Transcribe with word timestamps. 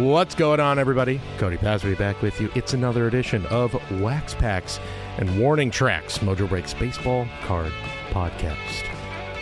What's 0.00 0.34
going 0.34 0.60
on, 0.60 0.78
everybody? 0.78 1.20
Cody 1.36 1.58
Pasby 1.58 1.94
back 1.94 2.22
with 2.22 2.40
you. 2.40 2.50
It's 2.54 2.72
another 2.72 3.06
edition 3.06 3.44
of 3.46 3.74
Wax 4.00 4.32
Packs 4.32 4.80
and 5.18 5.38
Warning 5.38 5.70
Tracks, 5.70 6.16
Mojo 6.20 6.48
Breaks 6.48 6.72
Baseball 6.72 7.28
Card 7.42 7.70
Podcast. 8.08 8.86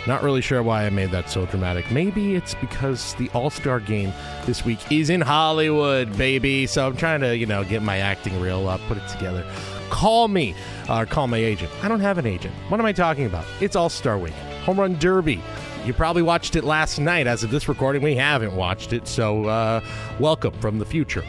Not 0.05 0.21
really 0.21 0.41
sure 0.41 0.61
why 0.61 0.85
I 0.85 0.89
made 0.89 1.11
that 1.11 1.29
so 1.29 1.45
dramatic. 1.45 1.89
Maybe 1.91 2.35
it's 2.35 2.55
because 2.55 3.13
the 3.13 3.29
All 3.29 3.49
Star 3.49 3.79
game 3.79 4.11
this 4.45 4.65
week 4.65 4.79
is 4.91 5.09
in 5.09 5.21
Hollywood, 5.21 6.17
baby. 6.17 6.67
So 6.67 6.87
I'm 6.87 6.97
trying 6.97 7.21
to, 7.21 7.37
you 7.37 7.45
know, 7.45 7.63
get 7.63 7.81
my 7.81 7.99
acting 7.99 8.37
reel 8.41 8.67
up, 8.67 8.81
put 8.89 8.97
it 8.97 9.07
together. 9.07 9.49
Call 9.89 10.27
me 10.27 10.55
or 10.89 11.05
call 11.05 11.27
my 11.27 11.37
agent. 11.37 11.71
I 11.81 11.87
don't 11.87 12.01
have 12.01 12.17
an 12.17 12.25
agent. 12.25 12.53
What 12.67 12.81
am 12.81 12.85
I 12.85 12.91
talking 12.91 13.25
about? 13.25 13.45
It's 13.61 13.77
All 13.77 13.87
Star 13.87 14.17
Week, 14.17 14.33
Home 14.65 14.77
Run 14.77 14.99
Derby. 14.99 15.41
You 15.85 15.93
probably 15.93 16.21
watched 16.21 16.55
it 16.55 16.63
last 16.63 16.99
night. 16.99 17.25
As 17.25 17.43
of 17.43 17.51
this 17.51 17.67
recording, 17.67 18.01
we 18.01 18.15
haven't 18.15 18.55
watched 18.55 18.93
it. 18.93 19.07
So, 19.07 19.45
uh, 19.45 19.81
welcome 20.19 20.53
from 20.53 20.77
the 20.77 20.85
future. 20.85 21.23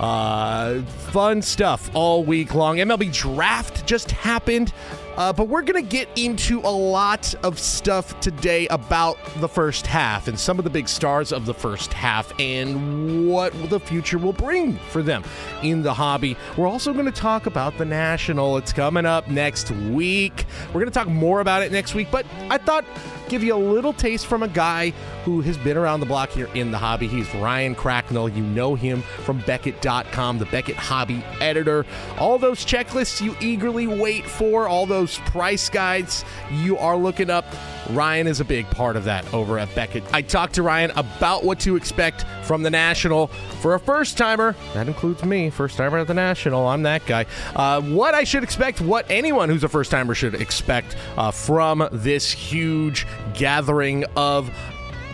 Uh, 0.00 0.80
fun 1.12 1.42
stuff 1.42 1.90
all 1.94 2.24
week 2.24 2.54
long. 2.54 2.78
MLB 2.78 3.12
draft 3.12 3.86
just 3.86 4.10
happened. 4.10 4.72
Uh, 5.16 5.32
but 5.32 5.48
we're 5.48 5.62
going 5.62 5.82
to 5.82 5.88
get 5.88 6.08
into 6.16 6.60
a 6.60 6.70
lot 6.70 7.34
of 7.42 7.58
stuff 7.58 8.18
today 8.20 8.66
about 8.68 9.18
the 9.36 9.48
first 9.48 9.86
half 9.86 10.28
and 10.28 10.38
some 10.38 10.58
of 10.58 10.64
the 10.64 10.70
big 10.70 10.88
stars 10.88 11.32
of 11.32 11.46
the 11.46 11.54
first 11.54 11.92
half 11.92 12.32
and 12.38 13.28
what 13.28 13.52
the 13.70 13.78
future 13.78 14.18
will 14.18 14.32
bring 14.32 14.76
for 14.90 15.02
them 15.02 15.22
in 15.62 15.82
the 15.82 15.92
hobby. 15.92 16.36
We're 16.56 16.68
also 16.68 16.92
going 16.92 17.06
to 17.06 17.12
talk 17.12 17.46
about 17.46 17.76
the 17.76 17.84
National. 17.84 18.56
It's 18.56 18.72
coming 18.72 19.06
up 19.06 19.28
next 19.28 19.70
week. 19.70 20.46
We're 20.68 20.80
going 20.80 20.86
to 20.86 20.90
talk 20.90 21.08
more 21.08 21.40
about 21.40 21.62
it 21.62 21.72
next 21.72 21.94
week, 21.94 22.08
but 22.10 22.24
I 22.48 22.58
thought 22.58 22.84
give 23.30 23.44
you 23.44 23.54
a 23.54 23.56
little 23.56 23.92
taste 23.92 24.26
from 24.26 24.42
a 24.42 24.48
guy 24.48 24.92
who 25.24 25.40
has 25.40 25.56
been 25.58 25.76
around 25.76 26.00
the 26.00 26.06
block 26.06 26.30
here 26.30 26.48
in 26.54 26.72
the 26.72 26.78
hobby. 26.78 27.06
He's 27.06 27.32
Ryan 27.36 27.76
Cracknell. 27.76 28.28
You 28.28 28.42
know 28.42 28.74
him 28.74 29.02
from 29.24 29.38
Beckett.com, 29.46 30.38
the 30.38 30.46
Beckett 30.46 30.74
hobby 30.74 31.24
editor. 31.40 31.86
All 32.18 32.38
those 32.38 32.64
checklists 32.64 33.20
you 33.20 33.36
eagerly 33.40 33.86
wait 33.86 34.24
for, 34.24 34.66
all 34.66 34.84
those 34.84 34.99
price 35.06 35.68
guides 35.68 36.24
you 36.50 36.78
are 36.78 36.96
looking 36.96 37.30
up. 37.30 37.44
Ryan 37.90 38.26
is 38.26 38.40
a 38.40 38.44
big 38.44 38.68
part 38.70 38.96
of 38.96 39.04
that 39.04 39.32
over 39.34 39.58
at 39.58 39.74
Beckett. 39.74 40.04
I 40.12 40.22
talked 40.22 40.54
to 40.54 40.62
Ryan 40.62 40.92
about 40.92 41.44
what 41.44 41.60
to 41.60 41.76
expect 41.76 42.24
from 42.44 42.62
the 42.62 42.70
National 42.70 43.28
for 43.60 43.74
a 43.74 43.80
first 43.80 44.16
timer. 44.16 44.54
That 44.74 44.86
includes 44.86 45.24
me, 45.24 45.50
first 45.50 45.76
timer 45.76 45.98
at 45.98 46.06
the 46.06 46.14
National. 46.14 46.66
I'm 46.66 46.82
that 46.82 47.04
guy. 47.06 47.26
Uh, 47.54 47.80
what 47.80 48.14
I 48.14 48.24
should 48.24 48.42
expect, 48.44 48.80
what 48.80 49.06
anyone 49.10 49.48
who's 49.48 49.64
a 49.64 49.68
first 49.68 49.90
timer 49.90 50.14
should 50.14 50.34
expect 50.34 50.96
uh, 51.16 51.30
from 51.30 51.88
this 51.90 52.30
huge 52.30 53.06
gathering 53.34 54.04
of 54.16 54.50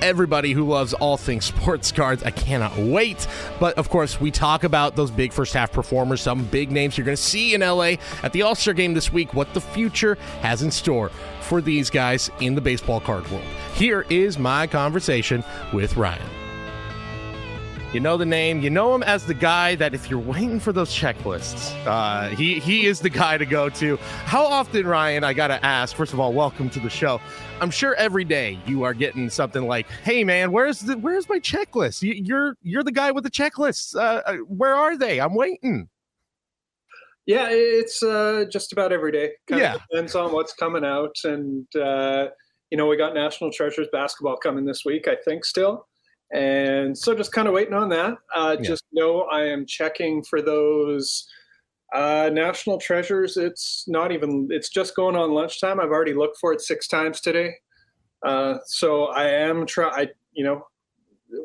everybody 0.03 0.53
who 0.53 0.67
loves 0.67 0.95
all 0.95 1.17
things 1.17 1.45
sports 1.45 1.93
cards. 1.93 2.23
I 2.23 2.31
cannot 2.31 2.77
wait. 2.77 3.27
But 3.59 3.79
of 3.79 3.89
course, 3.89 4.21
we 4.21 4.31
talk 4.31 4.65
about 4.65 4.97
those 4.97 5.11
big 5.11 5.33
first 5.33 5.55
half 5.55 5.73
performers, 5.73 6.21
some 6.21 6.45
big 6.45 6.71
names 6.71 6.97
you're 6.97 7.05
going 7.05 7.17
to 7.17 7.23
see 7.23 7.55
in 7.55 7.61
LA 7.61 7.95
at 8.23 8.33
the 8.33 8.43
All 8.43 8.55
Star 8.55 8.75
game 8.75 8.95
this 8.95 9.13
week, 9.13 9.35
what 9.35 9.53
the 9.55 9.61
future 9.61 10.17
has 10.41 10.63
in 10.63 10.71
store 10.71 11.11
for 11.41 11.61
these 11.61 11.91
guys 11.91 12.31
in 12.41 12.55
the 12.55 12.61
baseball 12.61 13.01
card 13.01 13.29
world. 13.31 13.45
Here 13.75 14.05
is 14.11 14.39
my 14.39 14.67
conversation 14.67 15.45
with 15.73 15.97
Ryan. 15.97 16.36
You 17.93 18.01
know 18.01 18.17
the 18.17 18.27
name. 18.27 18.61
You 18.61 18.69
know 18.69 18.95
him 18.95 19.05
as 19.05 19.25
the 19.27 19.33
guy 19.33 19.77
that 19.77 19.95
if 19.95 20.11
you're 20.11 20.19
waiting 20.19 20.59
for 20.59 20.73
those 20.73 20.91
checklists, 20.91 21.73
uh, 21.87 22.29
he 22.31 22.59
he 22.59 22.87
is 22.87 23.01
the 23.01 23.09
guy 23.09 23.39
to 23.39 23.47
go 23.47 23.69
to. 23.71 23.97
How 24.25 24.45
often, 24.45 24.87
Ryan? 24.87 25.23
I 25.23 25.33
gotta 25.33 25.65
ask. 25.65 25.95
First 25.95 26.13
of 26.13 26.19
all, 26.19 26.33
welcome 26.33 26.69
to 26.71 26.81
the 26.81 26.91
show. 26.91 27.21
I'm 27.61 27.71
sure 27.71 27.95
every 27.95 28.25
day 28.25 28.59
you 28.67 28.83
are 28.83 28.93
getting 28.93 29.31
something 29.31 29.67
like, 29.67 29.89
"Hey, 30.03 30.25
man, 30.25 30.51
where's 30.51 30.81
the 30.81 30.99
where's 30.99 31.29
my 31.29 31.39
checklist? 31.39 32.03
You, 32.03 32.13
you're 32.13 32.57
you're 32.61 32.83
the 32.83 32.93
guy 32.93 33.13
with 33.13 33.23
the 33.23 33.31
checklists. 33.31 33.95
Uh, 33.95 34.21
uh 34.27 34.37
where 34.49 34.75
are 34.75 34.99
they? 34.99 35.21
I'm 35.21 35.35
waiting." 35.35 35.89
Yeah, 37.25 37.49
it's 37.51 38.03
uh, 38.03 38.45
just 38.51 38.73
about 38.73 38.93
every 38.93 39.13
day. 39.13 39.31
Kind 39.49 39.63
yeah, 39.63 39.77
depends 39.91 40.17
on 40.17 40.33
what's 40.33 40.53
coming 40.53 40.85
out, 40.85 41.17
and 41.23 41.67
uh, 41.77 42.29
you 42.71 42.77
know 42.77 42.89
we 42.89 42.97
got 42.97 43.15
National 43.15 43.53
Treasures 43.53 43.89
basketball 43.93 44.37
coming 44.37 44.65
this 44.65 44.83
week. 44.85 45.07
I 45.07 45.17
think 45.25 45.45
still. 45.45 45.87
And 46.33 46.97
so 46.97 47.15
just 47.15 47.33
kind 47.33 47.47
of 47.47 47.55
waiting 47.55 47.75
on 47.75 47.89
that. 47.91 48.15
Uh, 48.35 48.57
yeah. 48.59 48.69
Just 48.69 48.85
know 48.93 49.23
I 49.23 49.45
am 49.45 49.65
checking 49.67 50.25
for 50.25 50.43
those 50.43 51.29
uh, 51.95 52.31
national 52.33 52.79
treasures. 52.79 53.37
It's 53.37 53.85
not 53.87 54.11
even, 54.13 54.49
it's 54.51 54.69
just 54.69 54.97
going 54.97 55.17
on 55.17 55.31
lunchtime. 55.33 55.79
I've 55.79 55.91
already 55.91 56.15
looked 56.15 56.39
for 56.39 56.53
it 56.53 56.61
six 56.61 56.89
times 56.89 57.21
today. 57.21 57.55
Uh, 58.25 58.59
so 58.67 59.07
I 59.07 59.29
am 59.29 59.67
try. 59.67 60.09
you 60.33 60.45
know, 60.45 60.67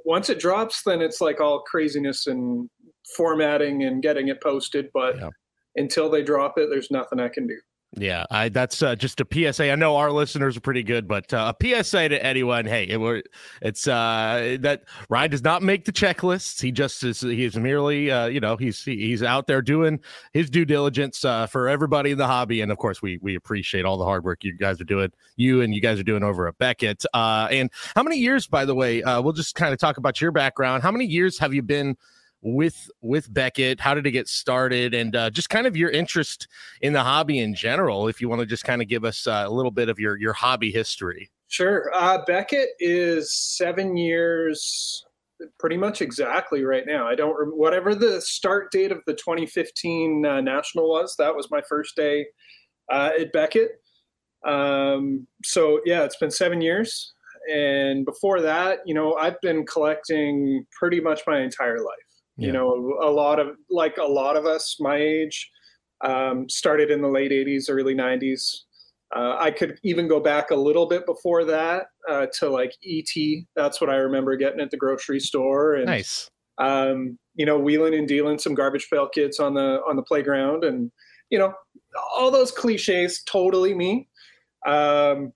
once 0.06 0.30
it 0.30 0.40
drops, 0.40 0.84
then 0.84 1.02
it's 1.02 1.22
like 1.22 1.40
all 1.40 1.62
craziness 1.62 2.28
and 2.28 2.70
formatting 3.16 3.84
and 3.84 4.02
getting 4.02 4.30
it 4.30 4.42
posted. 4.42 4.90
But 4.94 5.18
yeah. 5.18 5.30
until 5.76 6.10
they 6.10 6.24
drop 6.24 6.58
it, 6.58 6.70
there's 6.70 6.92
nothing 6.92 7.20
I 7.20 7.30
can 7.30 7.48
do. 7.48 7.58
Yeah, 7.98 8.26
I 8.32 8.48
that's 8.48 8.82
uh, 8.82 8.96
just 8.96 9.20
a 9.20 9.28
PSA. 9.30 9.70
I 9.70 9.76
know 9.76 9.98
our 9.98 10.14
listeners 10.14 10.56
are 10.56 10.62
pretty 10.62 10.82
good, 10.82 11.10
but 11.10 11.34
uh, 11.34 11.52
a 11.62 11.84
PSA 11.84 12.08
to 12.10 12.26
anyone. 12.26 12.66
Hey, 12.66 12.86
it, 12.86 13.28
it's 13.62 13.86
uh, 13.86 14.56
that 14.62 14.84
Ryan 15.10 15.32
does 15.32 15.44
not 15.44 15.62
make 15.62 15.84
the 15.84 15.92
checklists. 15.92 16.62
He 16.62 16.72
just 16.72 17.04
is. 17.04 17.20
He 17.20 17.44
is 17.44 17.58
merely, 17.58 18.10
uh, 18.10 18.28
you 18.28 18.40
know, 18.40 18.56
he's 18.56 18.82
he's 18.82 19.22
out 19.22 19.48
there 19.48 19.62
doing 19.62 20.00
his 20.32 20.50
due 20.50 20.64
diligence 20.64 21.26
uh, 21.26 21.48
for 21.48 21.68
everybody 21.68 22.12
in 22.12 22.18
the 22.18 22.28
hobby, 22.28 22.62
and 22.62 22.72
of 22.72 22.78
course, 22.78 23.02
we 23.02 23.20
we 23.22 23.36
appreciate 23.36 23.84
all 23.84 23.98
the 23.98 24.06
hard 24.06 24.24
work 24.24 24.46
you 24.46 24.56
guys 24.58 24.80
are 24.80 24.86
doing. 24.86 25.12
You 25.36 25.62
and 25.62 25.76
you 25.76 25.82
guys 25.82 26.00
are 26.00 26.04
doing 26.04 26.24
over 26.24 26.48
at 26.48 26.58
Beckett. 26.58 27.04
Uh, 27.14 27.50
and 27.52 27.70
how 27.94 28.04
many 28.04 28.16
years, 28.16 28.48
by 28.48 28.64
the 28.64 28.74
way? 28.74 29.04
Uh, 29.04 29.22
we'll 29.22 29.34
just 29.34 29.56
kind 29.56 29.74
of 29.74 29.80
talk 29.80 29.98
about 29.98 30.22
your 30.22 30.32
background. 30.32 30.82
How 30.82 30.92
many 30.92 31.06
years 31.06 31.38
have 31.40 31.54
you 31.54 31.62
been? 31.62 31.98
With 32.42 32.90
with 33.02 33.34
Beckett? 33.34 33.80
How 33.80 33.94
did 33.94 34.06
it 34.06 34.12
get 34.12 34.28
started? 34.28 34.94
And 34.94 35.16
uh, 35.16 35.30
just 35.30 35.50
kind 35.50 35.68
of 35.68 35.78
your 35.78 35.90
interest 35.90 36.48
in 36.82 36.94
the 36.94 37.04
hobby 37.04 37.40
in 37.40 37.54
general. 37.54 38.08
If 38.08 38.22
you 38.22 38.30
want 38.30 38.40
to 38.42 38.46
just 38.46 38.64
kind 38.64 38.82
of 38.82 38.88
give 38.88 39.06
us 39.06 39.28
uh, 39.28 39.44
a 39.46 39.50
little 39.50 39.72
bit 39.72 39.90
of 39.90 40.00
your 40.00 40.18
your 40.18 40.34
hobby 40.34 40.72
history. 40.72 41.30
Sure. 41.48 41.92
Uh, 41.94 42.20
Beckett 42.26 42.70
is 42.80 43.34
seven 43.34 43.98
years, 43.98 45.06
pretty 45.60 45.76
much 45.76 46.02
exactly 46.02 46.64
right 46.64 46.86
now. 46.88 47.08
I 47.08 47.16
don't 47.16 47.36
remember 47.36 47.58
whatever 47.58 47.94
the 47.94 48.22
start 48.22 48.72
date 48.72 48.92
of 48.92 49.00
the 49.06 49.14
2015 49.14 50.26
uh, 50.26 50.40
national 50.40 50.90
was. 50.90 51.16
That 51.18 51.36
was 51.36 51.52
my 51.52 51.62
first 51.68 51.98
day 51.98 52.26
uh, 52.90 53.12
at 53.20 53.34
Beckett. 53.34 53.82
Um, 54.48 55.28
so 55.44 55.82
yeah, 55.86 56.04
it's 56.04 56.18
been 56.18 56.32
seven 56.32 56.62
years. 56.62 57.14
And 57.52 58.06
before 58.06 58.40
that, 58.42 58.80
you 58.86 58.94
know, 58.94 59.16
I've 59.16 59.40
been 59.42 59.66
collecting 59.66 60.66
pretty 60.72 61.02
much 61.02 61.22
my 61.28 61.42
entire 61.42 61.80
life. 61.80 62.11
Yeah. 62.38 62.48
You 62.48 62.54
know, 62.54 62.98
a 63.02 63.10
lot 63.10 63.40
of 63.40 63.56
like 63.70 63.98
a 63.98 64.04
lot 64.04 64.38
of 64.38 64.46
us 64.46 64.78
my 64.80 64.96
age 64.96 65.50
um, 66.04 66.50
started 66.50 66.90
in 66.90 67.02
the 67.02 67.08
late 67.08 67.32
80s, 67.32 67.66
early 67.70 67.96
90s. 67.96 68.62
Uh, 69.16 69.36
I 69.38 69.52
could 69.52 69.78
even 69.84 70.08
go 70.08 70.20
back 70.20 70.52
a 70.52 70.56
little 70.56 70.88
bit 70.88 71.06
before 71.06 71.44
that 71.46 71.88
uh, 72.10 72.28
to 72.40 72.50
like 72.50 72.74
ET. 72.86 73.12
That's 73.56 73.82
what 73.82 73.90
I 73.90 73.96
remember 73.96 74.36
getting 74.38 74.62
at 74.62 74.72
the 74.72 74.78
grocery 74.78 75.20
store. 75.20 75.76
And, 75.76 75.86
nice. 75.86 76.30
Um, 76.58 77.18
you 77.36 77.46
know, 77.46 77.60
wheeling 77.60 77.94
and 77.94 78.08
dealing 78.08 78.38
some 78.38 78.54
garbage 78.54 78.88
pail 78.92 79.10
kids 79.10 79.40
on 79.40 79.54
the 79.54 79.82
on 79.88 79.96
the 79.96 80.04
playground, 80.04 80.64
and 80.64 80.92
you 81.30 81.40
know, 81.40 81.54
all 82.16 82.30
those 82.30 82.52
cliches. 82.52 83.24
Totally 83.24 83.74
me. 83.74 84.08
Um, 84.66 85.34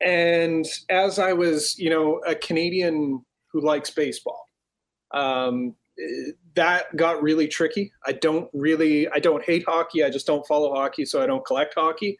and 0.00 0.66
as 0.88 1.18
I 1.18 1.32
was, 1.32 1.78
you 1.78 1.90
know, 1.90 2.20
a 2.26 2.34
Canadian 2.34 3.24
who 3.52 3.60
likes 3.60 3.90
baseball, 3.90 4.44
um, 5.12 5.74
that 6.54 6.94
got 6.96 7.22
really 7.22 7.48
tricky. 7.48 7.92
I 8.06 8.12
don't 8.12 8.48
really, 8.52 9.08
I 9.08 9.18
don't 9.18 9.44
hate 9.44 9.64
hockey. 9.66 10.04
I 10.04 10.10
just 10.10 10.26
don't 10.26 10.46
follow 10.46 10.74
hockey, 10.74 11.04
so 11.04 11.22
I 11.22 11.26
don't 11.26 11.44
collect 11.44 11.74
hockey. 11.74 12.18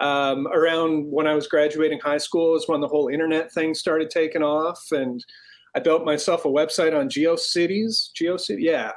Um, 0.00 0.46
around 0.48 1.10
when 1.10 1.26
I 1.26 1.34
was 1.34 1.46
graduating 1.46 2.00
high 2.00 2.18
school 2.18 2.56
is 2.56 2.66
when 2.66 2.80
the 2.80 2.88
whole 2.88 3.08
internet 3.08 3.52
thing 3.52 3.74
started 3.74 4.10
taking 4.10 4.42
off, 4.42 4.80
and 4.92 5.22
I 5.76 5.80
built 5.80 6.04
myself 6.04 6.44
a 6.44 6.48
website 6.48 6.98
on 6.98 7.08
GeoCities. 7.08 8.10
GeoCity, 8.18 8.60
yeah, 8.60 8.92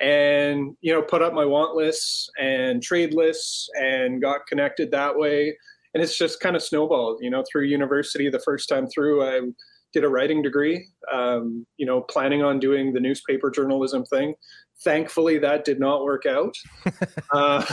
and 0.00 0.74
you 0.80 0.92
know, 0.92 1.02
put 1.02 1.22
up 1.22 1.34
my 1.34 1.44
want 1.44 1.76
lists 1.76 2.30
and 2.38 2.82
trade 2.82 3.12
lists, 3.12 3.68
and 3.78 4.22
got 4.22 4.46
connected 4.46 4.90
that 4.90 5.16
way. 5.16 5.56
And 5.92 6.02
it's 6.02 6.18
just 6.18 6.40
kind 6.40 6.56
of 6.56 6.62
snowballed. 6.62 7.18
You 7.20 7.30
know, 7.30 7.44
through 7.50 7.64
university, 7.64 8.28
the 8.30 8.40
first 8.40 8.68
time 8.68 8.86
through, 8.86 9.24
I 9.24 9.40
did 9.96 10.04
a 10.04 10.08
writing 10.10 10.42
degree, 10.42 10.86
um, 11.10 11.66
you 11.78 11.86
know, 11.86 12.02
planning 12.02 12.42
on 12.42 12.60
doing 12.60 12.92
the 12.92 13.00
newspaper 13.00 13.50
journalism 13.50 14.04
thing. 14.04 14.34
Thankfully, 14.84 15.38
that 15.38 15.64
did 15.64 15.80
not 15.80 16.04
work 16.04 16.26
out. 16.26 16.54
uh, 17.32 17.64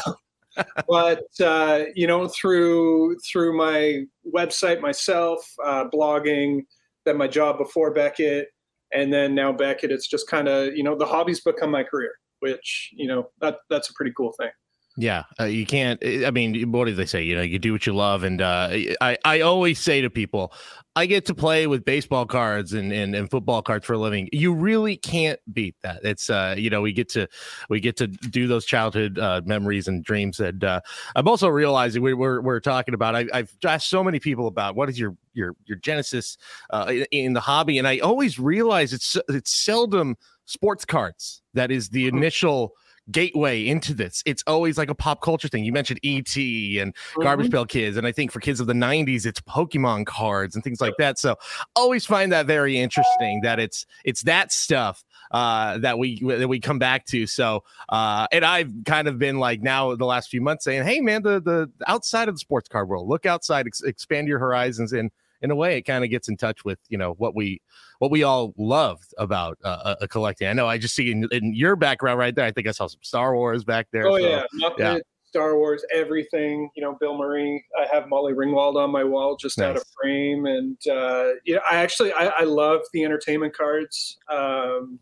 but 0.87 1.25
uh, 1.43 1.83
you 1.95 2.07
know, 2.07 2.29
through 2.29 3.17
through 3.29 3.57
my 3.57 4.03
website 4.33 4.79
myself, 4.79 5.45
uh, 5.65 5.83
blogging, 5.93 6.61
then 7.03 7.17
my 7.17 7.27
job 7.27 7.57
before 7.57 7.93
Beckett, 7.93 8.47
and 8.93 9.11
then 9.11 9.35
now 9.35 9.51
Beckett, 9.51 9.91
it's 9.91 10.07
just 10.07 10.29
kind 10.29 10.47
of 10.47 10.73
you 10.77 10.83
know 10.83 10.97
the 10.97 11.05
hobbies 11.05 11.41
become 11.41 11.71
my 11.71 11.83
career, 11.83 12.13
which 12.39 12.89
you 12.93 13.09
know 13.09 13.31
that 13.41 13.57
that's 13.69 13.89
a 13.89 13.93
pretty 13.95 14.13
cool 14.15 14.33
thing. 14.39 14.51
Yeah, 14.95 15.23
uh, 15.39 15.45
you 15.45 15.65
can't. 15.65 15.99
I 16.05 16.29
mean, 16.29 16.71
what 16.71 16.85
do 16.85 16.93
they 16.93 17.07
say? 17.07 17.23
You 17.23 17.35
know, 17.35 17.41
you 17.41 17.57
do 17.57 17.71
what 17.71 17.87
you 17.87 17.95
love, 17.95 18.23
and 18.23 18.39
uh, 18.41 18.69
I 19.01 19.17
I 19.25 19.41
always 19.41 19.79
say 19.79 20.01
to 20.01 20.09
people, 20.11 20.53
I 20.95 21.07
get 21.07 21.25
to 21.25 21.33
play 21.33 21.65
with 21.65 21.83
baseball 21.83 22.27
cards 22.27 22.73
and, 22.73 22.93
and, 22.93 23.15
and 23.15 23.29
football 23.29 23.63
cards 23.63 23.87
for 23.87 23.93
a 23.93 23.97
living. 23.97 24.29
You 24.31 24.53
really 24.53 24.95
can't 24.95 25.39
beat 25.51 25.75
that. 25.81 26.01
It's 26.03 26.29
uh, 26.29 26.53
you 26.55 26.69
know, 26.69 26.81
we 26.81 26.93
get 26.93 27.09
to 27.09 27.27
we 27.69 27.79
get 27.79 27.97
to 27.97 28.07
do 28.07 28.45
those 28.45 28.65
childhood 28.65 29.17
uh, 29.17 29.41
memories 29.45 29.87
and 29.87 30.03
dreams. 30.03 30.39
And 30.39 30.63
uh, 30.63 30.81
I'm 31.15 31.27
also 31.27 31.47
realizing 31.47 32.03
we, 32.03 32.13
we're 32.13 32.41
we're 32.41 32.59
talking 32.59 32.93
about. 32.93 33.15
I, 33.15 33.25
have 33.33 33.49
asked 33.65 33.89
so 33.89 34.03
many 34.03 34.19
people 34.19 34.45
about 34.45 34.75
what 34.75 34.89
is 34.89 34.99
your 34.99 35.15
your 35.33 35.55
your 35.65 35.77
genesis 35.77 36.37
uh, 36.69 36.85
in, 36.89 37.05
in 37.11 37.33
the 37.33 37.41
hobby, 37.41 37.79
and 37.79 37.87
I 37.87 37.97
always 37.97 38.37
realize 38.37 38.93
it's 38.93 39.17
it's 39.27 39.51
seldom 39.51 40.17
sports 40.45 40.85
cards 40.85 41.41
that 41.55 41.71
is 41.71 41.89
the 41.89 42.07
mm-hmm. 42.07 42.17
initial 42.17 42.73
gateway 43.11 43.65
into 43.67 43.93
this. 43.93 44.23
It's 44.25 44.43
always 44.47 44.77
like 44.77 44.89
a 44.89 44.95
pop 44.95 45.21
culture 45.21 45.47
thing. 45.47 45.63
You 45.63 45.73
mentioned 45.73 45.99
ET 46.03 46.35
and 46.35 46.93
mm-hmm. 46.93 47.21
Garbage 47.21 47.51
Pail 47.51 47.65
Kids, 47.65 47.97
and 47.97 48.07
I 48.07 48.11
think 48.11 48.31
for 48.31 48.39
kids 48.39 48.59
of 48.59 48.67
the 48.67 48.73
'90s, 48.73 49.25
it's 49.25 49.41
Pokemon 49.41 50.05
cards 50.05 50.55
and 50.55 50.63
things 50.63 50.81
like 50.81 50.95
that. 50.97 51.19
So 51.19 51.35
always 51.75 52.05
find 52.05 52.31
that 52.31 52.45
very 52.45 52.77
interesting 52.77 53.41
that 53.41 53.59
it's 53.59 53.85
it's 54.03 54.23
that 54.23 54.51
stuff 54.51 55.03
uh, 55.31 55.79
that 55.79 55.97
we 55.97 56.21
that 56.23 56.47
we 56.47 56.59
come 56.59 56.79
back 56.79 57.05
to. 57.07 57.25
So, 57.27 57.63
uh, 57.89 58.27
and 58.31 58.45
I've 58.45 58.71
kind 58.85 59.07
of 59.07 59.17
been 59.17 59.39
like 59.39 59.61
now 59.61 59.95
the 59.95 60.05
last 60.05 60.29
few 60.29 60.41
months 60.41 60.63
saying, 60.63 60.83
"Hey, 60.83 61.01
man, 61.01 61.23
the 61.23 61.41
the 61.41 61.71
outside 61.87 62.29
of 62.29 62.35
the 62.35 62.39
sports 62.39 62.69
card 62.69 62.87
world, 62.87 63.07
look 63.07 63.25
outside, 63.25 63.65
ex- 63.67 63.81
expand 63.81 64.27
your 64.27 64.39
horizons." 64.39 64.93
And 64.93 65.11
in 65.43 65.51
a 65.51 65.55
way, 65.55 65.77
it 65.77 65.83
kind 65.83 66.03
of 66.03 66.09
gets 66.09 66.29
in 66.29 66.37
touch 66.37 66.65
with 66.65 66.79
you 66.89 66.97
know 66.97 67.11
what 67.17 67.35
we 67.35 67.61
what 67.99 68.09
we 68.09 68.23
all 68.23 68.53
loved 68.57 69.13
about 69.17 69.57
uh, 69.63 69.95
a 70.01 70.07
collecting. 70.07 70.47
I 70.47 70.53
know 70.53 70.67
I 70.67 70.77
just 70.77 70.95
see 70.95 71.11
in, 71.11 71.27
in, 71.31 71.53
your 71.53 71.75
background 71.75 72.17
right 72.17 72.33
there. 72.33 72.45
I 72.45 72.51
think 72.51 72.67
I 72.67 72.71
saw 72.71 72.87
some 72.87 72.99
Star 73.03 73.35
Wars 73.35 73.63
back 73.63 73.87
there. 73.91 74.07
Oh 74.07 74.17
so, 74.17 74.27
yeah, 74.27 74.43
Muppet, 74.61 74.79
yeah. 74.79 74.97
Star 75.25 75.57
Wars, 75.57 75.85
everything. 75.93 76.69
You 76.75 76.81
know, 76.81 76.97
Bill 76.99 77.17
Murray. 77.17 77.63
I 77.79 77.85
have 77.93 78.07
Molly 78.07 78.33
Ringwald 78.33 78.77
on 78.77 78.89
my 78.89 79.03
wall, 79.03 79.35
just 79.35 79.57
nice. 79.57 79.71
out 79.71 79.77
of 79.77 79.83
frame, 80.01 80.45
and 80.45 80.77
uh, 80.87 81.31
you 81.43 81.55
know, 81.55 81.61
I 81.69 81.75
actually 81.75 82.13
I, 82.13 82.27
I 82.27 82.43
love 82.43 82.81
the 82.93 83.03
entertainment 83.03 83.55
cards 83.55 84.17
because 84.27 84.79
um, 84.79 84.99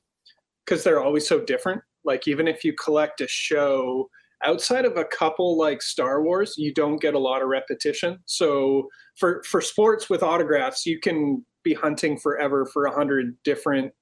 they're 0.84 1.02
always 1.02 1.28
so 1.28 1.40
different. 1.40 1.82
Like 2.04 2.28
even 2.28 2.48
if 2.48 2.66
you 2.66 2.74
collect 2.74 3.22
a 3.22 3.28
show 3.28 4.10
outside 4.44 4.86
of 4.86 4.98
a 4.98 5.06
couple 5.06 5.58
like 5.58 5.82
Star 5.82 6.24
Wars, 6.24 6.56
you 6.58 6.74
don't 6.74 7.02
get 7.02 7.14
a 7.14 7.20
lot 7.20 7.42
of 7.42 7.48
repetition. 7.48 8.20
So 8.26 8.88
for 9.18 9.42
for 9.44 9.62
sports 9.62 10.10
with 10.10 10.24
autographs, 10.24 10.86
you 10.86 11.00
can 11.00 11.46
be 11.64 11.74
hunting 11.74 12.18
forever 12.18 12.66
for 12.66 12.86
a 12.86 12.94
hundred 12.94 13.38
different, 13.44 13.94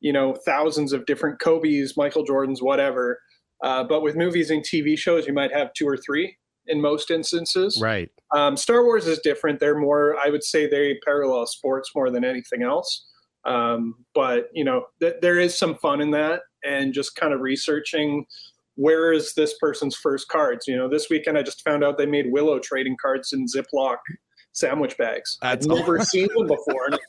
you 0.00 0.12
know, 0.12 0.34
thousands 0.44 0.92
of 0.92 1.06
different 1.06 1.40
Kobe's, 1.40 1.96
Michael 1.96 2.24
Jordan's, 2.24 2.62
whatever. 2.62 3.18
Uh, 3.62 3.84
but 3.84 4.02
with 4.02 4.16
movies 4.16 4.50
and 4.50 4.62
TV 4.62 4.98
shows, 4.98 5.26
you 5.26 5.32
might 5.32 5.52
have 5.52 5.72
two 5.74 5.86
or 5.86 5.96
three 5.96 6.36
in 6.66 6.80
most 6.80 7.10
instances. 7.10 7.78
Right. 7.80 8.10
Um, 8.34 8.56
Star 8.56 8.84
Wars 8.84 9.06
is 9.06 9.18
different. 9.18 9.60
They're 9.60 9.78
more, 9.78 10.16
I 10.24 10.30
would 10.30 10.44
say, 10.44 10.68
they 10.68 10.98
parallel 11.04 11.46
sports 11.46 11.90
more 11.94 12.10
than 12.10 12.24
anything 12.24 12.62
else. 12.62 13.06
Um, 13.44 13.94
but 14.14 14.48
you 14.52 14.64
know, 14.64 14.84
th- 15.00 15.16
there 15.22 15.38
is 15.38 15.56
some 15.56 15.74
fun 15.76 16.00
in 16.00 16.10
that, 16.12 16.40
and 16.62 16.92
just 16.92 17.16
kind 17.16 17.32
of 17.32 17.40
researching 17.40 18.26
where 18.76 19.12
is 19.12 19.34
this 19.34 19.54
person's 19.58 19.96
first 19.96 20.28
cards. 20.28 20.66
You 20.66 20.76
know, 20.76 20.88
this 20.88 21.08
weekend 21.10 21.38
I 21.38 21.42
just 21.42 21.62
found 21.62 21.84
out 21.84 21.98
they 21.98 22.06
made 22.06 22.26
Willow 22.30 22.58
trading 22.58 22.96
cards 23.00 23.32
in 23.32 23.46
Ziploc 23.46 23.96
sandwich 24.52 24.96
bags. 24.96 25.38
I've 25.42 25.64
never 25.66 26.00
seen 26.00 26.28
them 26.34 26.46
before. 26.46 26.86
And 26.86 26.94
it's 26.94 27.04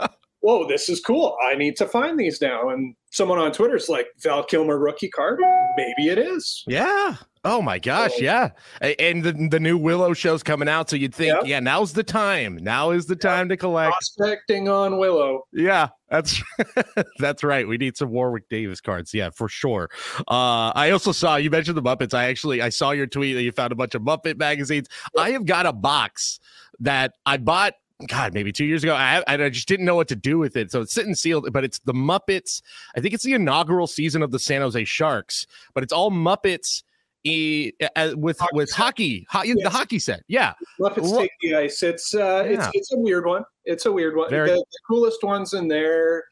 like, 0.00 0.10
whoa, 0.48 0.66
this 0.66 0.88
is 0.88 0.98
cool. 1.00 1.36
I 1.44 1.56
need 1.56 1.76
to 1.76 1.86
find 1.86 2.18
these 2.18 2.40
now. 2.40 2.70
And 2.70 2.94
someone 3.10 3.38
on 3.38 3.52
Twitter's 3.52 3.90
like, 3.90 4.06
Val 4.22 4.42
Kilmer 4.42 4.78
rookie 4.78 5.10
card? 5.10 5.40
Maybe 5.76 6.08
it 6.08 6.16
is. 6.16 6.64
Yeah. 6.66 7.16
Oh 7.44 7.60
my 7.60 7.78
gosh, 7.78 8.14
so, 8.16 8.22
yeah. 8.22 8.50
And 8.80 9.22
the, 9.22 9.32
the 9.50 9.60
new 9.60 9.76
Willow 9.76 10.14
show's 10.14 10.42
coming 10.42 10.66
out. 10.66 10.88
So 10.88 10.96
you'd 10.96 11.14
think, 11.14 11.34
yeah, 11.42 11.44
yeah 11.44 11.60
now's 11.60 11.92
the 11.92 12.02
time. 12.02 12.56
Now 12.62 12.92
is 12.92 13.04
the 13.04 13.14
time 13.14 13.50
to 13.50 13.58
collect. 13.58 13.92
Prospecting 13.92 14.70
on 14.70 14.96
Willow. 14.96 15.42
Yeah, 15.52 15.88
that's 16.08 16.42
that's 17.18 17.44
right. 17.44 17.68
We 17.68 17.76
need 17.76 17.98
some 17.98 18.10
Warwick 18.10 18.48
Davis 18.48 18.80
cards. 18.80 19.12
Yeah, 19.12 19.28
for 19.30 19.50
sure. 19.50 19.90
Uh, 20.20 20.72
I 20.74 20.90
also 20.92 21.12
saw 21.12 21.36
you 21.36 21.50
mentioned 21.50 21.76
the 21.76 21.82
Muppets. 21.82 22.14
I 22.14 22.24
actually 22.24 22.62
I 22.62 22.70
saw 22.70 22.90
your 22.92 23.06
tweet 23.06 23.36
that 23.36 23.42
you 23.42 23.52
found 23.52 23.72
a 23.72 23.76
bunch 23.76 23.94
of 23.94 24.02
Muppet 24.02 24.38
magazines. 24.38 24.88
Yeah. 25.14 25.22
I 25.22 25.30
have 25.30 25.44
got 25.44 25.66
a 25.66 25.72
box 25.72 26.40
that 26.80 27.12
I 27.24 27.36
bought 27.36 27.74
God, 28.06 28.32
maybe 28.32 28.52
two 28.52 28.64
years 28.64 28.84
ago. 28.84 28.94
I, 28.94 29.24
I 29.26 29.48
just 29.48 29.66
didn't 29.66 29.84
know 29.84 29.96
what 29.96 30.06
to 30.08 30.16
do 30.16 30.38
with 30.38 30.56
it. 30.56 30.70
So 30.70 30.80
it's 30.82 30.92
sitting 30.92 31.16
sealed, 31.16 31.52
but 31.52 31.64
it's 31.64 31.80
the 31.80 31.92
Muppets. 31.92 32.62
I 32.96 33.00
think 33.00 33.12
it's 33.12 33.24
the 33.24 33.32
inaugural 33.32 33.88
season 33.88 34.22
of 34.22 34.30
the 34.30 34.38
San 34.38 34.60
Jose 34.60 34.84
Sharks, 34.84 35.46
but 35.74 35.82
it's 35.82 35.92
all 35.92 36.10
Muppets 36.12 36.84
e, 37.24 37.72
uh, 37.96 38.12
with 38.16 38.38
hockey 38.38 38.54
with 38.54 38.68
set. 38.68 38.76
hockey, 38.76 39.26
ho- 39.28 39.42
yes. 39.42 39.56
the 39.62 39.70
hockey 39.70 39.98
set. 39.98 40.22
Yeah. 40.28 40.54
Muppets 40.80 41.16
take 41.16 41.32
the 41.42 41.56
ice. 41.56 41.82
It's, 41.82 42.14
uh, 42.14 42.44
yeah. 42.48 42.58
it's, 42.58 42.68
it's 42.74 42.92
a 42.92 42.98
weird 42.98 43.26
one. 43.26 43.44
It's 43.64 43.86
a 43.86 43.92
weird 43.92 44.14
one. 44.16 44.30
Very- 44.30 44.50
the, 44.50 44.54
the 44.56 44.78
coolest 44.86 45.24
ones 45.24 45.54
in 45.54 45.66
there 45.66 46.24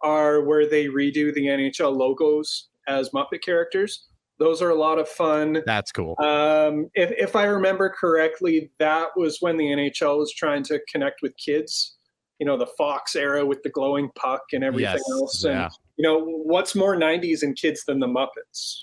are 0.00 0.42
where 0.42 0.68
they 0.68 0.86
redo 0.86 1.32
the 1.32 1.46
NHL 1.46 1.96
logos 1.96 2.68
as 2.88 3.10
Muppet 3.10 3.42
characters. 3.42 4.06
Those 4.42 4.60
are 4.60 4.70
a 4.70 4.74
lot 4.74 4.98
of 4.98 5.08
fun. 5.08 5.62
That's 5.66 5.92
cool. 5.92 6.16
Um, 6.18 6.90
if, 6.94 7.12
if 7.12 7.36
I 7.36 7.44
remember 7.44 7.88
correctly, 7.88 8.70
that 8.78 9.08
was 9.16 9.38
when 9.40 9.56
the 9.56 9.66
NHL 9.66 10.18
was 10.18 10.32
trying 10.32 10.64
to 10.64 10.80
connect 10.90 11.22
with 11.22 11.36
kids. 11.36 11.96
You 12.40 12.46
know, 12.46 12.56
the 12.56 12.66
Fox 12.66 13.14
era 13.14 13.46
with 13.46 13.62
the 13.62 13.70
glowing 13.70 14.10
puck 14.16 14.42
and 14.52 14.64
everything 14.64 14.94
yes. 14.94 15.10
else. 15.12 15.44
And, 15.44 15.54
yeah. 15.54 15.68
you 15.96 16.02
know, 16.02 16.24
what's 16.24 16.74
more 16.74 16.96
90s 16.96 17.42
and 17.44 17.56
kids 17.56 17.84
than 17.86 18.00
the 18.00 18.08
Muppets? 18.08 18.82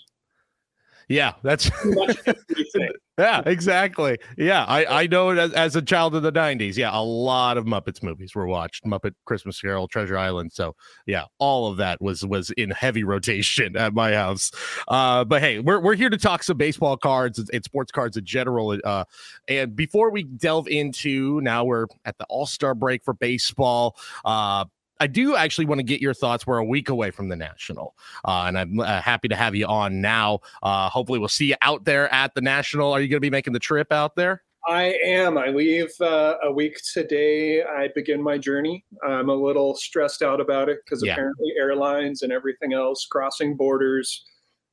Yeah, 1.10 1.34
that's 1.42 1.72
yeah, 3.18 3.42
exactly. 3.48 4.20
Yeah, 4.38 4.64
I 4.66 5.02
I 5.02 5.08
know 5.08 5.32
it 5.32 5.40
as, 5.40 5.52
as, 5.54 5.76
a 5.76 5.82
child 5.82 6.14
of 6.14 6.22
the 6.22 6.32
'90s. 6.32 6.78
Yeah, 6.78 6.92
a 6.94 7.02
lot 7.02 7.58
of 7.58 7.66
Muppets 7.66 8.04
movies 8.04 8.36
were 8.36 8.46
watched. 8.46 8.86
Muppet 8.86 9.16
Christmas 9.26 9.60
Carol, 9.60 9.88
Treasure 9.88 10.20
Island. 10.20 10.52
So 10.54 10.76
yeah, 11.08 11.24
all 11.40 11.72
of 11.72 11.78
that 11.78 12.00
was 12.00 12.24
was 12.24 12.52
in 12.52 12.70
heavy 12.70 13.04
rotation 13.04 13.76
at 13.76 13.96
my 13.96 14.14
house. 14.14 14.52
Uh, 14.88 15.26
but 15.26 15.42
hey, 15.42 15.58
we're 15.58 15.80
we're 15.80 15.96
here 15.96 16.12
to 16.12 16.18
talk 16.18 16.44
some 16.44 16.58
baseball 16.58 16.96
cards 16.96 17.40
and, 17.40 17.50
and 17.52 17.64
sports 17.64 17.92
cards 17.92 18.16
in 18.16 18.24
general. 18.24 18.78
Uh, 18.84 19.04
and 19.48 19.76
before 19.76 20.12
we 20.12 20.22
delve 20.22 20.68
into 20.68 21.42
now, 21.42 21.64
we're 21.64 21.88
at 22.06 22.20
the 22.20 22.26
All 22.30 22.46
Star 22.46 22.76
break 22.76 23.04
for 23.04 23.16
baseball. 23.16 23.98
Uh, 24.24 24.66
I 25.00 25.08
do 25.08 25.36
actually 25.36 25.66
want 25.66 25.80
to 25.80 25.84
get 25.84 26.02
your 26.02 26.14
thoughts. 26.14 26.46
We're 26.46 26.58
a 26.58 26.66
week 26.66 26.90
away 26.90 27.12
from 27.12 27.30
the 27.30 27.36
national, 27.36 27.96
uh, 28.26 28.46
and 28.48 28.58
I'm 28.58 28.80
uh, 28.80 29.02
happy 29.02 29.28
to 29.30 29.36
have 29.36 29.56
you 29.56 29.66
on 29.66 30.02
now. 30.02 30.40
Uh, 30.62 30.90
hopefully, 30.90 31.20
we'll 31.20 31.28
see 31.28 31.48
you 31.48 31.56
out 31.62 31.86
there 31.86 32.14
at 32.14 32.34
the 32.36 32.42
national. 32.42 32.92
Are 32.92 33.00
you 33.00 33.08
going 33.08 33.18
to 33.18 33.22
be 33.22 33.30
making 33.30 33.54
the 33.54 33.60
trip 33.60 33.92
out 33.92 34.16
there? 34.16 34.44
I 34.68 34.96
am. 35.04 35.38
I 35.38 35.48
leave 35.48 35.90
uh, 36.02 36.36
a 36.44 36.52
week 36.52 36.80
today. 36.94 37.64
I 37.64 37.90
begin 37.96 38.22
my 38.22 38.38
journey. 38.38 38.86
I'm 39.08 39.30
a 39.30 39.34
little 39.34 39.76
stressed 39.76 40.22
out 40.22 40.42
about 40.42 40.70
it 40.70 40.80
because 40.84 41.04
yeah. 41.04 41.14
apparently 41.14 41.54
airlines 41.58 42.22
and 42.22 42.32
everything 42.32 42.74
else, 42.74 43.08
crossing 43.10 43.56
borders. 43.56 44.26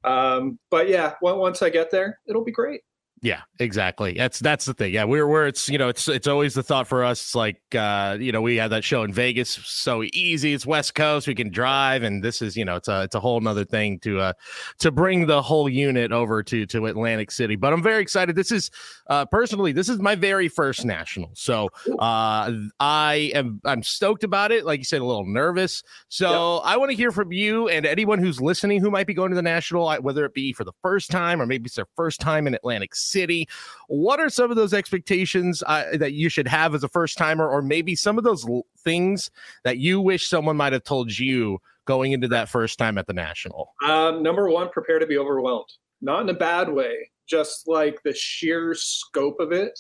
Um, 0.04 0.59
but 0.71 0.88
yeah, 0.88 1.14
once 1.23 1.62
I 1.62 1.71
get 1.71 1.90
there, 1.90 2.18
it'll 2.28 2.45
be 2.45 2.52
great. 2.52 2.83
Yeah, 3.23 3.40
exactly. 3.58 4.12
That's 4.12 4.40
that's 4.40 4.66
the 4.66 4.75
thing. 4.75 4.92
Yeah, 4.92 5.04
we're 5.04 5.26
where 5.26 5.46
it's 5.46 5.70
you 5.70 5.78
know 5.78 5.88
it's 5.88 6.06
it's 6.06 6.26
always 6.26 6.52
the 6.52 6.62
thought 6.62 6.87
for 6.87 7.02
us. 7.02 7.23
It's 7.23 7.35
like 7.35 7.62
uh, 7.75 8.18
you 8.20 8.30
know 8.30 8.42
we 8.42 8.56
had 8.56 8.70
that 8.73 8.85
show 8.85 9.04
in 9.04 9.12
Vegas, 9.12 9.49
so 9.49 10.02
easy. 10.12 10.52
It's 10.52 10.66
West 10.66 10.94
Coast, 10.94 11.26
we 11.26 11.35
can 11.35 11.50
drive, 11.50 12.02
and 12.02 12.23
this 12.23 12.42
is 12.42 12.58
you 12.58 12.64
know 12.64 12.76
it's 12.76 12.88
a 12.88 13.04
it's 13.04 13.14
a 13.14 13.20
whole 13.20 13.40
nother 13.40 13.64
thing 13.64 13.99
to 14.00 14.20
uh 14.20 14.32
to 14.80 14.90
bring 14.92 15.26
the 15.26 15.40
whole 15.40 15.66
unit 15.66 16.12
over 16.12 16.42
to 16.42 16.66
to 16.66 16.87
Atlantic 16.87 17.30
City. 17.30 17.56
But 17.56 17.73
I'm 17.73 17.82
very 17.82 18.02
excited. 18.02 18.37
This 18.37 18.52
is 18.52 18.70
uh 19.06 19.25
personally 19.25 19.73
this 19.73 19.88
is 19.88 19.99
my 19.99 20.14
very 20.14 20.49
first 20.49 20.85
national, 20.85 21.30
so 21.32 21.70
uh 21.99 22.52
I 22.80 23.32
am 23.35 23.62
I'm 23.64 23.82
stoked 23.82 24.25
about 24.25 24.52
it. 24.52 24.66
Like 24.66 24.78
you 24.78 24.85
said, 24.85 25.00
a 25.00 25.06
little 25.06 25.26
nervous. 25.26 25.82
So 26.11 26.56
yep. 26.56 26.62
I 26.66 26.76
want 26.76 26.90
to 26.90 26.96
hear 26.96 27.11
from 27.11 27.32
you 27.32 27.66
and 27.68 27.87
anyone 27.87 28.18
who's 28.18 28.42
listening 28.42 28.82
who 28.82 28.90
might 28.90 29.06
be 29.06 29.14
going 29.14 29.30
to 29.30 29.37
the 29.37 29.42
national, 29.42 29.90
whether 30.02 30.26
it 30.26 30.35
be 30.35 30.52
for 30.52 30.64
the 30.64 30.75
first 30.82 31.11
time 31.11 31.40
or 31.40 31.46
maybe 31.46 31.64
it's 31.64 31.76
their 31.76 31.88
first 31.96 32.20
time 32.20 32.46
in 32.46 32.54
Atlantic 32.54 32.94
City 32.94 33.05
City. 33.06 33.48
What 33.88 34.20
are 34.20 34.30
some 34.30 34.50
of 34.50 34.56
those 34.56 34.75
expectations 34.75 35.62
uh, 35.66 35.96
that 35.96 36.12
you 36.12 36.28
should 36.28 36.48
have 36.48 36.75
as 36.75 36.84
a 36.84 36.88
first 36.88 37.18
timer, 37.18 37.48
or 37.48 37.62
maybe 37.62 37.94
some 37.94 38.18
of 38.18 38.25
those 38.25 38.48
l- 38.48 38.66
things 38.78 39.30
that 39.64 39.78
you 39.78 40.00
wish 40.00 40.28
someone 40.28 40.56
might 40.56 40.72
have 40.72 40.84
told 40.84 41.16
you 41.16 41.58
going 41.86 42.12
into 42.12 42.28
that 42.28 42.48
first 42.48 42.78
time 42.78 42.98
at 42.98 43.06
the 43.06 43.12
National? 43.12 43.75
Um, 43.84 44.22
number 44.22 44.48
one, 44.50 44.68
prepare 44.70 44.98
to 44.98 45.06
be 45.06 45.18
overwhelmed, 45.18 45.70
not 46.00 46.22
in 46.22 46.28
a 46.28 46.34
bad 46.34 46.68
way, 46.68 47.10
just 47.28 47.68
like 47.68 48.02
the 48.02 48.12
sheer 48.14 48.75
scope 48.75 49.40
of 49.40 49.52
it. 49.52 49.78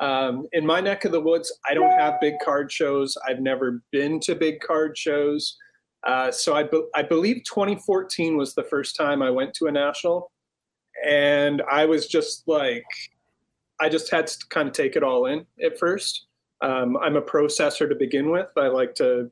Um, 0.00 0.46
in 0.52 0.66
my 0.66 0.80
neck 0.80 1.04
of 1.04 1.12
the 1.12 1.20
woods, 1.20 1.56
I 1.68 1.74
don't 1.74 1.92
have 1.92 2.20
big 2.20 2.34
card 2.44 2.72
shows. 2.72 3.16
I've 3.28 3.40
never 3.40 3.82
been 3.92 4.18
to 4.20 4.34
big 4.34 4.60
card 4.60 4.98
shows. 4.98 5.56
Uh, 6.04 6.30
so 6.30 6.54
I, 6.54 6.64
be- 6.64 6.86
I 6.94 7.02
believe 7.02 7.42
2014 7.44 8.36
was 8.36 8.54
the 8.54 8.64
first 8.64 8.96
time 8.96 9.22
I 9.22 9.30
went 9.30 9.54
to 9.54 9.66
a 9.66 9.72
national 9.72 10.32
and 11.06 11.62
I 11.70 11.86
was 11.86 12.06
just 12.06 12.46
like, 12.46 12.84
I 13.80 13.88
just 13.88 14.10
had 14.10 14.26
to 14.28 14.38
kind 14.50 14.68
of 14.68 14.74
take 14.74 14.96
it 14.96 15.02
all 15.02 15.26
in 15.26 15.46
at 15.64 15.78
first. 15.78 16.26
Um, 16.62 16.96
I'm 16.98 17.16
a 17.16 17.22
processor 17.22 17.88
to 17.88 17.94
begin 17.94 18.30
with. 18.30 18.48
I 18.56 18.68
like 18.68 18.94
to 18.96 19.30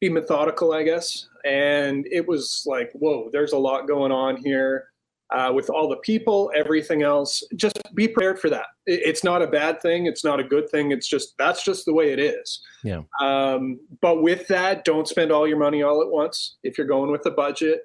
be 0.00 0.08
methodical, 0.08 0.72
I 0.72 0.82
guess. 0.82 1.28
And 1.44 2.06
it 2.10 2.26
was 2.26 2.64
like, 2.66 2.90
whoa, 2.94 3.28
there's 3.32 3.52
a 3.52 3.58
lot 3.58 3.86
going 3.86 4.12
on 4.12 4.36
here. 4.36 4.88
uh, 5.32 5.50
with 5.52 5.70
all 5.70 5.88
the 5.88 5.96
people, 5.96 6.52
everything 6.54 7.02
else. 7.02 7.42
Just 7.56 7.78
be 7.94 8.06
prepared 8.06 8.38
for 8.38 8.50
that. 8.50 8.66
It's 8.86 9.24
not 9.24 9.42
a 9.42 9.46
bad 9.46 9.80
thing. 9.80 10.06
It's 10.06 10.24
not 10.24 10.40
a 10.40 10.44
good 10.44 10.68
thing. 10.70 10.92
It's 10.92 11.08
just 11.08 11.34
that's 11.38 11.64
just 11.64 11.86
the 11.86 11.94
way 11.94 12.12
it 12.12 12.18
is. 12.18 12.60
Yeah. 12.84 13.02
Um, 13.20 13.80
but 14.00 14.22
with 14.22 14.46
that, 14.48 14.84
don't 14.84 15.08
spend 15.08 15.32
all 15.32 15.48
your 15.48 15.58
money 15.58 15.82
all 15.82 16.02
at 16.02 16.10
once. 16.10 16.56
If 16.62 16.76
you're 16.76 16.86
going 16.86 17.10
with 17.10 17.24
a 17.26 17.30
budget, 17.30 17.82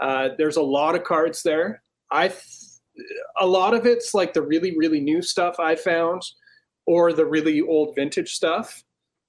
uh, 0.00 0.30
there's 0.38 0.56
a 0.56 0.62
lot 0.62 0.94
of 0.94 1.04
cards 1.04 1.42
there. 1.42 1.82
I, 2.10 2.32
a 3.40 3.46
lot 3.46 3.74
of 3.74 3.86
it's 3.86 4.14
like 4.14 4.32
the 4.32 4.42
really 4.42 4.76
really 4.76 5.00
new 5.00 5.22
stuff 5.22 5.56
I 5.58 5.74
found, 5.76 6.22
or 6.86 7.12
the 7.12 7.26
really 7.26 7.60
old 7.60 7.94
vintage 7.94 8.34
stuff. 8.34 8.82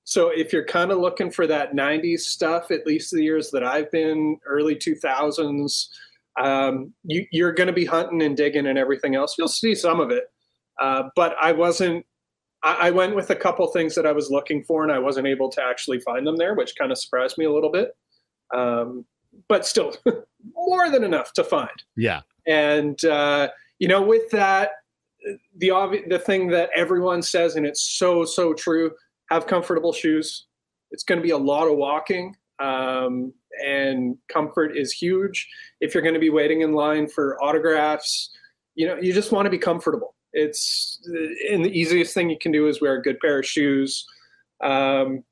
So 0.04 0.30
if 0.30 0.54
you're 0.54 0.66
kind 0.66 0.92
of 0.92 1.00
looking 1.00 1.32
for 1.32 1.48
that 1.48 1.74
90s 1.74 2.20
stuff, 2.20 2.70
at 2.70 2.86
least 2.86 3.12
the 3.12 3.24
years 3.24 3.50
that 3.50 3.64
I've 3.64 3.90
been, 3.90 4.38
early 4.46 4.76
2000s 4.76 5.88
um, 6.38 6.94
you, 7.04 7.26
you're 7.32 7.54
going 7.54 7.68
to 7.68 7.74
be 7.74 7.86
hunting 7.86 8.22
and 8.22 8.36
digging 8.36 8.68
and 8.68 8.78
everything 8.78 9.16
else. 9.16 9.36
You'll 9.38 9.48
see 9.48 9.76
some 9.76 10.00
of 10.00 10.12
it, 10.12 10.26
uh, 10.80 11.04
but 11.16 11.36
I 11.40 11.52
wasn't. 11.52 12.06
I, 12.64 12.88
I, 12.88 12.92
went 12.92 13.16
with 13.16 13.30
a 13.30 13.36
couple 13.36 13.66
things 13.68 13.96
that 13.96 14.06
I 14.06 14.12
was 14.12 14.30
looking 14.30 14.64
for, 14.64 14.84
and 14.84 14.92
I 14.92 15.00
wasn't 15.00 15.28
able 15.28 15.50
to 15.52 15.64
actually 15.64 16.00
find 16.02 16.28
them 16.28 16.36
there, 16.36 16.54
which 16.54 16.76
kind 16.76 16.92
of 16.92 16.98
surprised 16.98 17.38
me 17.38 17.46
a 17.46 17.52
little 17.52 17.72
bit. 17.72 17.96
Um, 18.54 19.06
but 19.48 19.66
still, 19.66 19.96
more 20.54 20.90
than 20.90 21.04
enough 21.04 21.32
to 21.34 21.44
find. 21.44 21.84
Yeah, 21.96 22.22
and 22.48 23.04
uh, 23.06 23.50
you 23.80 23.88
know, 23.88 24.02
with 24.02 24.30
that, 24.32 24.72
the 25.58 25.70
obvi- 25.70 26.10
the 26.10 26.20
thing 26.20 26.48
that 26.48 26.70
everyone 26.76 27.22
says, 27.22 27.56
and 27.56 27.66
it's 27.66 27.98
so 27.98 28.26
so 28.26 28.54
true: 28.54 28.92
have 29.30 29.48
comfortable 29.48 29.94
shoes. 29.94 30.48
It's 30.92 31.04
going 31.04 31.20
to 31.20 31.24
be 31.24 31.32
a 31.32 31.38
lot 31.38 31.68
of 31.68 31.78
walking. 31.78 32.36
Um, 32.60 33.34
and 33.66 34.18
comfort 34.32 34.78
is 34.78 34.92
huge. 34.92 35.48
If 35.82 35.94
you're 35.94 36.04
going 36.04 36.14
to 36.14 36.20
be 36.20 36.30
waiting 36.30 36.62
in 36.62 36.74
line 36.74 37.08
for 37.08 37.42
autographs, 37.44 38.32
you 38.76 38.88
know, 38.88 38.98
you 38.98 39.14
just 39.14 39.32
want 39.32 39.46
to 39.46 39.50
be 39.50 39.58
comfortable. 39.58 40.16
It's 40.34 41.00
and 41.50 41.64
the 41.64 41.72
easiest 41.72 42.14
thing 42.14 42.30
you 42.30 42.38
can 42.38 42.52
do 42.52 42.68
is 42.68 42.82
wear 42.82 42.96
a 42.96 43.02
good 43.02 43.20
pair 43.20 43.40
of 43.40 43.46
shoes. 43.46 44.06
Um, 44.62 45.24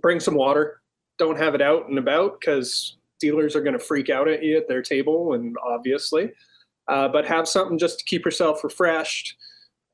bring 0.00 0.20
some 0.20 0.34
water. 0.34 0.80
Don't 1.18 1.38
have 1.38 1.54
it 1.54 1.62
out 1.62 1.88
and 1.88 1.98
about 1.98 2.40
because 2.40 2.96
dealers 3.22 3.56
are 3.56 3.62
going 3.62 3.78
to 3.78 3.78
freak 3.78 4.10
out 4.10 4.28
at 4.28 4.42
you 4.42 4.58
at 4.58 4.68
their 4.68 4.82
table, 4.82 5.32
and 5.32 5.56
obviously, 5.64 6.30
uh, 6.88 7.08
but 7.08 7.24
have 7.24 7.48
something 7.48 7.78
just 7.78 8.00
to 8.00 8.04
keep 8.04 8.26
yourself 8.26 8.62
refreshed. 8.62 9.34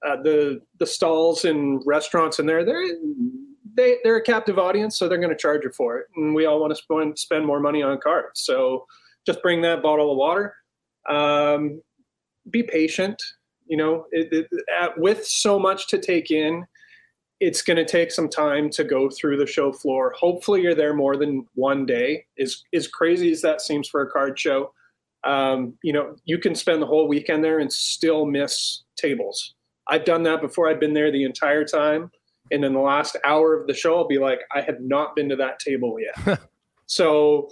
Uh, 0.04 0.16
the 0.22 0.60
the 0.80 0.86
stalls 0.86 1.44
in 1.44 1.80
restaurants 1.86 2.40
in 2.40 2.46
there, 2.46 2.64
they're 2.64 2.88
they 3.76 3.98
they're 4.02 4.16
a 4.16 4.22
captive 4.22 4.58
audience, 4.58 4.98
so 4.98 5.08
they're 5.08 5.18
going 5.18 5.30
to 5.30 5.36
charge 5.36 5.62
you 5.62 5.70
for 5.70 5.98
it, 5.98 6.06
and 6.16 6.34
we 6.34 6.46
all 6.46 6.60
want 6.60 6.72
to 6.72 6.82
spend 6.82 7.16
spend 7.18 7.46
more 7.46 7.60
money 7.60 7.82
on 7.82 7.98
cards. 7.98 8.40
So 8.40 8.86
just 9.26 9.42
bring 9.42 9.62
that 9.62 9.82
bottle 9.82 10.10
of 10.10 10.16
water. 10.16 10.54
Um, 11.08 11.82
be 12.50 12.62
patient. 12.62 13.22
You 13.66 13.76
know, 13.76 14.06
it, 14.10 14.32
it, 14.32 14.48
at, 14.80 14.98
with 14.98 15.26
so 15.26 15.58
much 15.58 15.88
to 15.88 15.98
take 15.98 16.30
in, 16.30 16.64
it's 17.40 17.62
going 17.62 17.76
to 17.76 17.84
take 17.84 18.10
some 18.10 18.28
time 18.28 18.68
to 18.70 18.84
go 18.84 19.08
through 19.08 19.36
the 19.36 19.46
show 19.46 19.72
floor. 19.72 20.12
Hopefully, 20.18 20.62
you're 20.62 20.74
there 20.74 20.94
more 20.94 21.16
than 21.16 21.46
one 21.54 21.86
day. 21.86 22.24
Is 22.36 22.64
as 22.74 22.88
crazy 22.88 23.30
as 23.30 23.42
that 23.42 23.60
seems 23.60 23.88
for 23.88 24.02
a 24.02 24.10
card 24.10 24.38
show, 24.38 24.72
um, 25.24 25.74
you 25.82 25.92
know, 25.92 26.16
you 26.24 26.38
can 26.38 26.54
spend 26.54 26.82
the 26.82 26.86
whole 26.86 27.08
weekend 27.08 27.44
there 27.44 27.58
and 27.58 27.72
still 27.72 28.26
miss 28.26 28.82
tables. 28.96 29.54
I've 29.88 30.04
done 30.04 30.22
that 30.24 30.40
before. 30.40 30.68
I've 30.68 30.80
been 30.80 30.94
there 30.94 31.10
the 31.10 31.24
entire 31.24 31.64
time 31.64 32.10
and 32.50 32.64
in 32.64 32.72
the 32.72 32.80
last 32.80 33.16
hour 33.24 33.54
of 33.54 33.66
the 33.66 33.74
show 33.74 33.96
i'll 33.96 34.06
be 34.06 34.18
like 34.18 34.40
i 34.54 34.60
have 34.60 34.80
not 34.80 35.14
been 35.14 35.28
to 35.28 35.36
that 35.36 35.58
table 35.58 35.96
yet 35.98 36.40
so 36.86 37.48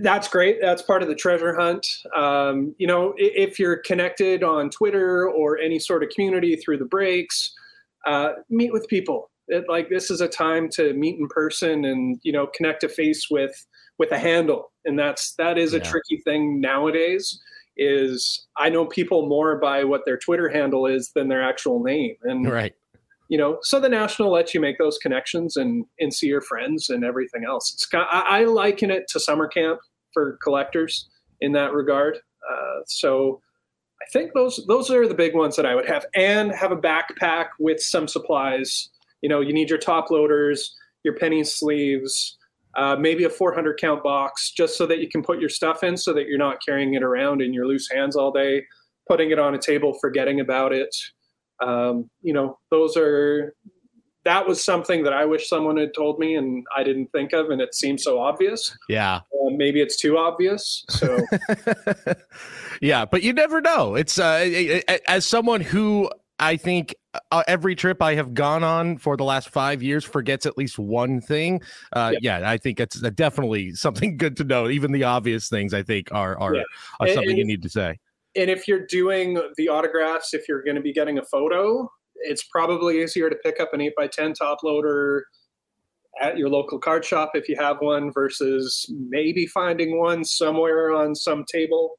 that's 0.00 0.28
great 0.28 0.58
that's 0.60 0.82
part 0.82 1.02
of 1.02 1.08
the 1.08 1.14
treasure 1.14 1.54
hunt 1.54 1.86
um, 2.16 2.74
you 2.78 2.86
know 2.86 3.14
if 3.16 3.58
you're 3.58 3.76
connected 3.76 4.42
on 4.42 4.70
twitter 4.70 5.28
or 5.28 5.58
any 5.58 5.78
sort 5.78 6.02
of 6.02 6.08
community 6.10 6.56
through 6.56 6.76
the 6.76 6.84
breaks 6.84 7.54
uh, 8.06 8.32
meet 8.50 8.72
with 8.72 8.86
people 8.88 9.30
it, 9.48 9.64
like 9.68 9.88
this 9.88 10.10
is 10.10 10.20
a 10.20 10.28
time 10.28 10.68
to 10.70 10.92
meet 10.94 11.18
in 11.18 11.28
person 11.28 11.84
and 11.84 12.18
you 12.22 12.32
know 12.32 12.46
connect 12.54 12.84
a 12.84 12.88
face 12.88 13.28
with 13.30 13.66
with 13.98 14.10
a 14.12 14.18
handle 14.18 14.72
and 14.84 14.98
that's 14.98 15.34
that 15.36 15.58
is 15.58 15.74
a 15.74 15.78
yeah. 15.78 15.84
tricky 15.84 16.18
thing 16.24 16.60
nowadays 16.60 17.40
is 17.76 18.46
i 18.58 18.68
know 18.68 18.86
people 18.86 19.26
more 19.28 19.58
by 19.58 19.82
what 19.82 20.02
their 20.04 20.18
twitter 20.18 20.48
handle 20.48 20.86
is 20.86 21.10
than 21.14 21.28
their 21.28 21.42
actual 21.42 21.82
name 21.82 22.14
and 22.24 22.50
right 22.50 22.74
you 23.32 23.38
know, 23.38 23.56
so 23.62 23.80
the 23.80 23.88
national 23.88 24.30
lets 24.30 24.52
you 24.52 24.60
make 24.60 24.76
those 24.76 24.98
connections 24.98 25.56
and 25.56 25.86
and 25.98 26.12
see 26.12 26.26
your 26.26 26.42
friends 26.42 26.90
and 26.90 27.02
everything 27.02 27.46
else. 27.46 27.72
It's 27.72 27.86
got, 27.86 28.06
I, 28.12 28.40
I 28.40 28.44
liken 28.44 28.90
it 28.90 29.08
to 29.08 29.18
summer 29.18 29.48
camp 29.48 29.80
for 30.12 30.38
collectors 30.42 31.08
in 31.40 31.52
that 31.52 31.72
regard. 31.72 32.18
Uh, 32.18 32.80
so 32.86 33.40
I 34.02 34.10
think 34.12 34.32
those 34.34 34.64
those 34.66 34.90
are 34.90 35.06
the 35.06 35.14
big 35.14 35.34
ones 35.34 35.56
that 35.56 35.66
I 35.66 35.74
would 35.74 35.88
have, 35.88 36.04
and 36.14 36.52
have 36.52 36.72
a 36.72 36.76
backpack 36.76 37.46
with 37.58 37.80
some 37.80 38.08
supplies. 38.08 38.90
You 39.20 39.28
know, 39.28 39.40
you 39.40 39.52
need 39.52 39.70
your 39.70 39.78
top 39.78 40.10
loaders, 40.10 40.74
your 41.04 41.14
penny 41.14 41.44
sleeves, 41.44 42.36
uh, 42.76 42.96
maybe 42.96 43.24
a 43.24 43.30
400 43.30 43.78
count 43.78 44.02
box, 44.02 44.50
just 44.50 44.76
so 44.76 44.86
that 44.86 44.98
you 44.98 45.08
can 45.08 45.22
put 45.22 45.40
your 45.40 45.48
stuff 45.48 45.84
in, 45.84 45.96
so 45.96 46.12
that 46.14 46.26
you're 46.26 46.38
not 46.38 46.58
carrying 46.64 46.94
it 46.94 47.02
around 47.02 47.40
in 47.40 47.54
your 47.54 47.66
loose 47.66 47.88
hands 47.90 48.16
all 48.16 48.32
day, 48.32 48.64
putting 49.08 49.30
it 49.30 49.38
on 49.38 49.54
a 49.54 49.58
table, 49.58 49.96
forgetting 50.00 50.40
about 50.40 50.72
it 50.72 50.94
um, 51.62 52.10
you 52.22 52.32
know, 52.32 52.58
those 52.70 52.96
are 52.96 53.54
that 54.24 54.46
was 54.46 54.64
something 54.64 55.02
that 55.04 55.12
I 55.12 55.24
wish 55.24 55.48
someone 55.48 55.76
had 55.76 55.94
told 55.94 56.18
me 56.18 56.36
and 56.36 56.64
I 56.76 56.82
didn't 56.82 57.10
think 57.12 57.32
of, 57.32 57.50
and 57.50 57.60
it 57.60 57.74
seems 57.74 58.02
so 58.02 58.20
obvious. 58.20 58.76
Yeah, 58.88 59.16
uh, 59.16 59.50
maybe 59.50 59.80
it's 59.80 59.96
too 59.96 60.16
obvious. 60.16 60.84
So, 60.88 61.18
yeah, 62.80 63.04
but 63.04 63.22
you 63.22 63.32
never 63.32 63.60
know. 63.60 63.94
It's 63.94 64.18
uh, 64.18 64.80
as 65.08 65.26
someone 65.26 65.60
who 65.60 66.10
I 66.38 66.56
think 66.56 66.94
uh, 67.30 67.42
every 67.46 67.74
trip 67.74 68.02
I 68.02 68.14
have 68.14 68.34
gone 68.34 68.64
on 68.64 68.98
for 68.98 69.16
the 69.16 69.24
last 69.24 69.50
five 69.50 69.82
years 69.82 70.04
forgets 70.04 70.46
at 70.46 70.56
least 70.56 70.78
one 70.78 71.20
thing. 71.20 71.60
Uh, 71.92 72.12
yeah. 72.20 72.40
yeah. 72.40 72.50
I 72.50 72.58
think 72.58 72.80
it's 72.80 73.00
definitely 73.00 73.72
something 73.72 74.16
good 74.18 74.36
to 74.38 74.44
know. 74.44 74.68
Even 74.68 74.92
the 74.92 75.04
obvious 75.04 75.48
things 75.48 75.74
I 75.74 75.82
think 75.82 76.12
are 76.12 76.38
are, 76.38 76.54
yeah. 76.54 76.62
are 77.00 77.08
something 77.08 77.30
and, 77.30 77.38
you 77.38 77.44
need 77.44 77.62
to 77.62 77.68
say 77.68 77.98
and 78.34 78.50
if 78.50 78.66
you're 78.66 78.86
doing 78.86 79.40
the 79.56 79.68
autographs, 79.68 80.34
if 80.34 80.48
you're 80.48 80.62
going 80.62 80.76
to 80.76 80.80
be 80.80 80.92
getting 80.92 81.18
a 81.18 81.24
photo, 81.24 81.90
it's 82.22 82.44
probably 82.44 83.02
easier 83.02 83.30
to 83.30 83.36
pick 83.36 83.60
up 83.60 83.70
an 83.72 83.80
8x10 83.80 84.34
top 84.34 84.62
loader 84.62 85.26
at 86.20 86.36
your 86.36 86.48
local 86.48 86.78
card 86.78 87.04
shop 87.04 87.32
if 87.34 87.48
you 87.48 87.56
have 87.56 87.78
one 87.80 88.12
versus 88.12 88.86
maybe 89.08 89.46
finding 89.46 89.98
one 89.98 90.24
somewhere 90.24 90.92
on 90.92 91.14
some 91.14 91.44
table. 91.50 91.92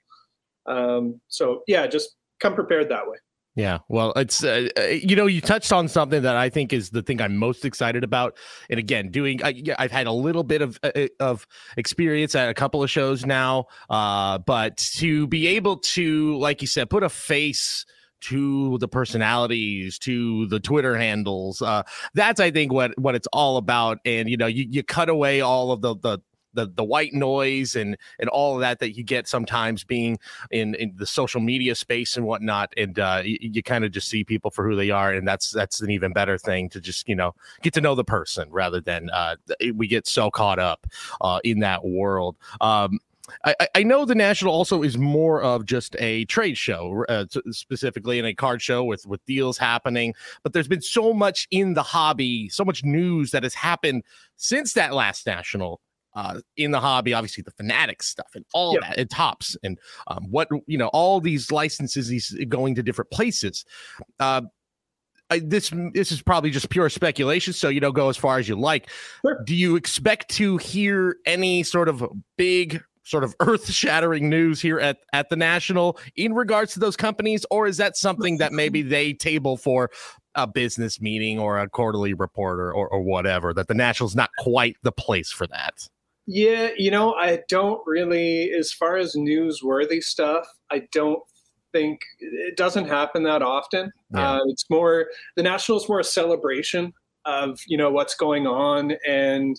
Um, 0.65 1.19
so, 1.27 1.61
yeah, 1.67 1.87
just 1.87 2.15
come 2.39 2.53
prepared 2.53 2.89
that 2.89 3.07
way. 3.07 3.17
Yeah, 3.55 3.79
well, 3.87 4.13
it's 4.15 4.43
uh, 4.43 4.67
uh, 4.75 4.81
you 4.81 5.15
know 5.15 5.27
you 5.27 5.39
touched 5.39 5.71
on 5.71 5.87
something 5.87 6.23
that 6.23 6.35
I 6.35 6.49
think 6.49 6.73
is 6.73 6.89
the 6.89 7.03
thing 7.03 7.21
I'm 7.21 7.37
most 7.37 7.65
excited 7.65 8.03
about, 8.03 8.35
and 8.67 8.79
again, 8.79 9.11
doing 9.11 9.43
I, 9.43 9.61
have 9.77 9.91
had 9.91 10.07
a 10.07 10.11
little 10.11 10.43
bit 10.43 10.63
of 10.63 10.79
uh, 10.81 10.89
uh, 10.95 11.07
of 11.19 11.45
experience 11.77 12.33
at 12.33 12.49
a 12.49 12.55
couple 12.55 12.81
of 12.81 12.89
shows 12.89 13.27
now, 13.27 13.65
uh, 13.91 14.39
but 14.39 14.77
to 14.97 15.27
be 15.27 15.45
able 15.49 15.77
to, 15.77 16.35
like 16.39 16.61
you 16.61 16.67
said, 16.67 16.89
put 16.89 17.03
a 17.03 17.09
face 17.09 17.85
to 18.23 18.77
the 18.79 18.87
personalities, 18.87 19.99
to 19.99 20.47
the 20.47 20.59
Twitter 20.59 20.97
handles, 20.97 21.61
uh, 21.61 21.83
that's 22.13 22.39
I 22.39 22.51
think 22.51 22.71
what 22.71 22.97
what 22.97 23.15
it's 23.15 23.27
all 23.33 23.57
about, 23.57 23.99
and 24.05 24.29
you 24.29 24.37
know 24.37 24.47
you 24.47 24.65
you 24.69 24.83
cut 24.83 25.09
away 25.09 25.41
all 25.41 25.71
of 25.71 25.81
the 25.81 25.95
the 25.95 26.19
the 26.53 26.67
the 26.67 26.83
white 26.83 27.13
noise 27.13 27.75
and 27.75 27.97
and 28.19 28.29
all 28.29 28.55
of 28.55 28.61
that 28.61 28.79
that 28.79 28.95
you 28.95 29.03
get 29.03 29.27
sometimes 29.27 29.83
being 29.83 30.17
in 30.51 30.75
in 30.75 30.93
the 30.95 31.05
social 31.05 31.41
media 31.41 31.75
space 31.75 32.15
and 32.15 32.25
whatnot. 32.25 32.73
And 32.77 32.97
uh, 32.97 33.21
you, 33.23 33.37
you 33.41 33.63
kind 33.63 33.83
of 33.83 33.91
just 33.91 34.07
see 34.07 34.23
people 34.23 34.51
for 34.51 34.67
who 34.67 34.75
they 34.75 34.89
are. 34.89 35.11
And 35.11 35.27
that's 35.27 35.51
that's 35.51 35.81
an 35.81 35.89
even 35.89 36.13
better 36.13 36.37
thing 36.37 36.69
to 36.69 36.81
just 36.81 37.07
you 37.07 37.15
know 37.15 37.35
get 37.61 37.73
to 37.73 37.81
know 37.81 37.95
the 37.95 38.03
person 38.03 38.47
rather 38.51 38.79
than 38.79 39.09
uh, 39.11 39.35
we 39.73 39.87
get 39.87 40.07
so 40.07 40.31
caught 40.31 40.59
up 40.59 40.87
uh, 41.21 41.39
in 41.43 41.59
that 41.59 41.83
world. 41.83 42.37
Um, 42.61 42.99
I, 43.45 43.55
I, 43.75 43.83
know 43.83 44.03
the 44.03 44.15
national 44.15 44.53
also 44.53 44.83
is 44.83 44.97
more 44.97 45.41
of 45.41 45.65
just 45.65 45.95
a 45.99 46.25
trade 46.25 46.57
show, 46.57 47.05
uh, 47.07 47.25
specifically 47.51 48.19
in 48.19 48.25
a 48.25 48.33
card 48.33 48.61
show 48.61 48.83
with 48.83 49.05
with 49.05 49.25
deals 49.25 49.57
happening. 49.57 50.13
But 50.43 50.51
there's 50.51 50.67
been 50.67 50.81
so 50.81 51.13
much 51.13 51.47
in 51.49 51.73
the 51.73 51.83
hobby, 51.83 52.49
so 52.49 52.65
much 52.65 52.83
news 52.83 53.31
that 53.31 53.43
has 53.43 53.53
happened 53.53 54.03
since 54.35 54.73
that 54.73 54.93
last 54.93 55.25
national 55.25 55.79
uh, 56.15 56.41
in 56.57 56.71
the 56.71 56.79
hobby, 56.79 57.13
obviously 57.13 57.43
the 57.43 57.51
Fanatics 57.51 58.07
stuff 58.07 58.31
and 58.35 58.45
all 58.53 58.73
yep. 58.73 58.81
that, 58.81 58.99
and 58.99 59.09
Topps 59.09 59.57
and 59.63 59.79
um, 60.07 60.25
what 60.29 60.47
you 60.67 60.77
know, 60.77 60.87
all 60.87 61.19
these 61.19 61.51
licenses 61.51 62.07
these 62.07 62.35
going 62.49 62.75
to 62.75 62.83
different 62.83 63.11
places. 63.11 63.65
Uh, 64.19 64.41
I, 65.29 65.39
this 65.39 65.71
this 65.93 66.11
is 66.11 66.21
probably 66.21 66.51
just 66.51 66.69
pure 66.69 66.89
speculation, 66.89 67.53
so 67.53 67.69
you 67.69 67.79
know, 67.79 67.91
go 67.91 68.09
as 68.09 68.17
far 68.17 68.37
as 68.37 68.47
you 68.47 68.55
like. 68.55 68.89
Sure. 69.21 69.41
Do 69.45 69.55
you 69.55 69.75
expect 69.75 70.29
to 70.31 70.57
hear 70.57 71.17
any 71.25 71.63
sort 71.63 71.89
of 71.89 72.05
big 72.37 72.83
sort 73.03 73.23
of 73.23 73.35
earth-shattering 73.39 74.29
news 74.29 74.61
here 74.61 74.79
at 74.79 74.97
at 75.13 75.29
the 75.29 75.35
national 75.35 75.97
in 76.15 76.33
regards 76.33 76.73
to 76.73 76.79
those 76.79 76.95
companies 76.95 77.45
or 77.51 77.67
is 77.67 77.77
that 77.77 77.97
something 77.97 78.37
that 78.37 78.51
maybe 78.51 78.81
they 78.81 79.13
table 79.13 79.57
for 79.57 79.89
a 80.35 80.47
business 80.47 80.99
meeting 80.99 81.37
or 81.37 81.59
a 81.59 81.69
quarterly 81.69 82.13
report 82.13 82.59
or, 82.59 82.73
or, 82.73 82.87
or 82.89 83.01
whatever 83.01 83.53
that 83.53 83.67
the 83.67 83.73
national's 83.73 84.15
not 84.15 84.29
quite 84.39 84.75
the 84.81 84.91
place 84.91 85.31
for 85.31 85.45
that 85.47 85.87
yeah, 86.25 86.69
you 86.77 86.89
know, 86.89 87.13
I 87.15 87.39
don't 87.49 87.81
really, 87.85 88.51
as 88.51 88.71
far 88.71 88.95
as 88.95 89.15
newsworthy 89.15 90.01
stuff, 90.01 90.47
I 90.71 90.83
don't 90.91 91.21
think 91.73 91.99
it 92.19 92.55
doesn't 92.55 92.87
happen 92.87 93.23
that 93.23 93.41
often. 93.41 93.91
Yeah. 94.13 94.33
Uh, 94.33 94.39
it's 94.47 94.69
more 94.69 95.07
the 95.35 95.43
national 95.43 95.79
is 95.79 95.89
more 95.89 95.99
a 95.99 96.03
celebration 96.03 96.93
of 97.25 97.59
you 97.67 97.77
know 97.77 97.89
what's 97.89 98.15
going 98.15 98.47
on, 98.47 98.93
and 99.07 99.57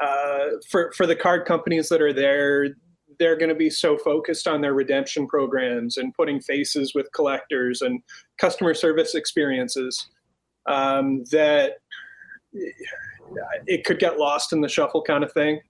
uh, 0.00 0.50
for 0.68 0.92
for 0.92 1.06
the 1.06 1.16
card 1.16 1.46
companies 1.46 1.88
that 1.88 2.00
are 2.00 2.12
there, 2.12 2.68
they're 3.18 3.36
going 3.36 3.48
to 3.48 3.54
be 3.54 3.70
so 3.70 3.98
focused 3.98 4.46
on 4.46 4.60
their 4.60 4.74
redemption 4.74 5.26
programs 5.26 5.96
and 5.96 6.14
putting 6.14 6.40
faces 6.40 6.94
with 6.94 7.10
collectors 7.12 7.82
and 7.82 8.02
customer 8.38 8.74
service 8.74 9.14
experiences 9.14 10.08
um, 10.66 11.24
that 11.30 11.78
it 13.66 13.84
could 13.84 13.98
get 13.98 14.18
lost 14.18 14.52
in 14.52 14.60
the 14.60 14.68
shuffle 14.68 15.02
kind 15.02 15.24
of 15.24 15.32
thing. 15.32 15.60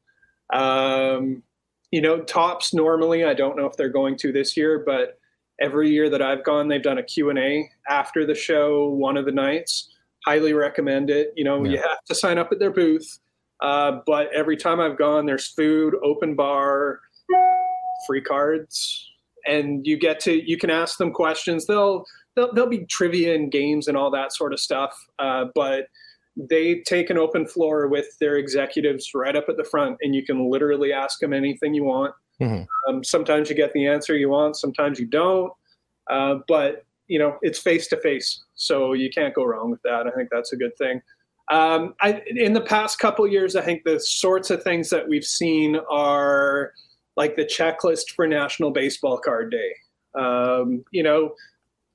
Um, 0.53 1.43
you 1.91 2.01
know, 2.01 2.21
Topps 2.21 2.75
normally, 2.75 3.25
I 3.25 3.35
don't 3.35 3.57
know 3.57 3.67
if 3.67 3.77
they're 3.77 3.89
going 3.89 4.17
to 4.19 4.33
this 4.33 4.57
year, 4.57 4.83
but 4.85 5.19
every 5.61 5.91
year 5.91 6.11
that 6.11 6.23
I've 6.23 6.45
gone, 6.45 6.69
they've 6.69 6.83
done 6.83 6.99
a 6.99 7.03
Q&A 7.03 7.69
after 7.89 8.27
the 8.27 8.35
show, 8.35 8.89
one 8.89 9.17
of 9.17 9.25
the 9.25 9.33
nights. 9.33 9.91
Highly 10.27 10.53
recommend 10.53 11.11
it. 11.11 11.33
You 11.37 11.45
know, 11.45 11.65
yeah. 11.65 11.71
you 11.71 11.77
have 11.79 12.05
to 12.07 12.15
sign 12.15 12.39
up 12.39 12.53
at 12.53 12.59
their 12.59 12.71
booth. 12.71 13.19
Uh, 13.61 13.99
but 14.07 14.29
every 14.35 14.57
time 14.57 14.81
I've 14.81 14.99
gone, 14.99 15.27
there's 15.27 15.49
food, 15.49 15.95
open 16.03 16.37
bar, 16.37 17.01
free 18.07 18.23
cards, 18.23 19.11
and 19.47 19.87
you 19.87 19.99
get 19.99 20.21
to 20.21 20.49
you 20.49 20.57
can 20.57 20.71
ask 20.71 20.99
them 20.99 21.13
questions. 21.13 21.67
They'll 21.67 22.05
they'll, 22.37 22.53
they'll 22.53 22.69
be 22.69 22.87
trivia 22.87 23.35
and 23.35 23.51
games 23.51 23.89
and 23.89 23.97
all 23.97 24.11
that 24.13 24.33
sort 24.33 24.53
of 24.53 24.61
stuff. 24.61 24.97
Uh, 25.19 25.47
but 25.55 25.87
they 26.37 26.83
take 26.87 27.11
an 27.11 27.19
open 27.19 27.47
floor 27.47 27.89
with 27.89 28.07
their 28.21 28.37
executives 28.37 29.11
right 29.15 29.35
up 29.35 29.47
at 29.49 29.57
the 29.57 29.65
front, 29.65 29.97
and 30.03 30.15
you 30.15 30.25
can 30.25 30.51
literally 30.51 30.93
ask 30.93 31.19
them 31.19 31.33
anything 31.33 31.75
you 31.75 31.85
want. 31.85 32.15
Mm-hmm. 32.41 32.63
Um, 32.89 33.03
sometimes 33.03 33.51
you 33.51 33.57
get 33.57 33.73
the 33.73 33.87
answer 33.89 34.17
you 34.17 34.29
want, 34.29 34.57
sometimes 34.57 35.01
you 35.01 35.07
don't. 35.07 35.53
Uh, 36.09 36.37
but 36.47 36.85
you 37.09 37.19
know, 37.19 37.39
it's 37.43 37.59
face 37.59 37.89
to 37.89 37.97
face, 38.01 38.45
so 38.55 38.93
you 38.93 39.11
can't 39.11 39.35
go 39.35 39.45
wrong 39.45 39.71
with 39.71 39.83
that. 39.83 40.07
I 40.07 40.11
think 40.11 40.29
that's 40.31 40.53
a 40.53 40.57
good 40.57 40.77
thing. 40.79 41.01
Um, 41.51 41.95
I, 42.01 42.23
in 42.27 42.53
the 42.53 42.61
past 42.61 42.99
couple 42.99 43.27
years, 43.27 43.57
I 43.57 43.63
think 43.63 43.85
the 43.85 43.99
sorts 44.01 44.51
of 44.51 44.63
things 44.63 44.91
that 44.91 45.09
we've 45.09 45.25
seen 45.25 45.77
are 45.91 46.73
like 47.17 47.37
the 47.37 47.45
checklist 47.45 48.11
for 48.15 48.27
National 48.27 48.71
Baseball 48.71 49.19
Card 49.19 49.51
Day. 49.51 49.73
Um, 50.15 50.85
you 50.91 51.03
know, 51.03 51.35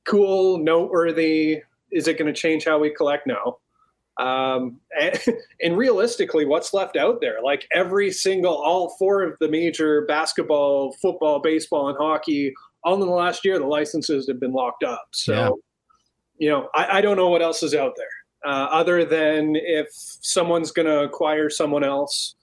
cool, 0.06 0.58
noteworthy. 0.58 1.62
Is 1.92 2.08
it 2.08 2.18
going 2.18 2.34
to 2.34 2.40
change 2.40 2.66
how 2.66 2.80
we 2.80 2.90
collect? 2.90 3.28
No. 3.28 3.60
Um, 4.18 4.80
and, 5.00 5.20
and, 5.62 5.78
realistically, 5.78 6.46
what's 6.46 6.74
left 6.74 6.98
out 6.98 7.22
there? 7.22 7.38
Like 7.44 7.68
every 7.74 8.12
single, 8.12 8.54
all 8.54 8.96
four 8.98 9.24
of 9.24 9.38
the 9.40 9.48
major 9.48 10.06
basketball, 10.08 10.94
football, 11.02 11.40
baseball, 11.40 11.90
and 11.90 11.98
hockey, 11.98 12.54
all 12.84 12.96
in 12.96 13.00
the 13.00 13.06
last 13.08 13.46
year, 13.46 13.60
the 13.60 13.66
licenses 13.66 14.28
have 14.28 14.40
been 14.40 14.54
locked 14.54 14.84
up. 14.84 15.08
So, 15.12 15.34
yeah. 15.34 15.50
you 16.38 16.50
know, 16.50 16.70
I, 16.76 16.98
I, 16.98 17.02
don't 17.02 17.18
know 17.18 17.30
what 17.30 17.42
else 17.42 17.64
is 17.64 17.74
out 17.74 17.94
there 17.96 18.08
uh, 18.46 18.68
other 18.72 19.06
than 19.06 19.56
if 19.56 19.88
someone's 19.92 20.72
going 20.72 20.88
to 20.88 21.04
acquire 21.04 21.50
someone 21.50 21.84
else. 21.84 22.36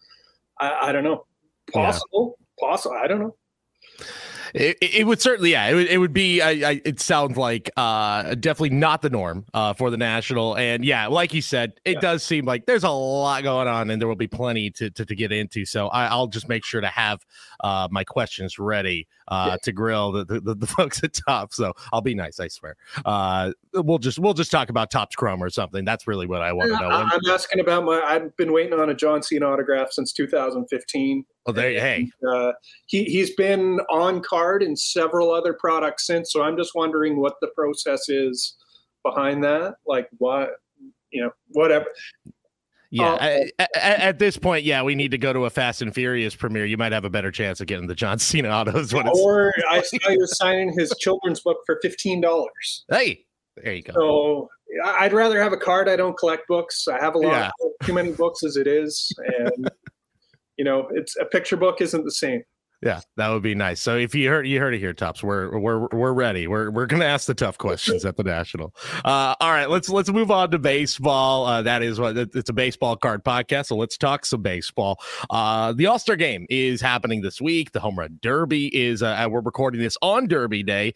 I, 0.58 0.88
I 0.88 0.92
don't 0.92 1.04
know. 1.04 1.26
Possible, 1.72 2.36
yeah. 2.38 2.68
possible. 2.68 2.96
I 3.02 3.06
don't 3.06 3.20
know. 3.20 3.36
It, 4.54 4.78
it, 4.80 5.06
would 5.06 5.20
certainly, 5.20 5.52
yeah, 5.52 5.68
it 5.68 5.74
would, 5.74 5.86
it 5.86 5.98
would 5.98 6.12
be. 6.12 6.40
I, 6.40 6.50
I, 6.50 6.82
it 6.84 7.00
sounds 7.00 7.36
like 7.36 7.70
uh, 7.76 8.34
definitely 8.34 8.70
not 8.70 9.00
the 9.00 9.10
norm 9.10 9.44
uh, 9.54 9.74
for 9.74 9.90
the 9.90 9.96
national, 9.96 10.56
and 10.56 10.84
yeah, 10.84 11.06
like 11.06 11.32
you 11.32 11.42
said, 11.42 11.74
it 11.84 11.94
yeah. 11.94 12.00
does 12.00 12.24
seem 12.24 12.46
like 12.46 12.66
there's 12.66 12.82
a 12.82 12.90
lot 12.90 13.42
going 13.44 13.68
on, 13.68 13.90
and 13.90 14.00
there 14.00 14.08
will 14.08 14.16
be 14.16 14.26
plenty 14.26 14.70
to 14.72 14.90
to, 14.90 15.04
to 15.04 15.14
get 15.14 15.30
into. 15.30 15.64
So 15.64 15.88
I, 15.88 16.14
will 16.16 16.26
just 16.26 16.48
make 16.48 16.64
sure 16.64 16.80
to 16.80 16.88
have 16.88 17.24
uh, 17.60 17.88
my 17.90 18.02
questions 18.02 18.58
ready 18.58 19.06
uh, 19.30 19.48
yeah. 19.50 19.56
to 19.62 19.72
grill 19.72 20.12
the, 20.12 20.24
the, 20.24 20.54
the, 20.54 20.66
folks 20.78 21.02
at 21.04 21.12
top. 21.12 21.52
So 21.54 21.72
I'll 21.92 22.00
be 22.00 22.14
nice, 22.14 22.40
I 22.40 22.48
swear. 22.48 22.76
Uh, 23.04 23.52
we'll 23.74 23.98
just 23.98 24.18
we'll 24.18 24.34
just 24.34 24.50
talk 24.50 24.68
about 24.68 24.90
Topps 24.90 25.16
Chrome 25.16 25.42
or 25.42 25.50
something. 25.50 25.84
That's 25.84 26.06
really 26.06 26.26
what 26.26 26.42
I 26.42 26.52
want 26.52 26.72
to 26.72 26.78
know. 26.78 26.88
I'm 26.88 27.20
asking 27.30 27.60
about 27.60 27.84
my. 27.84 28.00
I've 28.00 28.36
been 28.36 28.52
waiting 28.52 28.78
on 28.78 28.90
a 28.90 28.94
John 28.94 29.22
Cena 29.22 29.46
autograph 29.46 29.92
since 29.92 30.12
2015. 30.12 31.24
Oh, 31.46 31.52
there 31.52 31.70
you 31.70 31.80
hey. 31.80 32.10
Uh, 32.28 32.52
he 32.86 33.04
he's 33.04 33.34
been 33.34 33.80
on 33.90 34.20
card 34.22 34.62
in 34.62 34.76
several 34.76 35.32
other 35.32 35.54
products 35.54 36.06
since. 36.06 36.32
So 36.32 36.42
I'm 36.42 36.56
just 36.56 36.74
wondering 36.74 37.20
what 37.20 37.34
the 37.40 37.48
process 37.48 38.08
is 38.08 38.56
behind 39.02 39.42
that. 39.44 39.76
Like 39.86 40.08
what 40.18 40.50
you 41.10 41.22
know, 41.22 41.30
whatever. 41.48 41.86
Yeah, 42.90 43.12
uh, 43.12 43.44
at, 43.60 43.70
at, 43.76 44.18
this 44.18 44.36
point, 44.36 44.64
yeah, 44.64 44.82
we 44.82 44.96
need 44.96 45.12
to 45.12 45.18
go 45.18 45.32
to 45.32 45.44
a 45.44 45.50
Fast 45.50 45.80
and 45.80 45.94
Furious 45.94 46.34
premiere. 46.34 46.66
You 46.66 46.76
might 46.76 46.90
have 46.90 47.04
a 47.04 47.10
better 47.10 47.30
chance 47.30 47.60
of 47.60 47.68
getting 47.68 47.86
the 47.86 47.94
John 47.94 48.18
Cena 48.20 48.48
autos. 48.48 48.92
Or 48.92 49.52
I 49.70 49.80
saw 49.82 50.10
you 50.10 50.26
signing 50.26 50.72
his 50.76 50.92
children's 50.98 51.40
book 51.40 51.58
for 51.66 51.78
fifteen 51.82 52.20
dollars. 52.20 52.84
Hey, 52.90 53.26
there 53.56 53.74
you 53.74 53.82
go. 53.82 53.92
So 53.94 54.48
I'd 54.84 55.12
rather 55.12 55.40
have 55.40 55.52
a 55.52 55.56
card. 55.56 55.88
I 55.88 55.94
don't 55.94 56.18
collect 56.18 56.48
books. 56.48 56.88
I 56.88 57.00
have 57.00 57.14
a 57.14 57.18
lot 57.18 57.52
yeah. 57.60 57.86
too 57.86 57.92
many 57.92 58.10
books 58.10 58.42
as 58.42 58.56
it 58.56 58.66
is, 58.66 59.12
and 59.38 59.70
you 60.56 60.64
know, 60.64 60.88
it's 60.90 61.16
a 61.16 61.24
picture 61.26 61.56
book 61.56 61.80
isn't 61.80 62.04
the 62.04 62.10
same. 62.10 62.42
Yeah, 62.82 63.00
that 63.16 63.28
would 63.28 63.42
be 63.42 63.54
nice. 63.54 63.78
So 63.78 63.98
if 63.98 64.14
you 64.14 64.30
heard 64.30 64.46
you 64.46 64.58
heard 64.58 64.72
it 64.72 64.78
here, 64.78 64.94
Topps, 64.94 65.22
we're 65.22 65.58
we're 65.58 65.86
we're 65.88 66.14
ready. 66.14 66.46
We're 66.46 66.70
we're 66.70 66.86
gonna 66.86 67.04
ask 67.04 67.26
the 67.26 67.34
tough 67.34 67.58
questions 67.58 68.06
at 68.06 68.16
the 68.16 68.22
national. 68.22 68.74
Uh, 69.04 69.34
all 69.38 69.50
right, 69.50 69.68
let's 69.68 69.90
let's 69.90 70.10
move 70.10 70.30
on 70.30 70.50
to 70.52 70.58
baseball. 70.58 71.44
Uh, 71.44 71.60
that 71.60 71.82
is 71.82 72.00
what 72.00 72.16
it's 72.16 72.48
a 72.48 72.54
baseball 72.54 72.96
card 72.96 73.22
podcast. 73.22 73.66
So 73.66 73.76
let's 73.76 73.98
talk 73.98 74.24
some 74.24 74.40
baseball. 74.40 74.98
Uh, 75.28 75.74
the 75.74 75.86
All 75.86 75.98
Star 75.98 76.16
Game 76.16 76.46
is 76.48 76.80
happening 76.80 77.20
this 77.20 77.38
week. 77.38 77.72
The 77.72 77.80
Home 77.80 77.98
Run 77.98 78.18
Derby 78.22 78.74
is. 78.74 79.02
Uh, 79.02 79.28
we're 79.30 79.42
recording 79.42 79.82
this 79.82 79.98
on 80.00 80.26
Derby 80.26 80.62
Day. 80.62 80.94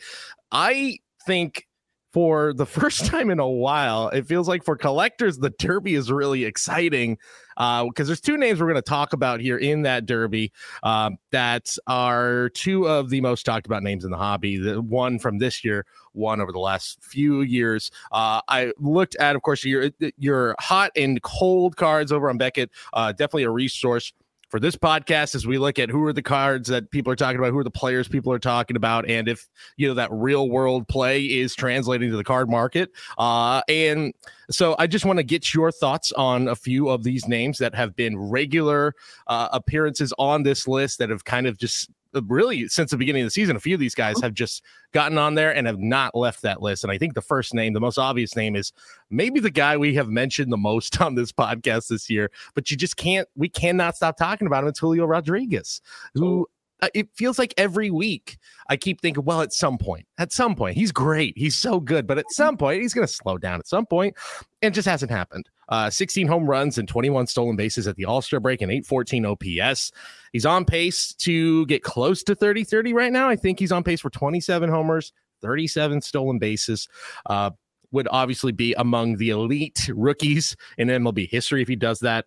I 0.51 0.99
think 1.27 1.67
for 2.15 2.55
the 2.55 2.65
first 2.81 3.07
time 3.07 3.29
in 3.29 3.41
a 3.41 3.49
while, 3.49 4.09
it 4.09 4.27
feels 4.27 4.47
like 4.47 4.65
for 4.65 4.77
collectors, 4.77 5.39
the 5.39 5.51
Derby 5.51 5.95
is 5.95 6.11
really 6.13 6.45
exciting 6.45 7.19
because 7.57 7.93
uh, 8.01 8.05
there's 8.05 8.21
two 8.21 8.37
names 8.37 8.61
we're 8.61 8.67
going 8.67 8.77
to 8.77 8.83
talk 8.83 9.13
about 9.13 9.41
here 9.41 9.59
in 9.59 9.83
that 9.83 10.07
Derby 10.07 10.53
um, 10.85 11.17
that 11.33 11.77
are 11.87 12.51
two 12.51 12.89
of 12.89 13.11
the 13.11 13.21
most 13.21 13.45
talked 13.45 13.67
about 13.67 13.83
names 13.83 14.05
in 14.05 14.13
the 14.13 14.17
hobby. 14.17 14.57
The 14.57 14.81
one 14.81 15.19
from 15.19 15.39
this 15.39 15.65
year, 15.65 15.87
one 16.13 16.41
over 16.41 16.53
the 16.53 16.61
last 16.61 17.03
few 17.03 17.43
years. 17.43 17.91
Uh, 18.13 18.41
I 18.49 18.73
looked 18.79 19.17
at, 19.17 19.35
of 19.35 19.43
course, 19.43 19.65
your 19.65 19.91
your 20.17 20.55
hot 20.61 20.93
and 20.97 21.21
cold 21.23 21.77
cards 21.77 22.13
over 22.13 22.31
on 22.31 22.39
Beckett. 22.39 22.71
Uh, 22.93 23.11
definitely 23.11 23.45
a 23.45 23.51
resource 23.51 24.13
for 24.49 24.61
this 24.61 24.77
podcast 24.77 25.35
as 25.35 25.47
we 25.47 25.59
look 25.59 25.79
at 25.79 25.91
who 25.91 26.05
are 26.05 26.13
the 26.13 26.23
cards 26.23 26.69
that 26.69 26.91
people 26.91 27.13
are 27.13 27.17
talking 27.17 27.39
about, 27.39 27.51
who 27.51 27.59
are 27.59 27.65
the 27.65 27.71
players 27.71 28.09
people 28.09 28.33
are 28.33 28.39
talking 28.39 28.77
about, 28.77 29.09
and 29.09 29.29
if 29.29 29.47
you 29.77 29.89
know 29.89 29.95
that 29.95 30.11
real 30.13 30.49
world 30.49 30.87
play 30.89 31.25
is 31.25 31.55
translating 31.55 32.11
to 32.11 32.17
the 32.17 32.25
card 32.25 32.49
market. 32.49 32.91
Uh, 33.19 33.63
and 33.69 34.13
so 34.51 34.77
I 34.79 34.87
just 34.87 35.05
want 35.05 35.19
to 35.19 35.23
get 35.23 35.55
your 35.55 35.73
thoughts 35.73 36.13
on 36.13 36.49
a 36.49 36.57
few 36.57 36.89
of 36.89 37.03
these 37.03 37.27
names 37.27 37.59
that 37.59 37.75
have 37.75 37.97
been 37.97 38.19
regular 38.19 38.95
uh, 39.27 39.49
appearances 39.53 40.13
on 40.19 40.43
this 40.43 40.69
list 40.69 40.99
that 40.99 41.11
have 41.11 41.25
kind 41.25 41.47
of 41.47 41.59
just 41.59 41.91
Uh, 42.15 42.23
really 42.27 42.69
since 42.69 42.91
the 42.91 42.97
beginning 42.97 43.23
of 43.23 43.27
the 43.27 43.31
season, 43.31 43.57
a 43.57 43.61
few 43.61 43.75
of 43.75 43.81
these 43.81 43.95
guys 43.95 44.17
mm-hmm. 44.17 44.25
have 44.25 44.35
just 44.35 44.63
gotten 44.93 45.19
on 45.19 45.35
there 45.35 45.55
and 45.55 45.67
have 45.67 45.79
not 45.79 46.15
left 46.15 46.43
that 46.43 46.63
list. 46.63 46.85
And 46.85 46.93
I 46.93 46.99
think 46.99 47.15
the 47.15 47.23
first 47.23 47.55
name, 47.55 47.73
the 47.73 47.81
most 47.81 47.99
obvious 47.99 48.37
name, 48.37 48.57
is 48.57 48.73
maybe 49.11 49.41
the 49.41 49.51
guy 49.51 49.77
we 49.77 49.95
have 49.95 50.09
mentioned 50.09 50.53
the 50.53 50.57
most 50.57 51.01
on 51.03 51.15
this 51.15 51.33
podcast 51.33 51.89
this 51.89 52.09
year, 52.09 52.31
but 52.55 52.71
you 52.71 52.77
just 52.77 52.97
can't, 52.97 53.29
we 53.37 53.49
cannot 53.49 53.97
stop 53.97 54.17
talking 54.17 54.47
about 54.47 54.63
him. 54.63 54.69
It's 54.69 54.79
Julio 54.79 55.07
Rodriguez, 55.07 55.81
who 56.15 56.47
uh, 56.83 56.89
it 56.93 57.09
feels 57.15 57.39
like 57.39 57.55
every 57.57 57.91
week 57.91 58.37
I 58.69 58.77
keep 58.77 59.01
thinking, 59.01 59.25
well, 59.25 59.41
at 59.41 59.53
some 59.53 59.79
point, 59.79 60.07
at 60.19 60.33
some 60.33 60.55
point, 60.55 60.77
he's 60.77 60.93
great. 60.93 61.37
He's 61.37 61.57
so 61.57 61.81
good. 61.81 62.07
But 62.07 62.19
at 62.19 62.27
mm-hmm. 62.27 62.33
some 62.35 62.57
point, 62.57 62.83
he's 62.83 62.95
going 62.95 63.07
to 63.07 63.13
slow 63.13 63.39
down 63.39 63.59
at 63.61 63.67
some 63.67 63.87
point, 63.87 64.17
and 64.63 64.73
it 64.73 64.75
just 64.75 64.89
hasn't 64.89 65.11
happened. 65.11 65.49
Uh, 65.69 65.91
16 65.91 66.27
home 66.27 66.47
runs 66.47 66.79
and 66.79 66.89
21 66.89 67.27
stolen 67.27 67.57
bases 67.57 67.87
at 67.87 67.97
the 67.97 68.05
All 68.05 68.23
Star 68.23 68.41
break 68.41 68.63
and 68.63 68.71
814 68.71 69.27
OPS. 69.27 69.93
He's 70.33 70.47
on 70.47 70.65
pace 70.65 71.15
to 71.15 71.67
get 71.67 71.83
close 71.83 72.23
to 72.25 72.35
30 72.35 72.65
30 72.65 72.93
right 72.93 73.13
now. 73.13 73.29
I 73.29 73.37
think 73.37 73.59
he's 73.59 73.73
on 73.73 73.85
pace 73.85 74.01
for 74.01 74.11
27 74.11 74.69
homers, 74.69 75.13
37 75.43 76.01
stolen 76.01 76.39
bases. 76.39 76.89
Uh, 77.27 77.51
would 77.95 78.09
obviously 78.11 78.53
be 78.53 78.75
among 78.75 79.17
the 79.17 79.31
elite 79.31 79.89
rookies 79.95 80.57
in 80.77 80.89
MLB 80.89 81.31
history 81.31 81.63
if 81.63 81.69
he 81.69 81.77
does 81.77 82.01
that. 82.01 82.27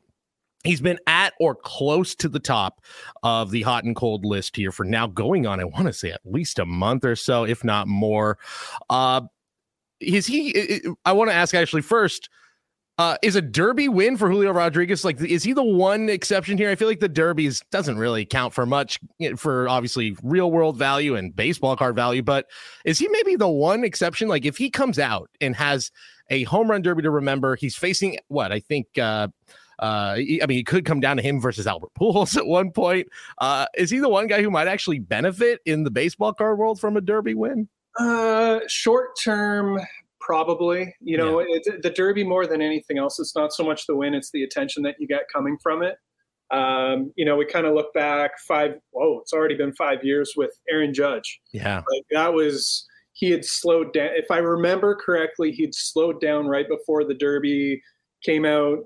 He's 0.64 0.82
been 0.82 0.98
at 1.06 1.34
or 1.40 1.54
close 1.54 2.16
to 2.16 2.30
the 2.30 2.40
top 2.40 2.82
of 3.22 3.52
the 3.52 3.62
hot 3.62 3.84
and 3.84 3.96
cold 3.96 4.26
list 4.26 4.56
here 4.56 4.72
for 4.72 4.86
now 4.86 5.06
going 5.06 5.46
on, 5.46 5.60
I 5.60 5.66
want 5.66 5.86
to 5.86 5.94
say 5.94 6.12
at 6.12 6.22
least 6.26 6.58
a 6.58 6.66
month 6.66 7.06
or 7.06 7.16
so, 7.16 7.44
if 7.44 7.64
not 7.64 7.88
more. 7.88 8.40
Uh, 8.90 9.22
is 10.00 10.26
he, 10.26 10.82
I 11.06 11.12
want 11.12 11.30
to 11.30 11.36
ask 11.36 11.54
actually 11.54 11.84
first, 11.84 12.30
uh, 12.98 13.16
is 13.22 13.36
a 13.36 13.42
Derby 13.42 13.88
win 13.88 14.18
for 14.18 14.30
Julio 14.30 14.52
Rodriguez 14.52 15.06
like 15.06 15.22
is 15.22 15.44
he 15.44 15.54
the 15.54 15.64
one 15.64 16.10
exception 16.10 16.58
here? 16.58 16.70
I 16.70 16.76
feel 16.76 16.88
like 16.88 17.00
the 17.00 17.10
Derbies 17.10 17.62
doesn't 17.70 17.98
really 17.98 18.26
count 18.26 18.54
for 18.54 18.66
much 18.66 19.00
for 19.36 19.70
obviously 19.70 20.18
real 20.24 20.52
world 20.52 20.78
value 20.78 21.16
and 21.16 21.36
baseball 21.36 21.76
card 21.76 21.96
value, 21.96 22.24
but 22.24 22.48
is 22.86 22.98
he 22.98 23.08
maybe 23.10 23.36
the 23.36 23.48
one 23.48 23.84
exception? 23.84 24.28
Like 24.28 24.46
if 24.46 24.58
he 24.58 24.70
comes 24.70 24.98
out 24.98 25.30
and 25.40 25.56
has 25.56 25.92
a 26.30 26.44
home 26.44 26.70
run 26.70 26.82
derby 26.82 27.04
to 27.04 27.12
remember, 27.12 27.56
he's 27.56 27.76
facing 27.76 28.18
what 28.28 28.52
I 28.52 28.60
think 28.60 28.98
uh, 28.98 29.28
Uh, 29.80 30.16
I 30.18 30.46
mean, 30.48 30.58
it 30.58 30.66
could 30.66 30.86
come 30.86 31.00
down 31.00 31.18
to 31.18 31.24
him 31.24 31.40
versus 31.40 31.68
Albert 31.68 31.92
Pujols 32.00 32.36
at 32.38 32.48
one 32.48 32.72
point. 32.72 33.08
Uh, 33.38 33.68
is 33.78 33.92
he 33.92 34.00
the 34.00 34.10
one 34.10 34.26
guy 34.26 34.42
who 34.42 34.50
might 34.50 34.68
actually 34.68 35.00
benefit 35.00 35.60
in 35.66 35.84
the 35.84 35.92
baseball 35.92 36.34
card 36.34 36.58
world 36.58 36.80
from 36.80 36.98
a 36.98 37.02
Derby 37.02 37.36
win? 37.36 37.70
Uh, 38.00 38.60
short 38.68 39.10
term, 39.24 39.80
probably. 40.28 40.94
You 41.00 41.18
know, 41.18 41.40
yeah. 41.40 41.60
it, 41.64 41.82
the 41.82 41.90
Derby 41.90 42.24
more 42.24 42.46
than 42.46 42.62
anything 42.62 42.98
else. 42.98 43.18
It's 43.18 43.36
not 43.36 43.54
so 43.54 43.64
much 43.64 43.88
the 43.88 43.96
win; 43.96 44.14
it's 44.14 44.30
the 44.32 44.44
attention 44.44 44.84
that 44.84 44.96
you 45.00 45.08
get 45.08 45.22
coming 45.34 45.58
from 45.64 45.82
it. 45.82 45.96
Um, 46.52 47.12
you 47.16 47.26
know, 47.26 47.38
we 47.38 47.46
kind 47.46 47.66
of 47.66 47.74
look 47.74 47.94
back 47.94 48.32
five. 48.46 48.72
Oh, 48.96 49.20
it's 49.22 49.34
already 49.34 49.56
been 49.56 49.74
five 49.74 50.04
years 50.04 50.34
with 50.36 50.52
Aaron 50.70 50.94
Judge. 50.94 51.40
Yeah, 51.54 51.78
like 51.78 52.04
that 52.12 52.34
was 52.34 52.86
he 53.14 53.32
had 53.32 53.46
slowed 53.46 53.94
down. 53.94 54.10
If 54.14 54.30
I 54.30 54.38
remember 54.38 54.96
correctly, 54.96 55.52
he'd 55.54 55.74
slowed 55.74 56.20
down 56.20 56.46
right 56.48 56.68
before 56.68 57.06
the 57.06 57.16
Derby 57.16 57.82
came 58.24 58.46
out, 58.46 58.80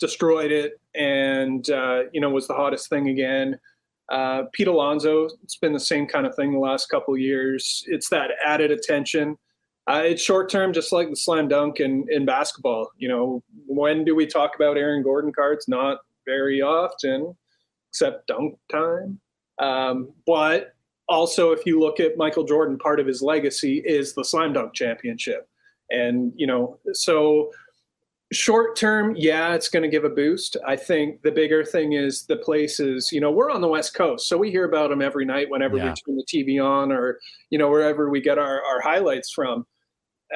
destroyed 0.00 0.50
it, 0.50 0.80
and 0.96 1.70
uh, 1.70 2.02
you 2.12 2.20
know 2.20 2.30
was 2.30 2.48
the 2.48 2.54
hottest 2.54 2.90
thing 2.90 3.08
again. 3.08 3.58
Uh, 4.10 4.42
Pete 4.52 4.66
Alonso, 4.66 5.28
it's 5.42 5.56
been 5.56 5.72
the 5.72 5.80
same 5.80 6.06
kind 6.06 6.26
of 6.26 6.34
thing 6.34 6.52
the 6.52 6.58
last 6.58 6.88
couple 6.90 7.16
years. 7.16 7.82
It's 7.86 8.10
that 8.10 8.32
added 8.44 8.70
attention. 8.70 9.38
Uh, 9.86 10.02
it's 10.04 10.22
short 10.22 10.48
term, 10.48 10.72
just 10.72 10.92
like 10.92 11.10
the 11.10 11.16
slam 11.16 11.48
dunk 11.48 11.78
in, 11.78 12.06
in 12.08 12.24
basketball. 12.24 12.90
You 12.96 13.08
know, 13.08 13.42
when 13.66 14.04
do 14.04 14.14
we 14.14 14.26
talk 14.26 14.52
about 14.56 14.78
Aaron 14.78 15.02
Gordon 15.02 15.32
cards? 15.32 15.68
Not 15.68 15.98
very 16.26 16.62
often, 16.62 17.36
except 17.90 18.26
dunk 18.26 18.58
time. 18.70 19.20
Um, 19.58 20.12
but 20.26 20.74
also, 21.08 21.52
if 21.52 21.66
you 21.66 21.78
look 21.78 22.00
at 22.00 22.16
Michael 22.16 22.44
Jordan, 22.44 22.78
part 22.78 22.98
of 22.98 23.06
his 23.06 23.20
legacy 23.20 23.82
is 23.84 24.14
the 24.14 24.24
slam 24.24 24.54
dunk 24.54 24.72
championship. 24.72 25.48
And, 25.90 26.32
you 26.34 26.46
know, 26.46 26.78
so 26.92 27.50
short 28.32 28.74
term, 28.76 29.14
yeah, 29.16 29.54
it's 29.54 29.68
going 29.68 29.82
to 29.82 29.88
give 29.88 30.04
a 30.04 30.08
boost. 30.08 30.56
I 30.66 30.76
think 30.76 31.20
the 31.20 31.30
bigger 31.30 31.62
thing 31.62 31.92
is 31.92 32.24
the 32.24 32.36
places, 32.36 33.10
you 33.12 33.20
know, 33.20 33.30
we're 33.30 33.50
on 33.50 33.60
the 33.60 33.68
West 33.68 33.94
Coast, 33.94 34.28
so 34.28 34.38
we 34.38 34.50
hear 34.50 34.64
about 34.64 34.88
them 34.88 35.02
every 35.02 35.26
night 35.26 35.50
whenever 35.50 35.76
yeah. 35.76 35.90
we 35.90 35.90
turn 35.90 36.16
the 36.16 36.24
TV 36.26 36.64
on 36.64 36.90
or, 36.90 37.20
you 37.50 37.58
know, 37.58 37.68
wherever 37.68 38.08
we 38.08 38.22
get 38.22 38.38
our, 38.38 38.62
our 38.64 38.80
highlights 38.80 39.30
from 39.30 39.66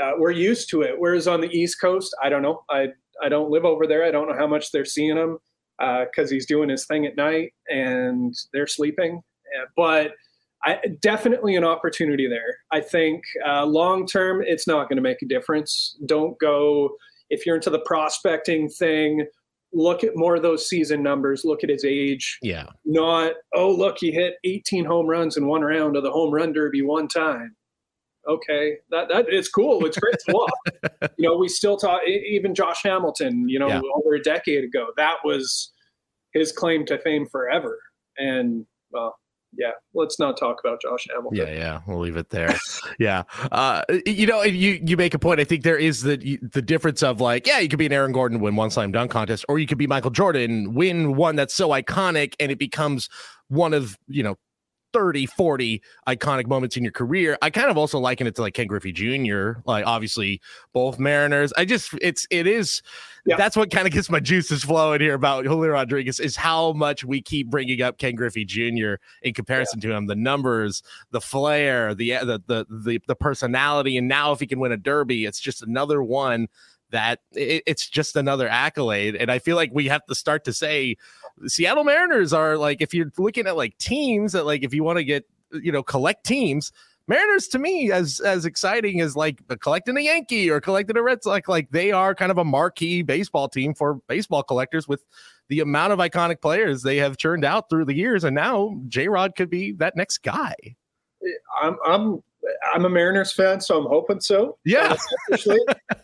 uh, 0.01 0.13
we're 0.19 0.31
used 0.31 0.71
to 0.71 0.83
it. 0.83 0.95
Whereas 0.99 1.27
on 1.27 1.41
the 1.41 1.49
East 1.49 1.81
Coast, 1.81 2.15
I 2.23 2.29
don't 2.29 2.43
know. 2.43 2.65
I 2.71 2.89
I 3.23 3.29
don't 3.29 3.51
live 3.51 3.65
over 3.65 3.87
there. 3.87 4.05
I 4.05 4.11
don't 4.11 4.29
know 4.29 4.37
how 4.39 4.47
much 4.47 4.71
they're 4.71 4.85
seeing 4.85 5.17
him 5.17 5.39
because 5.79 6.31
uh, 6.31 6.35
he's 6.35 6.47
doing 6.47 6.69
his 6.69 6.87
thing 6.87 7.07
at 7.07 7.17
night 7.17 7.53
and 7.69 8.35
they're 8.53 8.67
sleeping. 8.67 9.23
Uh, 9.59 9.67
but 9.77 10.13
I, 10.65 10.79
definitely 11.01 11.57
an 11.57 11.65
opportunity 11.65 12.29
there. 12.29 12.59
I 12.73 12.81
think 12.81 13.23
uh, 13.47 13.65
long 13.65 14.07
term, 14.07 14.43
it's 14.45 14.67
not 14.67 14.89
going 14.89 14.97
to 14.97 15.03
make 15.03 15.23
a 15.23 15.27
difference. 15.27 15.97
Don't 16.07 16.39
go 16.41 16.91
if 17.31 17.47
you're 17.47 17.57
into 17.57 17.71
the 17.71 17.81
prospecting 17.81 18.69
thing. 18.69 19.27
Look 19.73 20.03
at 20.03 20.17
more 20.17 20.35
of 20.35 20.43
those 20.43 20.69
season 20.69 21.03
numbers. 21.03 21.45
Look 21.45 21.63
at 21.63 21.71
his 21.71 21.85
age. 21.85 22.39
Yeah. 22.43 22.67
Not 22.85 23.35
oh 23.55 23.71
look, 23.71 23.99
he 24.01 24.11
hit 24.11 24.37
18 24.45 24.85
home 24.85 25.07
runs 25.07 25.37
in 25.37 25.47
one 25.47 25.61
round 25.61 25.97
of 25.97 26.03
the 26.03 26.11
home 26.11 26.33
run 26.33 26.53
derby 26.53 26.83
one 26.83 27.07
time 27.07 27.55
okay, 28.29 28.77
that 28.91 29.09
that 29.09 29.27
it's 29.29 29.49
cool. 29.49 29.85
It's 29.87 29.99
great 29.99 30.17
to 30.27 30.33
watch. 30.33 31.11
you 31.17 31.29
know, 31.29 31.37
we 31.37 31.49
still 31.49 31.77
talk. 31.77 32.01
Even 32.07 32.55
Josh 32.55 32.83
Hamilton, 32.83 33.49
you 33.49 33.59
know, 33.59 33.69
yeah. 33.69 33.81
over 33.95 34.15
a 34.15 34.23
decade 34.23 34.65
ago, 34.65 34.89
that 34.97 35.17
was 35.25 35.73
his 36.33 36.53
claim 36.53 36.85
to 36.87 36.99
fame 36.99 37.27
forever. 37.27 37.79
And 38.17 38.67
well, 38.91 39.17
yeah, 39.57 39.71
let's 39.95 40.19
not 40.19 40.37
talk 40.37 40.59
about 40.63 40.81
Josh 40.83 41.07
Hamilton. 41.11 41.39
Yeah, 41.39 41.55
yeah, 41.55 41.81
we'll 41.87 42.01
leave 42.01 42.17
it 42.17 42.31
there. 42.31 42.55
yeah, 42.99 43.23
uh, 43.51 43.83
you 44.05 44.27
know, 44.27 44.43
you 44.43 44.81
you 44.85 44.97
make 44.97 45.15
a 45.15 45.19
point. 45.19 45.41
I 45.41 45.45
think 45.45 45.63
there 45.63 45.79
is 45.79 46.03
the 46.03 46.39
the 46.43 46.63
difference 46.63 47.03
of 47.03 47.21
like, 47.21 47.47
yeah, 47.47 47.59
you 47.59 47.69
could 47.69 47.79
be 47.79 47.87
an 47.87 47.93
Aaron 47.93 48.13
Gordon 48.13 48.41
win 48.41 48.57
one 48.57 48.71
slam 48.71 48.93
dunk 48.93 49.11
contest, 49.11 49.45
or 49.49 49.59
you 49.59 49.67
could 49.67 49.79
be 49.79 49.87
Michael 49.87 50.11
Jordan 50.11 50.75
win 50.75 51.17
one 51.17 51.37
that's 51.37 51.55
so 51.55 51.71
iconic 51.71 52.35
and 52.39 52.53
it 52.53 52.59
becomes 52.59 53.09
one 53.49 53.73
of 53.73 53.99
you 54.07 54.23
know 54.23 54.37
30, 54.93 55.27
40 55.27 55.83
iconic 56.07 56.47
moments 56.47 56.77
in 56.77 56.83
your 56.83 56.93
career. 56.93 57.37
I 57.43 57.51
kind 57.51 57.71
of 57.71 57.77
also 57.77 57.99
liken 57.99 58.27
it 58.27 58.35
to 58.37 58.43
like 58.43 58.55
Ken 58.55 58.67
Griffey 58.67 58.93
Jr., 58.93 59.61
like 59.65 59.87
obviously 59.87 60.41
both 60.73 60.99
Mariners. 60.99 61.53
I 61.57 61.65
just, 61.65 61.95
it's, 62.01 62.27
it 62.31 62.47
is, 62.47 62.83
yeah. 63.27 63.37
that's 63.37 63.57
what 63.57 63.71
kind 63.71 63.87
of 63.87 63.93
gets 63.93 64.11
my 64.11 64.21
juices 64.21 64.65
flowing 64.65 65.01
here 65.01 65.15
about 65.15 65.45
Julio 65.45 65.73
Rodriguez 65.73 66.21
is 66.21 66.37
how 66.37 66.73
much 66.73 67.05
we 67.05 67.21
keep 67.21 67.49
bringing 67.49 67.83
up 67.83 67.99
Ken 67.99 68.15
Griffey 68.15 68.45
Jr. 68.45 68.95
in 69.23 69.35
comparison 69.35 69.81
yeah. 69.81 69.91
to 69.91 69.97
him. 69.97 70.07
The 70.07 70.17
numbers, 70.17 70.83
the 71.11 71.21
flair, 71.21 71.95
the, 71.95 72.15
eh, 72.15 72.25
the, 72.25 72.43
the, 72.47 72.67
the, 72.69 73.01
the 73.07 73.17
personality. 73.17 73.97
And 73.97 74.09
now 74.09 74.33
if 74.33 74.41
he 74.41 74.47
can 74.47 74.61
win 74.61 74.73
a 74.73 74.77
derby, 74.77 75.25
it's 75.25 75.41
just 75.41 75.63
another 75.63 76.03
one 76.03 76.49
that 76.91 77.21
it, 77.33 77.63
it's 77.67 77.89
just 77.89 78.17
another 78.17 78.49
accolade. 78.49 79.17
And 79.17 79.31
I 79.31 79.39
feel 79.39 79.57
like 79.57 79.71
we 79.73 79.89
have 79.89 80.05
to 80.07 80.15
start 80.15 80.45
to 80.45 80.53
say 80.53 80.97
Seattle 81.47 81.85
Mariners 81.85 82.33
are 82.33 82.57
like, 82.57 82.81
if 82.81 82.93
you're 82.93 83.13
looking 83.19 83.47
at 83.47 83.57
like 83.57 83.77
teams 83.79 84.33
that 84.33 84.45
like, 84.45 84.63
if 84.63 84.75
you 84.75 84.83
want 84.83 84.99
to 84.99 85.05
get, 85.05 85.25
you 85.53 85.73
know, 85.73 85.83
collect 85.83 86.25
teams, 86.27 86.73
Mariners 87.09 87.49
to 87.49 87.59
me 87.59 87.91
as 87.91 88.21
as 88.21 88.45
exciting 88.45 89.01
as 89.01 89.17
like 89.17 89.41
collecting 89.61 89.97
a 89.97 90.01
Yankee 90.01 90.51
or 90.51 90.61
collecting 90.61 90.97
a 90.97 91.03
Red 91.03 91.23
Sox. 91.23 91.49
Like 91.49 91.71
they 91.71 91.91
are 91.91 92.15
kind 92.15 92.31
of 92.31 92.37
a 92.37 92.45
marquee 92.45 93.03
baseball 93.03 93.49
team 93.49 93.75
for 93.75 93.95
baseball 94.09 94.43
collectors 94.43 94.87
with 94.87 95.05
the 95.49 95.61
amount 95.61 95.95
of 95.95 96.01
iconic 96.01 96.43
players 96.43 96.83
they 96.83 96.99
have 96.99 97.17
churned 97.17 97.47
out 97.47 97.71
through 97.71 97.87
the 97.87 97.95
years, 97.95 98.25
and 98.25 98.35
now 98.35 98.79
J 98.89 99.09
Rod 99.09 99.35
could 99.37 99.49
be 99.49 99.73
that 99.73 99.97
next 99.97 100.19
guy. 100.19 100.55
I'm 101.63 101.79
I'm 101.87 102.23
I'm 102.75 102.85
a 102.85 102.89
Mariners 102.89 103.33
fan, 103.33 103.61
so 103.61 103.79
I'm 103.79 103.87
hoping 103.87 104.21
so. 104.21 104.59
Yeah. 104.65 104.97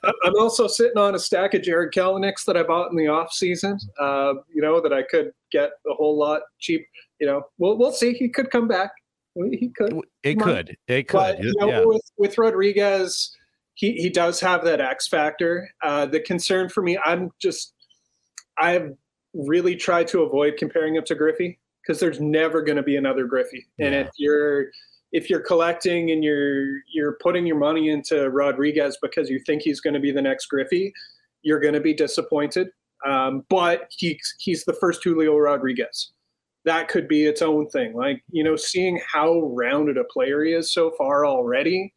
I'm 0.04 0.36
also 0.38 0.66
sitting 0.66 0.98
on 0.98 1.14
a 1.14 1.18
stack 1.18 1.54
of 1.54 1.62
Jarred 1.62 1.92
Kelenics 1.92 2.44
that 2.46 2.56
I 2.56 2.62
bought 2.62 2.90
in 2.90 2.96
the 2.96 3.08
off 3.08 3.32
season. 3.32 3.78
Uh, 3.98 4.34
you 4.52 4.60
know 4.60 4.80
that 4.80 4.92
I 4.92 5.02
could 5.02 5.32
get 5.52 5.70
a 5.88 5.94
whole 5.94 6.18
lot 6.18 6.42
cheap. 6.58 6.86
You 7.20 7.26
know, 7.26 7.42
we'll 7.58 7.78
we'll 7.78 7.92
see. 7.92 8.12
He 8.12 8.28
could 8.28 8.50
come 8.50 8.68
back. 8.68 8.90
He 9.34 9.70
could. 9.76 10.00
It 10.22 10.40
could. 10.40 10.76
It 10.86 11.08
could. 11.08 11.18
But, 11.18 11.42
you 11.42 11.52
know, 11.58 11.68
yeah. 11.68 11.82
with 11.84 12.02
with 12.16 12.38
Rodriguez, 12.38 13.34
he 13.74 13.92
he 13.92 14.08
does 14.08 14.40
have 14.40 14.64
that 14.64 14.80
X 14.80 15.08
factor. 15.08 15.70
Uh, 15.82 16.06
the 16.06 16.20
concern 16.20 16.68
for 16.68 16.82
me, 16.82 16.98
I'm 17.04 17.30
just, 17.40 17.74
I've 18.58 18.92
really 19.34 19.76
tried 19.76 20.08
to 20.08 20.22
avoid 20.22 20.54
comparing 20.58 20.94
him 20.96 21.04
to 21.04 21.14
Griffey 21.14 21.58
because 21.82 22.00
there's 22.00 22.20
never 22.20 22.62
going 22.62 22.76
to 22.76 22.82
be 22.82 22.96
another 22.96 23.26
Griffey. 23.26 23.66
Yeah. 23.78 23.86
And 23.86 23.94
if 23.94 24.08
you're 24.16 24.66
if 25.14 25.30
you're 25.30 25.40
collecting 25.40 26.10
and 26.10 26.24
you're 26.24 26.80
you're 26.92 27.16
putting 27.22 27.46
your 27.46 27.56
money 27.56 27.88
into 27.88 28.28
Rodriguez 28.30 28.98
because 29.00 29.30
you 29.30 29.38
think 29.46 29.62
he's 29.62 29.80
going 29.80 29.94
to 29.94 30.00
be 30.00 30.10
the 30.10 30.20
next 30.20 30.46
Griffey, 30.46 30.92
you're 31.42 31.60
going 31.60 31.74
to 31.74 31.80
be 31.80 31.94
disappointed. 31.94 32.68
Um, 33.06 33.44
but 33.48 33.82
he's 33.90 34.34
he's 34.38 34.64
the 34.64 34.74
first 34.74 35.04
Julio 35.04 35.38
Rodriguez. 35.38 36.12
That 36.64 36.88
could 36.88 37.06
be 37.06 37.26
its 37.26 37.42
own 37.42 37.68
thing. 37.68 37.94
Like 37.94 38.22
you 38.30 38.42
know, 38.42 38.56
seeing 38.56 39.00
how 39.10 39.40
rounded 39.54 39.96
a 39.96 40.04
player 40.04 40.44
he 40.44 40.52
is 40.52 40.74
so 40.74 40.90
far 40.98 41.24
already. 41.24 41.94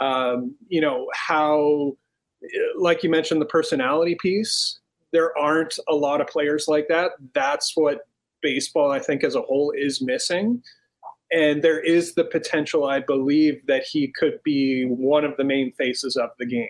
Um, 0.00 0.56
you 0.68 0.80
know 0.80 1.06
how, 1.14 1.92
like 2.76 3.04
you 3.04 3.10
mentioned, 3.10 3.40
the 3.40 3.46
personality 3.46 4.16
piece. 4.20 4.80
There 5.12 5.38
aren't 5.38 5.78
a 5.88 5.94
lot 5.94 6.20
of 6.20 6.26
players 6.26 6.66
like 6.66 6.88
that. 6.88 7.12
That's 7.32 7.72
what 7.76 8.00
baseball, 8.42 8.90
I 8.90 8.98
think, 8.98 9.22
as 9.22 9.36
a 9.36 9.42
whole, 9.42 9.72
is 9.76 10.02
missing 10.02 10.62
and 11.32 11.62
there 11.62 11.80
is 11.80 12.14
the 12.14 12.24
potential, 12.24 12.86
I 12.86 13.00
believe, 13.00 13.66
that 13.66 13.84
he 13.84 14.12
could 14.16 14.38
be 14.44 14.84
one 14.84 15.24
of 15.24 15.36
the 15.36 15.44
main 15.44 15.72
faces 15.72 16.16
of 16.16 16.30
the 16.38 16.46
game 16.46 16.68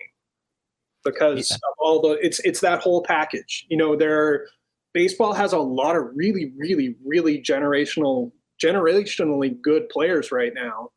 because 1.03 1.51
yeah. 1.51 1.55
of 1.55 1.75
all 1.79 2.01
the 2.01 2.13
it's 2.25 2.39
it's 2.39 2.61
that 2.61 2.81
whole 2.81 3.03
package. 3.03 3.65
You 3.69 3.77
know, 3.77 3.95
there 3.95 4.47
baseball 4.93 5.33
has 5.33 5.53
a 5.53 5.59
lot 5.59 5.95
of 5.95 6.07
really, 6.15 6.51
really, 6.57 6.95
really 7.05 7.41
generational, 7.41 8.31
generationally 8.61 9.61
good 9.61 9.87
players 9.89 10.31
right 10.31 10.53
now, 10.53 10.89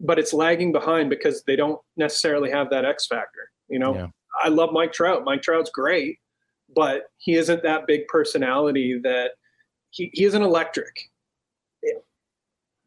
but 0.00 0.18
it's 0.18 0.34
lagging 0.34 0.72
behind 0.72 1.08
because 1.08 1.42
they 1.44 1.56
don't 1.56 1.80
necessarily 1.96 2.50
have 2.50 2.68
that 2.70 2.84
X 2.84 3.06
factor. 3.06 3.50
You 3.68 3.78
know, 3.78 3.94
yeah. 3.94 4.06
I 4.42 4.48
love 4.48 4.70
Mike 4.72 4.92
Trout. 4.92 5.24
Mike 5.24 5.42
Trout's 5.42 5.70
great, 5.70 6.18
but 6.74 7.04
he 7.16 7.34
isn't 7.34 7.62
that 7.62 7.86
big 7.86 8.06
personality 8.08 9.00
that 9.02 9.30
he, 9.90 10.10
he 10.12 10.24
isn't 10.24 10.42
electric 10.42 10.94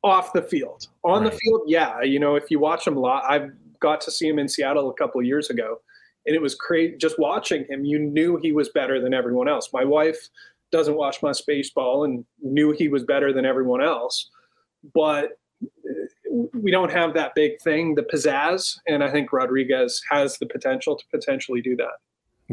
off 0.04 0.34
the 0.34 0.42
field. 0.42 0.88
On 1.04 1.24
right. 1.24 1.32
the 1.32 1.38
field, 1.38 1.62
yeah. 1.66 2.02
You 2.02 2.20
know, 2.20 2.36
if 2.36 2.52
you 2.52 2.60
watch 2.60 2.86
him 2.86 2.98
a 2.98 3.00
lot, 3.00 3.24
I've 3.28 3.52
got 3.80 4.02
to 4.02 4.12
see 4.12 4.28
him 4.28 4.40
in 4.40 4.48
Seattle 4.48 4.90
a 4.90 4.94
couple 4.94 5.20
of 5.20 5.26
years 5.26 5.50
ago, 5.50 5.80
and 6.26 6.36
it 6.36 6.42
was 6.42 6.56
crazy. 6.56 6.98
Just 6.98 7.20
watching 7.20 7.66
him, 7.70 7.86
you 7.86 8.00
knew 8.00 8.38
he 8.38 8.52
was 8.52 8.70
better 8.70 9.02
than 9.02 9.14
everyone 9.14 9.48
else. 9.48 9.70
My 9.74 9.84
wife 9.84 10.30
doesn't 10.72 10.96
watch 10.96 11.22
much 11.22 11.46
baseball 11.46 12.04
and 12.04 12.26
knew 12.42 12.72
he 12.72 12.88
was 12.88 13.04
better 13.04 13.32
than 13.32 13.46
everyone 13.46 13.82
else, 13.82 14.30
but 14.94 15.38
uh, 15.62 16.48
we 16.54 16.72
don't 16.72 16.92
have 16.92 17.14
that 17.14 17.36
big 17.36 17.60
thing, 17.62 17.96
the 17.96 18.02
pizzazz, 18.02 18.80
and 18.88 19.04
I 19.04 19.12
think 19.12 19.32
Rodriguez 19.32 20.02
has 20.10 20.38
the 20.40 20.48
potential 20.48 20.96
to 20.96 21.06
potentially 21.12 21.62
do 21.62 21.76
that. 21.76 22.00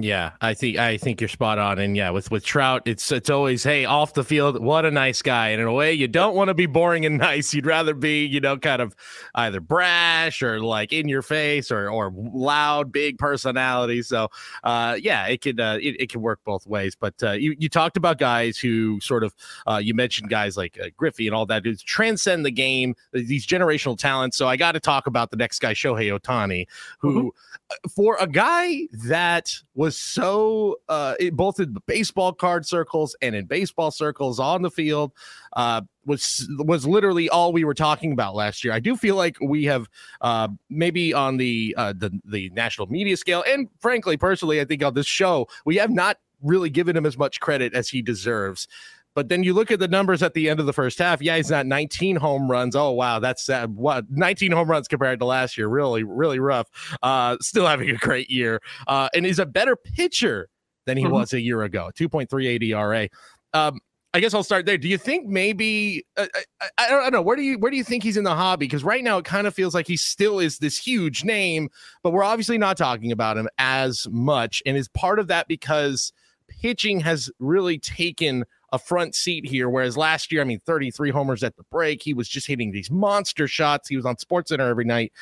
Yeah, 0.02 0.32
I 0.40 0.54
think 0.54 0.78
I 0.78 0.96
think 0.96 1.20
you're 1.20 1.28
spot 1.28 1.58
on, 1.58 1.78
and 1.78 1.96
yeah, 1.96 2.10
with 2.10 2.30
with 2.30 2.44
Trout, 2.44 2.82
it's 2.86 3.10
it's 3.12 3.30
always 3.30 3.62
hey 3.62 3.84
off 3.84 4.14
the 4.14 4.24
field, 4.24 4.62
what 4.62 4.84
a 4.84 4.90
nice 4.90 5.22
guy, 5.22 5.48
and 5.48 5.60
in 5.60 5.66
a 5.66 5.72
way 5.72 5.92
you 5.92 6.08
don't 6.08 6.34
want 6.34 6.48
to 6.48 6.54
be 6.54 6.66
boring 6.66 7.04
and 7.06 7.18
nice. 7.30 7.52
You'd 7.52 7.66
rather 7.66 7.94
be 7.94 8.24
you 8.24 8.40
know 8.40 8.56
kind 8.56 8.82
of 8.82 8.94
either 9.34 9.60
brash 9.60 10.42
or 10.42 10.60
like 10.60 10.92
in 10.92 11.08
your 11.08 11.22
face 11.22 11.70
or 11.70 11.90
or 11.90 12.12
loud, 12.14 12.92
big 12.92 13.18
personality. 13.18 14.02
So 14.02 14.28
uh, 14.64 14.96
yeah, 15.00 15.26
it 15.26 15.40
can 15.40 15.60
uh, 15.60 15.78
it, 15.80 15.96
it 16.00 16.10
can 16.10 16.20
work 16.20 16.40
both 16.44 16.66
ways. 16.66 16.94
But 16.94 17.14
uh, 17.22 17.32
you 17.32 17.54
you 17.58 17.68
talked 17.68 17.96
about 17.96 18.18
guys 18.18 18.58
who 18.58 19.00
sort 19.00 19.24
of 19.24 19.34
uh, 19.66 19.80
you 19.82 19.94
mentioned 19.94 20.30
guys 20.30 20.56
like 20.56 20.78
uh, 20.82 20.88
Griffey 20.96 21.26
and 21.26 21.34
all 21.34 21.46
that 21.46 21.64
who 21.64 21.74
transcend 21.74 22.44
the 22.44 22.50
game, 22.50 22.94
these 23.12 23.46
generational 23.46 23.98
talents. 23.98 24.36
So 24.36 24.48
I 24.48 24.56
got 24.56 24.72
to 24.72 24.80
talk 24.80 25.06
about 25.06 25.30
the 25.30 25.36
next 25.36 25.58
guy, 25.58 25.74
Shohei 25.74 26.18
Ohtani, 26.18 26.66
who 26.98 27.10
mm-hmm. 27.10 27.28
Uh, 27.70 27.88
for 27.88 28.16
a 28.20 28.26
guy 28.26 28.88
that 29.06 29.54
was 29.74 29.89
so 29.90 30.76
uh, 30.88 31.14
it, 31.18 31.36
both 31.36 31.60
in 31.60 31.76
baseball 31.86 32.32
card 32.32 32.66
circles 32.66 33.16
and 33.22 33.34
in 33.34 33.46
baseball 33.46 33.90
circles 33.90 34.38
on 34.38 34.62
the 34.62 34.70
field 34.70 35.12
uh, 35.54 35.82
was 36.06 36.48
was 36.58 36.86
literally 36.86 37.28
all 37.28 37.52
we 37.52 37.64
were 37.64 37.74
talking 37.74 38.12
about 38.12 38.34
last 38.34 38.64
year. 38.64 38.72
I 38.72 38.80
do 38.80 38.96
feel 38.96 39.16
like 39.16 39.36
we 39.40 39.64
have 39.64 39.88
uh, 40.20 40.48
maybe 40.68 41.12
on 41.14 41.36
the 41.36 41.74
uh, 41.76 41.92
the 41.96 42.18
the 42.24 42.50
national 42.50 42.86
media 42.88 43.16
scale, 43.16 43.44
and 43.46 43.68
frankly, 43.80 44.16
personally, 44.16 44.60
I 44.60 44.64
think 44.64 44.82
on 44.82 44.94
this 44.94 45.06
show 45.06 45.48
we 45.64 45.76
have 45.76 45.90
not 45.90 46.18
really 46.42 46.70
given 46.70 46.96
him 46.96 47.06
as 47.06 47.18
much 47.18 47.40
credit 47.40 47.74
as 47.74 47.88
he 47.88 48.02
deserves. 48.02 48.66
But 49.14 49.28
then 49.28 49.42
you 49.42 49.54
look 49.54 49.70
at 49.70 49.80
the 49.80 49.88
numbers 49.88 50.22
at 50.22 50.34
the 50.34 50.48
end 50.48 50.60
of 50.60 50.66
the 50.66 50.72
first 50.72 50.98
half. 50.98 51.20
Yeah, 51.20 51.36
he's 51.36 51.50
not 51.50 51.66
19 51.66 52.16
home 52.16 52.50
runs. 52.50 52.76
Oh 52.76 52.92
wow, 52.92 53.18
that's 53.18 53.48
uh, 53.48 53.66
what 53.68 54.04
19 54.10 54.52
home 54.52 54.70
runs 54.70 54.88
compared 54.88 55.18
to 55.20 55.26
last 55.26 55.58
year. 55.58 55.68
Really, 55.68 56.04
really 56.04 56.38
rough. 56.38 56.68
Uh, 57.02 57.36
still 57.40 57.66
having 57.66 57.90
a 57.90 57.96
great 57.96 58.30
year, 58.30 58.60
uh, 58.86 59.08
and 59.14 59.26
he's 59.26 59.38
a 59.38 59.46
better 59.46 59.76
pitcher 59.76 60.48
than 60.86 60.96
he 60.96 61.04
mm-hmm. 61.04 61.12
was 61.12 61.32
a 61.32 61.40
year 61.40 61.62
ago. 61.62 61.90
2.38 61.98 62.62
ERA. 62.62 63.08
Um, 63.52 63.80
I 64.12 64.18
guess 64.18 64.34
I'll 64.34 64.42
start 64.42 64.66
there. 64.66 64.76
Do 64.76 64.88
you 64.88 64.98
think 64.98 65.28
maybe 65.28 66.04
uh, 66.16 66.26
I, 66.60 66.68
I, 66.78 66.88
don't 66.88 67.12
know 67.12 67.22
where 67.22 67.36
do 67.36 67.42
you 67.42 67.58
where 67.58 67.70
do 67.70 67.76
you 67.76 67.84
think 67.84 68.02
he's 68.02 68.16
in 68.16 68.24
the 68.24 68.34
hobby? 68.34 68.66
Because 68.66 68.82
right 68.82 69.04
now 69.04 69.18
it 69.18 69.24
kind 69.24 69.46
of 69.46 69.54
feels 69.54 69.72
like 69.72 69.86
he 69.86 69.96
still 69.96 70.40
is 70.40 70.58
this 70.58 70.76
huge 70.76 71.22
name, 71.22 71.68
but 72.02 72.12
we're 72.12 72.24
obviously 72.24 72.58
not 72.58 72.76
talking 72.76 73.12
about 73.12 73.36
him 73.36 73.48
as 73.58 74.08
much. 74.10 74.62
And 74.66 74.76
is 74.76 74.88
part 74.88 75.20
of 75.20 75.28
that 75.28 75.46
because 75.46 76.12
pitching 76.48 76.98
has 77.00 77.30
really 77.38 77.78
taken 77.78 78.44
a 78.72 78.78
front 78.78 79.14
seat 79.14 79.46
here. 79.46 79.68
Whereas 79.68 79.96
last 79.96 80.30
year, 80.30 80.40
I 80.40 80.44
mean, 80.44 80.60
33 80.60 81.10
homers 81.10 81.42
at 81.42 81.56
the 81.56 81.64
break. 81.70 82.02
He 82.02 82.14
was 82.14 82.28
just 82.28 82.46
hitting 82.46 82.70
these 82.70 82.90
monster 82.90 83.48
shots. 83.48 83.88
He 83.88 83.96
was 83.96 84.06
on 84.06 84.16
SportsCenter 84.16 84.68
every 84.68 84.84
night. 84.84 85.12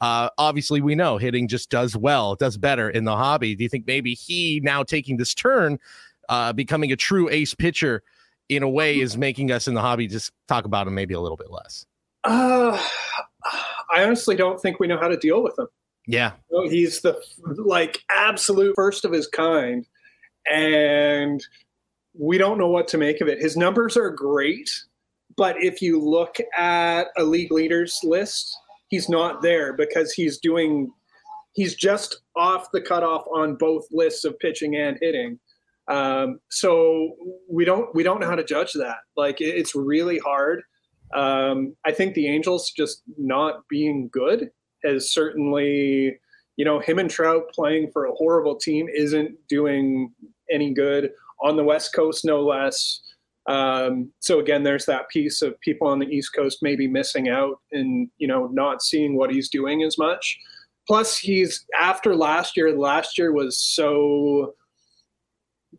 Uh, 0.00 0.28
obviously, 0.38 0.80
we 0.80 0.94
know 0.94 1.18
hitting 1.18 1.48
just 1.48 1.70
does 1.70 1.96
well, 1.96 2.34
does 2.34 2.56
better 2.56 2.88
in 2.90 3.04
the 3.04 3.16
hobby. 3.16 3.54
Do 3.54 3.62
you 3.62 3.68
think 3.68 3.86
maybe 3.86 4.14
he 4.14 4.60
now 4.62 4.82
taking 4.82 5.16
this 5.16 5.34
turn, 5.34 5.78
uh, 6.28 6.52
becoming 6.52 6.92
a 6.92 6.96
true 6.96 7.28
ace 7.30 7.54
pitcher 7.54 8.02
in 8.48 8.62
a 8.62 8.68
way, 8.68 9.00
is 9.00 9.16
making 9.16 9.50
us 9.50 9.68
in 9.68 9.74
the 9.74 9.82
hobby 9.82 10.06
just 10.06 10.32
talk 10.46 10.64
about 10.64 10.86
him 10.86 10.94
maybe 10.94 11.14
a 11.14 11.20
little 11.20 11.36
bit 11.36 11.50
less? 11.50 11.86
Uh, 12.24 12.80
I 13.94 14.04
honestly 14.04 14.36
don't 14.36 14.60
think 14.60 14.80
we 14.80 14.86
know 14.86 14.98
how 14.98 15.08
to 15.08 15.16
deal 15.16 15.42
with 15.42 15.58
him. 15.58 15.66
Yeah. 16.06 16.32
You 16.50 16.64
know, 16.64 16.70
he's 16.70 17.02
the 17.02 17.20
like 17.58 18.02
absolute 18.10 18.74
first 18.74 19.04
of 19.04 19.12
his 19.12 19.26
kind. 19.26 19.86
And 20.50 21.44
we 22.18 22.36
don't 22.36 22.58
know 22.58 22.68
what 22.68 22.88
to 22.88 22.98
make 22.98 23.20
of 23.20 23.28
it. 23.28 23.40
His 23.40 23.56
numbers 23.56 23.96
are 23.96 24.10
great, 24.10 24.70
but 25.36 25.56
if 25.62 25.80
you 25.80 26.00
look 26.00 26.36
at 26.56 27.08
a 27.16 27.22
league 27.22 27.52
leaders 27.52 27.98
list, 28.02 28.54
he's 28.88 29.08
not 29.08 29.40
there 29.40 29.72
because 29.72 30.12
he's 30.12 30.38
doing 30.38 30.92
he's 31.52 31.74
just 31.74 32.20
off 32.36 32.70
the 32.72 32.80
cutoff 32.80 33.24
on 33.34 33.54
both 33.54 33.86
lists 33.90 34.24
of 34.24 34.38
pitching 34.38 34.76
and 34.76 34.98
hitting. 35.00 35.38
Um, 35.88 36.40
so 36.50 37.14
we 37.48 37.64
don't 37.64 37.94
we 37.94 38.02
don't 38.02 38.20
know 38.20 38.26
how 38.26 38.34
to 38.34 38.44
judge 38.44 38.72
that. 38.74 38.98
Like 39.16 39.40
it's 39.40 39.74
really 39.74 40.18
hard. 40.18 40.62
Um, 41.14 41.74
I 41.86 41.92
think 41.92 42.14
the 42.14 42.28
Angels 42.28 42.70
just 42.76 43.02
not 43.16 43.66
being 43.68 44.10
good 44.12 44.50
has 44.84 45.10
certainly, 45.10 46.18
you 46.56 46.64
know, 46.64 46.80
him 46.80 46.98
and 46.98 47.08
Trout 47.08 47.44
playing 47.54 47.90
for 47.92 48.04
a 48.04 48.12
horrible 48.12 48.56
team 48.56 48.88
isn't 48.88 49.34
doing 49.48 50.12
any 50.50 50.74
good 50.74 51.10
on 51.40 51.56
the 51.56 51.64
West 51.64 51.92
Coast, 51.94 52.24
no 52.24 52.42
less. 52.42 53.00
Um, 53.48 54.12
so 54.20 54.40
again, 54.40 54.62
there's 54.62 54.84
that 54.86 55.08
piece 55.08 55.40
of 55.40 55.58
people 55.60 55.88
on 55.88 55.98
the 55.98 56.06
East 56.06 56.34
Coast 56.34 56.58
maybe 56.60 56.86
missing 56.86 57.28
out 57.28 57.60
and 57.72 58.10
you 58.18 58.28
know 58.28 58.48
not 58.48 58.82
seeing 58.82 59.16
what 59.16 59.30
he's 59.30 59.48
doing 59.48 59.82
as 59.82 59.96
much. 59.96 60.38
Plus, 60.86 61.18
he's 61.18 61.66
after 61.78 62.14
last 62.14 62.56
year. 62.56 62.76
Last 62.76 63.18
year 63.18 63.32
was 63.32 63.58
so, 63.58 64.54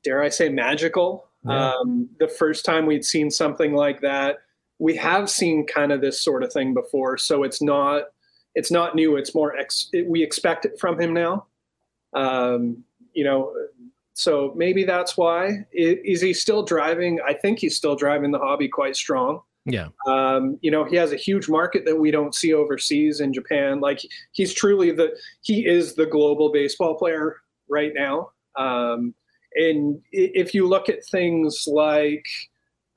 dare 0.04 0.22
I 0.22 0.30
say, 0.30 0.50
magical. 0.50 1.28
Yeah. 1.48 1.74
Um, 1.74 2.10
the 2.19 2.28
first 2.28 2.65
time 2.65 2.86
we'd 2.86 3.06
seen 3.06 3.32
something 3.32 3.74
like 3.74 4.02
that, 4.02 4.39
we 4.78 4.95
have 4.98 5.30
seen 5.30 5.65
kind 5.65 5.91
of 5.91 6.02
this 6.02 6.22
sort 6.22 6.43
of 6.43 6.52
thing 6.52 6.74
before. 6.74 7.17
So 7.17 7.43
it's 7.43 7.62
not 7.62 8.04
it's 8.56 8.72
not 8.72 8.95
new. 8.95 9.15
It's 9.15 9.36
more 9.36 9.56
ex- 9.58 9.89
we 10.08 10.24
expect 10.24 10.65
it 10.65 10.80
from 10.80 11.00
him 11.00 11.13
now. 11.13 11.45
Um, 12.13 12.84
you 13.13 13.24
know, 13.24 13.54
so 14.19 14.53
maybe 14.55 14.84
that's 14.84 15.15
why. 15.15 15.65
Is 15.71 16.19
he 16.19 16.34
still 16.34 16.63
driving? 16.63 17.19
I 17.25 17.34
think 17.34 17.60
he's 17.60 17.77
still 17.77 17.95
driving 17.95 18.32
the 18.32 18.39
hobby 18.39 18.67
quite 18.67 18.97
strong. 18.97 19.41
Yeah. 19.65 19.88
Um, 20.08 20.58
you 20.62 20.71
know, 20.71 20.84
he 20.84 20.97
has 20.97 21.13
a 21.13 21.17
huge 21.17 21.47
market 21.47 21.86
that 21.86 21.97
we 21.97 22.12
don't 22.12 22.36
see 22.36 22.53
overseas 22.53 23.21
in 23.21 23.32
Japan. 23.32 23.79
Like 23.79 24.01
he's 24.34 24.53
truly 24.53 24.91
the 24.91 25.17
he 25.41 25.65
is 25.65 25.95
the 25.95 26.05
global 26.05 26.51
baseball 26.51 26.95
player 26.95 27.38
right 27.69 27.93
now. 27.95 28.32
Um, 28.58 29.13
and 29.55 30.01
if 30.12 30.53
you 30.53 30.67
look 30.67 30.89
at 30.89 31.05
things 31.05 31.63
like 31.65 32.25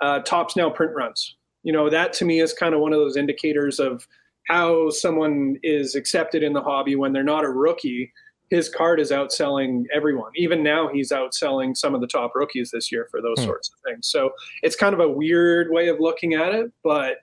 uh, 0.03 0.21
Topps 0.21 0.57
now 0.57 0.71
print 0.71 0.93
runs, 0.95 1.37
you 1.63 1.73
know, 1.73 1.89
that 1.89 2.13
to 2.15 2.25
me 2.25 2.41
is 2.41 2.53
kind 2.53 2.75
of 2.75 2.81
one 2.81 2.93
of 2.93 2.99
those 2.99 3.17
indicators 3.17 3.79
of 3.79 4.09
how 4.49 4.91
someone 4.91 5.57
is 5.63 5.95
accepted 5.95 6.43
in 6.43 6.53
the 6.53 6.63
hobby 6.63 6.97
when 6.97 7.13
they're 7.13 7.23
not 7.23 7.45
a 7.45 7.49
rookie 7.49 8.13
his 8.53 8.69
card 8.69 9.01
is 9.01 9.11
outselling 9.11 9.85
everyone. 9.95 10.31
Even 10.37 10.63
now, 10.63 10.87
he's 10.93 11.11
outselling 11.11 11.75
some 11.75 11.95
of 11.95 12.03
the 12.03 12.07
top 12.07 12.33
rookies 12.35 12.71
this 12.71 12.93
year 12.93 13.09
for 13.11 13.23
those 13.23 13.39
hmm. 13.39 13.47
sorts 13.47 13.71
of 13.71 13.91
things. 13.91 14.09
So 14.09 14.33
it's 14.63 14.77
kind 14.77 14.93
of 14.93 15.01
a 15.01 15.09
weird 15.09 15.69
way 15.71 15.89
of 15.89 16.01
looking 16.01 16.35
at 16.35 16.55
it, 16.55 16.71
but 16.85 17.17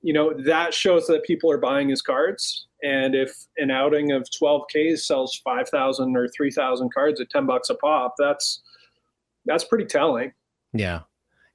you 0.00 0.14
know 0.14 0.32
that 0.44 0.72
shows 0.72 1.08
that 1.08 1.24
people 1.24 1.50
are 1.50 1.58
buying 1.58 1.88
his 1.88 2.02
cards. 2.02 2.68
And 2.84 3.16
if 3.16 3.34
an 3.56 3.72
outing 3.72 4.12
of 4.12 4.28
12Ks 4.40 5.00
sells 5.00 5.40
5,000 5.44 6.16
or 6.16 6.28
3,000 6.28 6.94
cards 6.94 7.20
at 7.20 7.28
10 7.30 7.46
bucks 7.46 7.68
a 7.68 7.74
pop, 7.74 8.14
that's 8.16 8.62
that's 9.46 9.64
pretty 9.64 9.86
telling. 9.86 10.32
Yeah. 10.72 11.00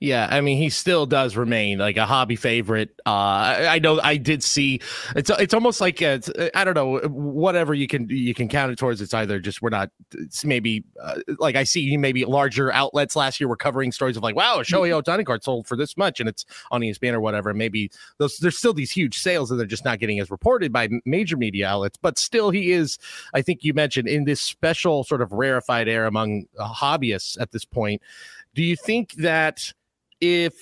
Yeah, 0.05 0.27
I 0.29 0.39
mean, 0.41 0.59
he 0.59 0.69
still 0.69 1.07
does 1.07 1.35
remain 1.35 1.79
like 1.79 1.97
a 1.97 2.05
hobby 2.05 2.35
favorite. 2.35 2.91
Uh, 3.07 3.09
I, 3.09 3.67
I 3.67 3.79
know 3.79 3.99
I 3.99 4.17
did 4.17 4.43
see 4.43 4.79
it's 5.15 5.31
it's 5.31 5.53
almost 5.55 5.81
like 5.81 5.99
I 6.03 6.19
don't 6.63 6.75
know 6.75 6.99
whatever 7.07 7.73
you 7.73 7.87
can 7.87 8.07
you 8.07 8.35
can 8.35 8.47
count 8.47 8.71
it 8.71 8.77
towards. 8.77 9.01
It's 9.01 9.15
either 9.15 9.39
just 9.39 9.63
we're 9.63 9.71
not. 9.71 9.89
It's 10.13 10.45
maybe 10.45 10.83
uh, 11.01 11.21
like 11.39 11.55
I 11.55 11.63
see 11.63 11.97
maybe 11.97 12.23
larger 12.23 12.71
outlets 12.71 13.15
last 13.15 13.39
year 13.39 13.47
were 13.47 13.55
covering 13.57 13.91
stories 13.91 14.15
of 14.15 14.21
like 14.21 14.35
wow, 14.35 14.59
a 14.59 14.63
Shohei 14.63 14.91
mm-hmm. 14.91 15.11
Ohtani 15.11 15.25
card 15.25 15.43
sold 15.43 15.65
for 15.65 15.75
this 15.75 15.97
much 15.97 16.19
and 16.19 16.29
it's 16.29 16.45
on 16.69 16.81
ESPN 16.81 17.13
or 17.13 17.19
whatever. 17.19 17.51
Maybe 17.55 17.89
those 18.19 18.37
there's 18.37 18.59
still 18.59 18.75
these 18.75 18.91
huge 18.91 19.17
sales 19.17 19.49
and 19.49 19.59
they're 19.59 19.65
just 19.65 19.85
not 19.85 19.97
getting 19.97 20.19
as 20.19 20.29
reported 20.29 20.71
by 20.71 20.87
major 21.05 21.35
media 21.35 21.67
outlets. 21.67 21.97
But 21.99 22.19
still, 22.19 22.51
he 22.51 22.73
is. 22.73 22.99
I 23.33 23.41
think 23.41 23.63
you 23.63 23.73
mentioned 23.73 24.07
in 24.07 24.25
this 24.25 24.39
special 24.39 25.03
sort 25.03 25.23
of 25.23 25.31
rarefied 25.31 25.87
air 25.87 26.05
among 26.05 26.45
uh, 26.59 26.71
hobbyists 26.71 27.41
at 27.41 27.53
this 27.53 27.65
point. 27.65 28.03
Do 28.53 28.61
you 28.61 28.75
think 28.75 29.13
that? 29.15 29.73
If 30.25 30.53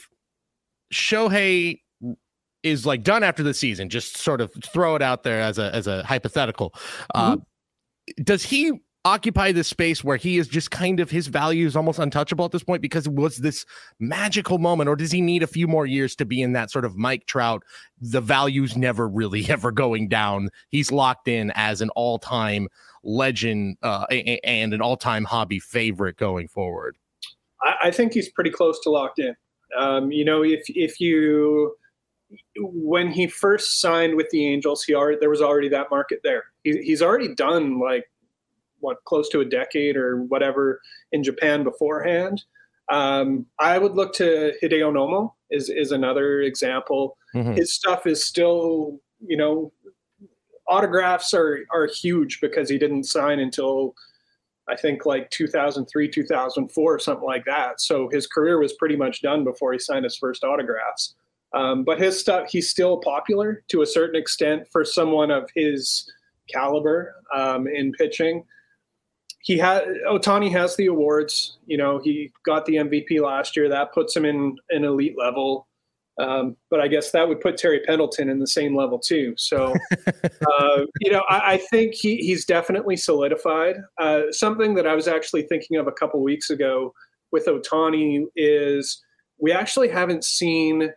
Shohei 0.94 1.80
is 2.64 2.86
like 2.86 3.04
done 3.04 3.24
after 3.24 3.44
the 3.44 3.54
season, 3.54 3.90
just 3.90 4.18
sort 4.18 4.42
of 4.42 4.52
throw 4.64 4.96
it 4.96 5.02
out 5.02 5.24
there 5.24 5.42
as 5.42 5.60
a 5.60 5.74
as 5.76 5.88
a 5.88 6.04
hypothetical. 6.04 6.74
Uh, 7.14 7.34
mm-hmm. 7.34 7.42
Uh, 7.42 8.24
does 8.24 8.44
he 8.44 8.72
occupy 9.06 9.52
this 9.52 9.68
space 9.68 10.04
where 10.04 10.16
he 10.16 10.38
is 10.38 10.48
just 10.48 10.72
kind 10.72 11.00
of 11.00 11.12
his 11.12 11.28
value 11.28 11.68
is 11.68 11.76
almost 11.76 12.00
untouchable 12.00 12.46
at 12.46 12.52
this 12.52 12.64
point 12.64 12.82
because 12.82 13.06
it 13.06 13.14
was 13.14 13.38
this 13.38 13.66
magical 14.00 14.58
moment, 14.58 14.88
or 14.88 14.96
does 14.96 15.12
he 15.12 15.22
need 15.22 15.44
a 15.44 15.48
few 15.48 15.68
more 15.68 15.86
years 15.86 16.16
to 16.16 16.26
be 16.26 16.42
in 16.42 16.54
that 16.54 16.72
sort 16.72 16.86
of 16.86 16.96
Mike 16.96 17.26
Trout? 17.26 17.64
The 18.00 18.22
value's 18.22 18.78
never 18.78 19.08
really 19.08 19.46
ever 19.50 19.72
going 19.72 20.08
down. 20.08 20.50
He's 20.70 20.92
locked 20.92 21.28
in 21.28 21.52
as 21.56 21.82
an 21.82 21.90
all 21.92 22.20
time 22.20 22.68
legend 23.04 23.78
uh, 23.84 24.06
and 24.44 24.74
an 24.74 24.82
all 24.82 24.98
time 24.98 25.26
hobby 25.26 25.60
favorite 25.60 26.18
going 26.18 26.48
forward. 26.48 26.96
I, 27.62 27.88
I 27.88 27.92
think 27.92 28.14
he's 28.14 28.32
pretty 28.32 28.52
close 28.52 28.80
to 28.82 28.90
locked 28.90 29.20
in. 29.20 29.36
Um, 29.78 30.12
you 30.12 30.26
know, 30.26 30.44
if 30.44 30.64
if 30.68 31.00
you 31.00 31.76
when 32.58 33.12
he 33.12 33.28
first 33.28 33.80
signed 33.80 34.16
with 34.16 34.30
the 34.30 34.48
Angels, 34.48 34.84
he 34.84 34.96
already 34.96 35.18
there 35.20 35.30
was 35.30 35.42
already 35.42 35.70
that 35.70 35.90
market 35.92 36.20
there. 36.24 36.44
He, 36.64 36.78
he's 36.84 37.02
already 37.02 37.34
done 37.36 37.80
like 37.80 38.06
what 38.80 39.04
close 39.06 39.30
to 39.30 39.40
a 39.40 39.46
decade 39.46 39.96
or 39.96 40.24
whatever 40.24 40.82
in 41.12 41.24
Japan 41.24 41.64
beforehand. 41.64 42.44
Um, 42.92 43.46
I 43.60 43.78
would 43.78 43.94
look 43.94 44.14
to 44.16 44.54
Hideo 44.62 44.92
Nomo 44.92 45.34
is 45.50 45.70
is 45.70 45.92
another 45.92 46.42
example. 46.42 47.18
Mm-hmm. 47.36 47.54
His 47.54 47.74
stuff 47.74 48.06
is 48.06 48.26
still, 48.26 49.00
you 49.26 49.38
know, 49.38 49.72
autographs 50.68 51.34
are 51.34 51.66
are 51.72 51.88
huge 51.88 52.40
because 52.42 52.70
he 52.70 52.78
didn't 52.78 53.06
sign 53.06 53.40
until 53.40 53.96
I 54.70 54.76
think 54.76 55.06
like 55.06 55.30
2003, 55.30 56.10
2004, 56.10 57.00
something 57.00 57.26
like 57.26 57.46
that. 57.46 57.82
So 57.82 58.10
his 58.10 58.28
career 58.28 58.60
was 58.60 58.74
pretty 58.74 58.96
much 58.96 59.22
done 59.22 59.44
before 59.44 59.74
he 59.74 59.80
signed 59.80 60.06
his 60.06 60.18
first 60.18 60.44
autographs. 60.44 61.16
Um, 61.54 61.84
but 61.84 62.00
his 62.00 62.20
stuff, 62.20 62.50
he's 62.50 62.70
still 62.70 62.98
popular 62.98 63.64
to 63.70 63.82
a 63.82 63.86
certain 63.86 64.20
extent 64.20 64.68
for 64.72 64.84
someone 64.84 65.32
of 65.32 65.50
his 65.56 66.10
caliber 66.50 67.16
um, 67.36 67.68
in 67.68 67.92
pitching. 67.94 68.44
He 69.42 69.58
had 69.58 69.84
Ohtani 70.08 70.50
has 70.52 70.76
the 70.78 70.88
awards. 70.88 71.58
You 71.66 71.78
know, 71.78 72.00
he 72.00 72.32
got 72.46 72.66
the 72.66 72.76
MVP 72.76 73.22
last 73.22 73.58
year. 73.58 73.68
That 73.70 73.94
puts 73.94 74.16
him 74.16 74.26
in 74.26 74.56
an 74.70 74.86
elite 74.86 75.18
level. 75.18 75.68
Um, 76.20 76.56
but 76.70 76.80
I 76.80 76.88
guess 76.88 77.12
that 77.12 77.28
would 77.28 77.42
put 77.42 77.58
Terry 77.58 77.82
Pendleton 77.86 78.30
in 78.30 78.40
the 78.40 78.48
same 78.48 78.76
level 78.76 79.00
too. 79.00 79.34
So, 79.38 79.74
uh, 80.16 80.82
you 81.02 81.12
know, 81.12 81.24
I, 81.28 81.54
I, 81.54 81.58
think 81.72 81.96
he, 81.96 82.18
he's 82.18 82.46
definitely 82.46 82.98
solidified. 82.98 83.78
Uh, 84.00 84.24
something 84.30 84.76
that 84.76 84.86
I 84.86 84.94
was 84.94 85.08
actually 85.08 85.44
thinking 85.44 85.78
of 85.78 85.88
a 85.88 85.92
couple 85.92 86.22
weeks 86.22 86.52
ago 86.52 86.94
with 87.32 87.48
Ohtani 87.48 88.26
is 88.36 89.02
we 89.40 89.52
actually 89.52 89.90
haven't 89.90 90.24
seen 90.24 90.92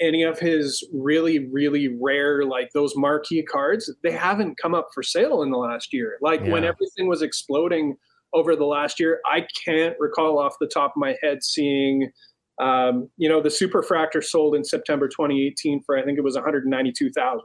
any 0.00 0.22
of 0.22 0.38
his 0.38 0.86
really, 0.92 1.48
really 1.50 1.96
rare, 2.00 2.44
like 2.44 2.70
those 2.72 2.96
marquee 2.96 3.42
cards. 3.42 3.92
They 4.02 4.12
haven't 4.12 4.58
come 4.58 4.74
up 4.74 4.88
for 4.94 5.02
sale 5.02 5.42
in 5.42 5.50
the 5.50 5.58
last 5.58 5.92
year. 5.92 6.18
Like 6.20 6.40
yeah. 6.40 6.52
when 6.52 6.64
everything 6.64 7.08
was 7.08 7.22
exploding 7.22 7.96
over 8.32 8.56
the 8.56 8.64
last 8.64 8.98
year, 8.98 9.20
I 9.26 9.46
can't 9.64 9.96
recall 9.98 10.38
off 10.38 10.56
the 10.60 10.66
top 10.66 10.92
of 10.92 11.00
my 11.00 11.16
head 11.22 11.42
seeing 11.42 12.10
um, 12.58 13.08
you 13.16 13.28
know, 13.28 13.40
the 13.40 13.48
superfractor 13.48 14.22
sold 14.22 14.54
in 14.54 14.64
September 14.64 15.08
2018 15.08 15.82
for 15.82 15.98
I 15.98 16.04
think 16.04 16.18
it 16.18 16.24
was 16.24 16.34
192,000, 16.34 17.40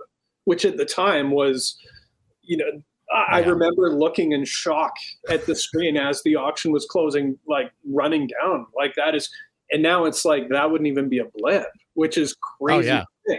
which 0.46 0.66
at 0.66 0.78
the 0.78 0.86
time 0.86 1.32
was, 1.32 1.78
you 2.42 2.58
know, 2.58 2.66
I, 3.12 3.40
yeah. 3.40 3.46
I 3.46 3.50
remember 3.50 3.92
looking 3.92 4.34
in 4.34 4.46
shock 4.46 4.94
at 5.30 5.46
the 5.48 5.56
screen 5.56 5.98
as 5.98 6.22
the 6.24 6.36
auction 6.36 6.72
was 6.72 6.86
closing, 6.86 7.38
like 7.48 7.72
running 7.92 8.28
down. 8.42 8.68
Like 8.76 8.94
that 8.96 9.16
is, 9.16 9.30
and 9.72 9.82
now 9.82 10.06
it's 10.06 10.26
like 10.26 10.50
that 10.50 10.70
wouldn't 10.70 10.88
even 10.88 11.10
be 11.10 11.20
a 11.20 11.26
blip, 11.36 11.68
which 11.96 12.18
is 12.18 12.36
oh, 12.36 12.66
crazy. 12.66 12.92
Oh, 12.92 13.04
yeah. 13.28 13.36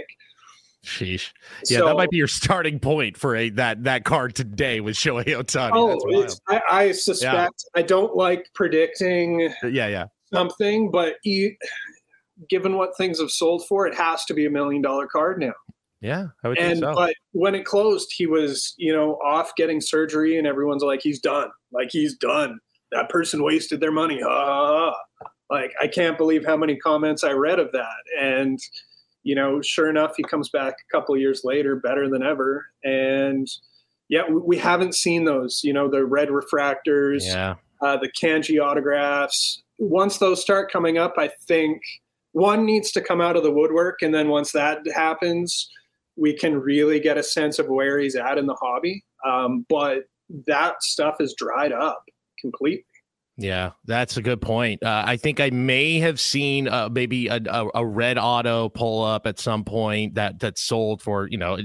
Sheesh. 0.85 1.33
Yeah, 1.67 1.81
so, 1.81 1.87
that 1.87 1.97
might 1.97 2.11
be 2.11 2.17
your 2.17 2.27
starting 2.27 2.81
point 2.81 3.17
for 3.17 3.37
a 3.37 3.51
that 3.51 3.85
that 3.85 4.05
card 4.05 4.35
today 4.35 4.81
with 4.81 4.97
Shohei 4.97 5.27
Ohtani. 5.27 5.71
Oh, 5.75 6.37
I, 6.49 6.63
I, 6.71 6.93
suspect 6.93 7.65
yeah. 7.77 7.81
I 7.81 7.83
don't 7.83 8.17
like 8.17 8.49
predicting. 8.55 9.53
Yeah, 9.63 9.89
yeah 9.89 10.07
something, 10.33 10.91
but 10.91 11.17
given 12.49 12.77
what 12.77 12.97
things 12.97 13.21
have 13.21 13.31
sold 13.31 13.67
for, 13.67 13.87
it 13.87 13.95
has 13.95 14.25
to 14.27 14.35
be 14.35 14.47
a 14.47 14.51
million 14.51 14.83
dollar 14.83 15.07
card 15.07 15.41
now. 15.41 15.53
Yeah, 16.01 16.29
I 16.43 16.49
would 16.49 16.59
and, 16.59 16.79
so. 16.79 16.95
But 16.95 17.15
when 17.33 17.55
it 17.55 17.67
closed, 17.67 18.11
he 18.17 18.27
was, 18.27 18.75
you 18.79 18.93
know, 18.93 19.19
off 19.25 19.53
getting 19.57 19.81
surgery, 19.81 20.39
and 20.39 20.47
everyone's 20.47 20.83
like, 20.83 21.01
he's 21.03 21.21
done. 21.21 21.51
Like 21.73 21.89
he's 21.91 22.17
done. 22.17 22.59
That 22.93 23.11
person 23.11 23.45
wasted 23.45 23.81
their 23.81 23.93
money. 23.93 24.21
Ah, 24.25 24.95
like 25.51 25.73
I 25.81 25.87
can't 25.87 26.17
believe 26.17 26.47
how 26.47 26.57
many 26.57 26.77
comments 26.77 27.23
I 27.23 27.33
read 27.33 27.59
of 27.59 27.71
that. 27.73 28.03
And 28.21 28.59
you 29.23 29.35
know, 29.35 29.61
sure 29.61 29.91
enough, 29.91 30.13
he 30.17 30.23
comes 30.23 30.49
back 30.49 30.75
a 30.75 30.97
couple 30.97 31.17
years 31.17 31.43
later, 31.45 31.77
better 31.77 32.09
than 32.09 32.23
ever. 32.23 32.67
And 32.83 33.47
yeah, 34.09 34.23
we 34.29 34.57
haven't 34.57 34.95
seen 34.95 35.25
those. 35.25 35.61
You 35.63 35.75
know, 35.75 35.89
the 35.89 36.07
red 36.07 36.29
refractors, 36.29 37.27
yeah. 37.27 37.57
uh, 37.83 37.99
the 37.99 38.11
kanji 38.11 38.59
autographs 38.63 39.63
once 39.81 40.19
those 40.19 40.41
start 40.41 40.71
coming 40.71 40.99
up, 40.99 41.15
I 41.17 41.31
think 41.49 41.81
one 42.33 42.65
needs 42.65 42.93
to 42.93 43.01
come 43.01 43.21
out 43.21 43.35
of 43.35 43.43
the 43.43 43.51
woodwork. 43.51 44.03
And 44.03 44.15
then 44.15 44.29
once 44.29 44.53
that 44.53 44.79
happens, 44.95 45.69
we 46.17 46.37
can 46.37 46.61
really 46.61 47.01
get 47.01 47.19
a 47.19 47.23
sense 47.23 47.59
of 47.59 47.67
where 47.67 47.99
he's 47.99 48.15
at 48.15 48.39
in 48.39 48.47
the 48.47 48.55
hobby. 48.55 49.03
Um, 49.27 49.65
but 49.69 50.05
that 50.47 50.83
stuff 50.83 51.17
is 51.19 51.35
dried 51.37 51.73
up 51.73 52.05
completely. 52.39 52.85
Yeah, 53.37 53.71
that's 53.87 54.19
a 54.19 54.23
good 54.23 54.43
point. 54.43 54.83
Uh, 54.83 55.03
I 55.07 55.17
think 55.17 55.41
I 55.41 55.49
may 55.49 55.99
have 56.01 56.21
seen 56.21 56.69
uh, 56.69 56.91
maybe 56.93 57.29
a, 57.29 57.41
a, 57.47 57.69
a, 57.77 57.87
red 57.87 58.19
auto 58.19 58.69
pull 58.69 59.03
up 59.03 59.27
at 59.27 59.39
some 59.39 59.65
point 59.65 60.15
that 60.17 60.41
that 60.41 60.59
sold 60.59 61.01
for 61.01 61.27
you 61.27 61.39
know 61.39 61.57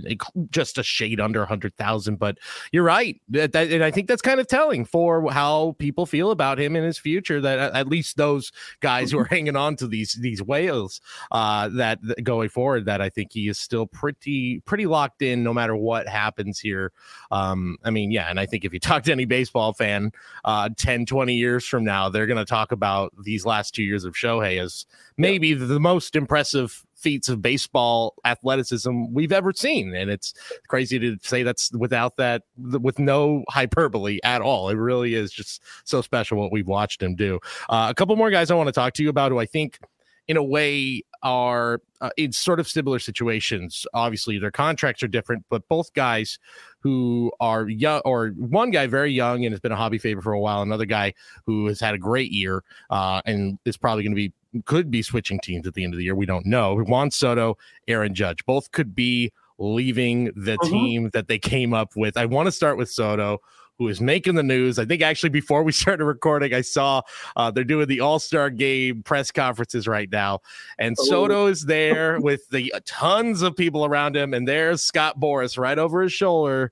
just 0.51 0.77
a 0.77 0.83
shade 0.83 1.19
under 1.19 1.43
a 1.43 1.45
hundred 1.45 1.75
thousand. 1.75 2.17
But 2.17 2.37
you're 2.71 2.83
right, 2.83 3.19
that, 3.27 3.51
that, 3.51 3.71
and 3.71 3.83
I 3.83 3.91
think 3.91 4.07
that's 4.07 4.21
kind 4.21 4.39
of 4.39 4.47
telling 4.47 4.85
for 4.85 5.29
how 5.31 5.75
people 5.77 6.05
feel 6.05 6.31
about 6.31 6.59
him 6.59 6.77
in 6.77 6.83
his 6.85 6.97
future. 6.97 7.41
That 7.41 7.73
at 7.73 7.89
least 7.89 8.15
those 8.15 8.53
guys 8.79 9.11
who 9.11 9.19
are 9.19 9.25
hanging 9.29 9.57
on 9.57 9.75
to 9.77 9.87
these 9.87 10.13
these 10.13 10.41
whales, 10.41 11.01
uh, 11.31 11.67
that, 11.69 11.99
that 12.03 12.23
going 12.23 12.47
forward, 12.47 12.85
that 12.85 13.01
I 13.01 13.09
think 13.09 13.33
he 13.33 13.49
is 13.49 13.59
still 13.59 13.85
pretty 13.85 14.61
pretty 14.61 14.85
locked 14.85 15.21
in 15.21 15.43
no 15.43 15.53
matter 15.53 15.75
what 15.75 16.07
happens 16.07 16.57
here. 16.57 16.93
Um, 17.31 17.77
I 17.83 17.89
mean, 17.89 18.11
yeah, 18.11 18.29
and 18.29 18.39
I 18.39 18.45
think 18.45 18.63
if 18.63 18.71
you 18.71 18.79
talk 18.79 19.03
to 19.03 19.11
any 19.11 19.25
baseball 19.25 19.73
fan, 19.73 20.13
uh, 20.45 20.69
10, 20.77 21.05
20 21.05 21.33
years 21.33 21.64
years 21.65 21.69
from 21.69 21.83
now, 21.83 22.09
they're 22.09 22.27
going 22.27 22.37
to 22.37 22.45
talk 22.45 22.71
about 22.71 23.13
these 23.23 23.45
last 23.45 23.73
two 23.73 23.83
years 23.83 24.05
of 24.05 24.13
Shohei 24.13 24.61
as 24.61 24.85
maybe 25.17 25.49
yeah. 25.49 25.65
the 25.65 25.79
most 25.79 26.15
impressive 26.15 26.83
feats 26.95 27.29
of 27.29 27.41
baseball 27.41 28.15
athleticism 28.25 29.13
we've 29.13 29.31
ever 29.31 29.53
seen. 29.53 29.93
And 29.93 30.09
it's 30.09 30.33
crazy 30.67 30.97
to 30.99 31.17
say 31.21 31.43
that's 31.43 31.71
without 31.73 32.17
that, 32.17 32.43
with 32.57 32.99
no 32.99 33.43
hyperbole 33.49 34.19
at 34.23 34.41
all. 34.41 34.69
It 34.69 34.75
really 34.75 35.13
is 35.13 35.31
just 35.31 35.61
so 35.83 36.01
special 36.01 36.37
what 36.37 36.51
we've 36.51 36.67
watched 36.67 37.01
him 37.01 37.15
do. 37.15 37.39
Uh, 37.69 37.87
a 37.89 37.93
couple 37.93 38.15
more 38.15 38.31
guys 38.31 38.49
I 38.49 38.55
want 38.55 38.67
to 38.67 38.73
talk 38.73 38.93
to 38.93 39.03
you 39.03 39.09
about 39.09 39.31
who 39.31 39.39
I 39.39 39.45
think 39.45 39.79
in 40.27 40.37
a 40.37 40.43
way 40.43 41.03
are 41.25 41.81
uh, 42.01 42.11
in 42.17 42.31
sort 42.31 42.59
of 42.59 42.67
similar 42.67 42.99
situations. 42.99 43.85
Obviously, 43.95 44.37
their 44.37 44.51
contracts 44.51 45.01
are 45.01 45.07
different, 45.07 45.43
but 45.49 45.67
both 45.67 45.91
guys 45.93 46.37
who 46.79 47.31
are 47.39 47.67
young, 47.67 47.99
or 48.05 48.29
one 48.37 48.69
guy 48.69 48.85
very 48.85 49.11
young 49.11 49.43
and 49.43 49.51
has 49.51 49.59
been 49.59 49.71
a 49.71 49.75
hobby 49.75 49.97
favorite 49.97 50.21
for 50.21 50.33
a 50.33 50.39
while, 50.39 50.61
another 50.61 50.85
guy 50.85 51.13
who 51.45 51.65
has 51.65 51.79
had 51.79 51.95
a 51.95 51.97
great 51.97 52.31
year 52.31 52.63
uh, 52.91 53.21
and 53.25 53.57
is 53.65 53.75
probably 53.75 54.03
going 54.03 54.11
to 54.11 54.15
be 54.15 54.31
could 54.63 54.89
be 54.89 55.01
switching 55.01 55.39
teams 55.39 55.67
at 55.67 55.73
the 55.73 55.83
end 55.83 55.93
of 55.93 55.97
the 55.97 56.05
year. 56.05 56.15
We 56.15 56.27
don't 56.27 56.45
know. 56.45 56.77
Juan 56.77 57.11
Soto, 57.11 57.57
Aaron 57.87 58.13
Judge, 58.13 58.45
both 58.45 58.71
could 58.71 58.95
be 58.95 59.33
leaving 59.57 60.31
the 60.35 60.53
uh-huh. 60.53 60.69
team 60.69 61.09
that 61.13 61.27
they 61.27 61.39
came 61.39 61.73
up 61.73 61.95
with. 61.95 62.15
I 62.17 62.25
want 62.25 62.45
to 62.45 62.51
start 62.51 62.77
with 62.77 62.89
Soto 62.89 63.41
who 63.77 63.87
is 63.87 63.99
making 63.99 64.35
the 64.35 64.43
news. 64.43 64.79
I 64.79 64.85
think 64.85 65.01
actually 65.01 65.29
before 65.29 65.63
we 65.63 65.71
started 65.71 66.05
recording, 66.05 66.53
I 66.53 66.61
saw 66.61 67.01
uh, 67.35 67.51
they're 67.51 67.63
doing 67.63 67.87
the 67.87 68.01
All 68.01 68.19
Star 68.19 68.49
Game 68.49 69.03
press 69.03 69.31
conferences 69.31 69.87
right 69.87 70.09
now, 70.11 70.39
and 70.77 70.95
oh. 70.99 71.03
Soto 71.03 71.47
is 71.47 71.65
there 71.65 72.19
with 72.19 72.47
the 72.49 72.73
uh, 72.73 72.79
tons 72.85 73.41
of 73.41 73.55
people 73.55 73.85
around 73.85 74.15
him, 74.15 74.33
and 74.33 74.47
there's 74.47 74.81
Scott 74.81 75.19
Boras 75.19 75.57
right 75.57 75.77
over 75.77 76.01
his 76.01 76.13
shoulder. 76.13 76.71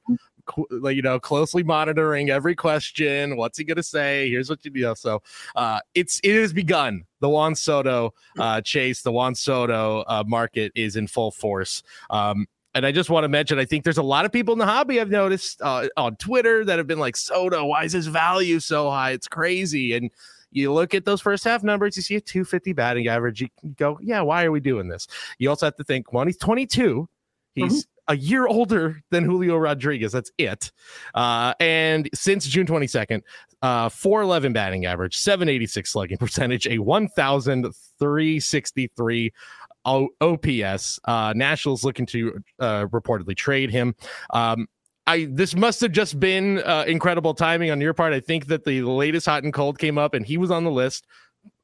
You 0.57 1.01
know, 1.01 1.21
closely 1.21 1.63
monitoring 1.63 2.29
every 2.29 2.53
question. 2.53 3.37
What's 3.37 3.57
he 3.57 3.63
gonna 3.63 3.81
say? 3.81 4.29
Here's 4.29 4.49
what 4.49 4.59
you 4.65 4.71
know. 4.73 4.93
So, 4.93 5.23
uh, 5.55 5.79
it's 5.95 6.19
it 6.21 6.35
has 6.35 6.51
begun. 6.51 7.05
The 7.21 7.29
Juan 7.29 7.55
Soto 7.55 8.13
uh, 8.37 8.59
chase, 8.59 9.03
the 9.03 9.11
Juan 9.13 9.35
Soto 9.35 10.01
uh, 10.01 10.25
market 10.27 10.73
is 10.75 10.97
in 10.97 11.07
full 11.07 11.31
force. 11.31 11.81
Um, 12.09 12.45
and 12.75 12.85
I 12.85 12.91
just 12.91 13.09
want 13.09 13.23
to 13.23 13.29
mention, 13.29 13.59
I 13.59 13.65
think 13.65 13.83
there's 13.83 13.97
a 13.97 14.03
lot 14.03 14.25
of 14.25 14.31
people 14.31 14.53
in 14.53 14.59
the 14.59 14.65
hobby 14.65 14.99
I've 14.99 15.11
noticed 15.11 15.61
uh, 15.61 15.87
on 15.95 16.15
Twitter 16.15 16.65
that 16.65 16.77
have 16.77 16.87
been 16.87 16.99
like, 16.99 17.15
Soto, 17.15 17.65
why 17.65 17.83
is 17.83 17.93
his 17.93 18.07
value 18.07 18.59
so 18.59 18.89
high? 18.89 19.11
It's 19.11 19.27
crazy. 19.27 19.93
And 19.93 20.09
you 20.51 20.73
look 20.73 20.95
at 20.95 21.05
those 21.05 21.21
first 21.21 21.43
half 21.43 21.63
numbers, 21.63 21.95
you 21.95 22.01
see 22.01 22.15
a 22.15 22.21
250 22.21 22.73
batting 22.73 23.07
average. 23.07 23.41
You 23.41 23.49
go, 23.75 23.99
yeah, 24.01 24.21
why 24.21 24.45
are 24.45 24.51
we 24.51 24.59
doing 24.59 24.87
this? 24.87 25.07
You 25.37 25.49
also 25.49 25.67
have 25.67 25.75
to 25.75 25.83
think, 25.83 26.13
one, 26.13 26.27
he's 26.27 26.37
22. 26.37 27.07
He's 27.53 27.85
mm-hmm. 27.85 28.13
a 28.13 28.17
year 28.17 28.47
older 28.47 29.03
than 29.11 29.23
Julio 29.23 29.57
Rodriguez. 29.57 30.11
That's 30.11 30.31
it. 30.39 30.71
Uh, 31.13 31.53
and 31.59 32.09
since 32.13 32.47
June 32.47 32.65
22nd, 32.65 33.21
uh, 33.61 33.89
411 33.89 34.53
batting 34.53 34.85
average, 34.85 35.17
786 35.17 35.91
slugging 35.91 36.17
percentage, 36.17 36.65
a 36.67 36.79
1,363 36.79 39.33
o- 39.85 40.09
OPS. 40.21 40.99
Uh, 41.05 41.33
Nationals 41.35 41.83
looking 41.83 42.05
to 42.07 42.41
uh, 42.59 42.85
reportedly 42.85 43.35
trade 43.35 43.71
him. 43.71 43.95
Um, 44.31 44.67
I 45.05 45.27
this 45.29 45.55
must 45.55 45.81
have 45.81 45.91
just 45.91 46.19
been 46.19 46.59
uh, 46.59 46.85
incredible 46.87 47.33
timing 47.33 47.71
on 47.71 47.81
your 47.81 47.93
part. 47.93 48.13
I 48.13 48.19
think 48.19 48.47
that 48.47 48.63
the 48.63 48.83
latest 48.83 49.25
hot 49.25 49.43
and 49.43 49.53
cold 49.53 49.77
came 49.77 49.97
up, 49.97 50.13
and 50.13 50.25
he 50.25 50.37
was 50.37 50.49
on 50.49 50.63
the 50.63 50.71
list. 50.71 51.05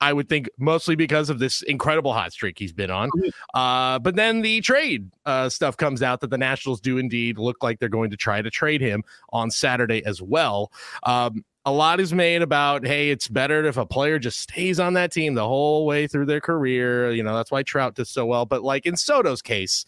I 0.01 0.11
would 0.11 0.27
think 0.27 0.49
mostly 0.57 0.95
because 0.95 1.29
of 1.29 1.39
this 1.39 1.61
incredible 1.61 2.13
hot 2.13 2.33
streak 2.33 2.59
he's 2.59 2.73
been 2.73 2.91
on. 2.91 3.09
Uh, 3.53 3.99
but 3.99 4.15
then 4.15 4.41
the 4.41 4.59
trade 4.61 5.09
uh, 5.25 5.47
stuff 5.47 5.77
comes 5.77 6.03
out 6.03 6.19
that 6.21 6.29
the 6.29 6.37
Nationals 6.37 6.81
do 6.81 6.97
indeed 6.97 7.37
look 7.37 7.63
like 7.63 7.79
they're 7.79 7.89
going 7.89 8.11
to 8.11 8.17
try 8.17 8.41
to 8.41 8.49
trade 8.49 8.81
him 8.81 9.03
on 9.31 9.51
Saturday 9.51 10.03
as 10.05 10.21
well. 10.21 10.71
Um, 11.03 11.45
a 11.65 11.71
lot 11.71 11.99
is 11.99 12.13
made 12.13 12.41
about 12.41 12.85
hey 12.85 13.09
it's 13.09 13.27
better 13.27 13.65
if 13.65 13.77
a 13.77 13.85
player 13.85 14.17
just 14.17 14.39
stays 14.39 14.79
on 14.79 14.93
that 14.93 15.11
team 15.11 15.33
the 15.33 15.47
whole 15.47 15.85
way 15.85 16.07
through 16.07 16.25
their 16.25 16.41
career. 16.41 17.11
You 17.11 17.23
know 17.23 17.35
that's 17.35 17.51
why 17.51 17.63
trout 17.63 17.95
does 17.95 18.09
so 18.09 18.25
well. 18.25 18.45
But 18.45 18.63
like 18.63 18.85
in 18.85 18.97
soto's 18.97 19.41
case 19.41 19.85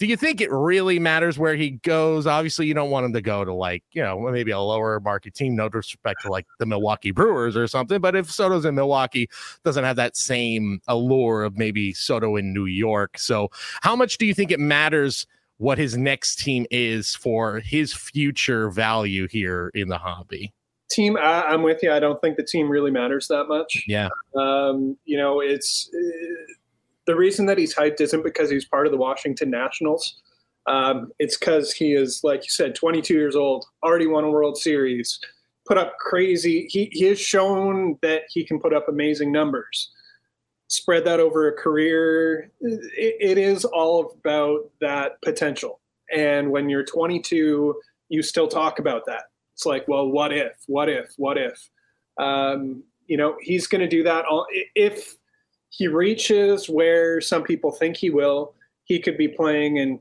do 0.00 0.06
you 0.06 0.16
think 0.16 0.40
it 0.40 0.50
really 0.50 0.98
matters 0.98 1.38
where 1.38 1.54
he 1.54 1.70
goes? 1.70 2.26
Obviously 2.26 2.66
you 2.66 2.74
don't 2.74 2.90
want 2.90 3.06
him 3.06 3.12
to 3.12 3.22
go 3.22 3.44
to 3.44 3.54
like 3.54 3.84
you 3.92 4.02
know 4.02 4.18
maybe 4.18 4.50
a 4.50 4.58
lower 4.58 4.98
market 5.00 5.34
team 5.34 5.54
no 5.54 5.68
disrespect 5.68 6.22
to 6.22 6.30
like 6.30 6.46
the 6.58 6.66
milwaukee 6.66 7.12
brewers 7.12 7.56
or 7.56 7.66
something 7.68 8.00
but 8.00 8.16
if 8.16 8.30
soto's 8.30 8.64
in 8.64 8.74
milwaukee 8.74 9.28
doesn't 9.64 9.84
have 9.84 9.96
that 9.96 10.16
same 10.16 10.80
allure 10.88 11.44
of 11.44 11.56
maybe 11.56 11.92
soto 11.92 12.36
in 12.36 12.52
new 12.52 12.66
york. 12.66 13.18
So 13.18 13.50
how 13.82 13.94
much 13.94 14.18
do 14.18 14.26
you 14.26 14.34
think 14.34 14.50
it 14.50 14.60
matters 14.60 15.26
what 15.58 15.78
his 15.78 15.96
next 15.96 16.40
team 16.40 16.66
is 16.72 17.14
for 17.14 17.60
his 17.60 17.94
future 17.94 18.70
value 18.70 19.28
here 19.28 19.70
in 19.74 19.88
the 19.88 19.98
hobby 19.98 20.52
team. 20.94 21.16
I, 21.16 21.52
am 21.52 21.62
with 21.62 21.82
you. 21.82 21.92
I 21.92 22.00
don't 22.00 22.20
think 22.20 22.36
the 22.36 22.44
team 22.44 22.68
really 22.68 22.90
matters 22.90 23.28
that 23.28 23.44
much. 23.44 23.84
Yeah. 23.86 24.08
Um, 24.34 24.96
you 25.04 25.16
know, 25.16 25.40
it's 25.40 25.90
uh, 25.94 26.52
the 27.06 27.16
reason 27.16 27.46
that 27.46 27.58
he's 27.58 27.74
hyped 27.74 28.00
isn't 28.00 28.22
because 28.22 28.50
he's 28.50 28.64
part 28.64 28.86
of 28.86 28.92
the 28.92 28.98
Washington 28.98 29.50
Nationals. 29.50 30.20
Um, 30.66 31.12
it's 31.18 31.36
because 31.36 31.72
he 31.72 31.92
is, 31.92 32.22
like 32.24 32.42
you 32.42 32.50
said, 32.50 32.74
22 32.74 33.14
years 33.14 33.36
old, 33.36 33.66
already 33.82 34.06
won 34.06 34.24
a 34.24 34.30
World 34.30 34.56
Series, 34.56 35.20
put 35.66 35.76
up 35.76 35.98
crazy. 35.98 36.66
He, 36.70 36.88
he 36.92 37.04
has 37.06 37.20
shown 37.20 37.98
that 38.02 38.22
he 38.30 38.44
can 38.44 38.58
put 38.58 38.72
up 38.72 38.88
amazing 38.88 39.30
numbers. 39.30 39.90
Spread 40.68 41.04
that 41.04 41.20
over 41.20 41.48
a 41.48 41.52
career. 41.52 42.50
it, 42.60 43.16
it 43.20 43.38
is 43.38 43.64
all 43.64 44.16
about 44.18 44.70
that 44.80 45.20
potential. 45.22 45.80
And 46.14 46.50
when 46.50 46.68
you're 46.68 46.84
22, 46.84 47.74
you 48.08 48.22
still 48.22 48.48
talk 48.48 48.78
about 48.78 49.04
that. 49.06 49.24
It's 49.54 49.66
like, 49.66 49.86
well, 49.88 50.08
what 50.08 50.32
if? 50.32 50.52
What 50.66 50.88
if? 50.88 51.14
What 51.16 51.38
if? 51.38 51.70
Um, 52.18 52.82
you 53.06 53.16
know, 53.16 53.36
he's 53.40 53.66
going 53.66 53.80
to 53.80 53.88
do 53.88 54.02
that. 54.02 54.24
All, 54.24 54.46
if 54.74 55.14
he 55.70 55.88
reaches 55.88 56.68
where 56.68 57.20
some 57.20 57.42
people 57.42 57.70
think 57.72 57.96
he 57.96 58.10
will, 58.10 58.54
he 58.84 58.98
could 58.98 59.16
be 59.16 59.28
playing 59.28 59.78
and 59.78 59.98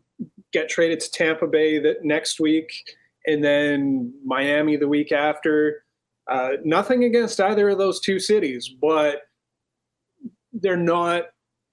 get 0.51 0.69
traded 0.69 0.99
to 0.99 1.11
Tampa 1.11 1.47
Bay 1.47 1.79
that 1.79 2.03
next 2.03 2.39
week, 2.39 2.71
and 3.25 3.43
then 3.43 4.13
Miami 4.25 4.75
the 4.75 4.87
week 4.87 5.11
after. 5.11 5.83
Uh, 6.29 6.51
nothing 6.63 7.03
against 7.03 7.39
either 7.41 7.69
of 7.69 7.77
those 7.77 7.99
two 7.99 8.19
cities, 8.19 8.69
but 8.69 9.23
they're 10.53 10.77
not 10.77 11.25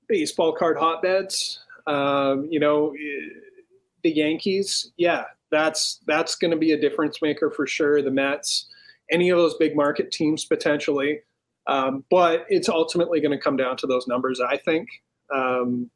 baseball 0.08 0.52
card 0.52 0.76
hotbeds. 0.76 1.60
Um, 1.86 2.48
you 2.50 2.58
know, 2.58 2.94
the 4.02 4.10
Yankees, 4.10 4.92
yeah, 4.96 5.24
that's 5.50 6.00
that's 6.06 6.34
going 6.36 6.50
to 6.50 6.56
be 6.56 6.72
a 6.72 6.80
difference 6.80 7.20
maker 7.22 7.50
for 7.50 7.66
sure. 7.66 8.02
The 8.02 8.10
Mets, 8.10 8.68
any 9.10 9.30
of 9.30 9.38
those 9.38 9.54
big 9.54 9.76
market 9.76 10.10
teams 10.10 10.44
potentially. 10.44 11.20
Um, 11.66 12.04
but 12.10 12.46
it's 12.48 12.68
ultimately 12.68 13.20
going 13.20 13.36
to 13.36 13.42
come 13.42 13.56
down 13.56 13.76
to 13.78 13.86
those 13.86 14.08
numbers, 14.08 14.40
I 14.40 14.56
think. 14.56 14.88
Um, 15.32 15.90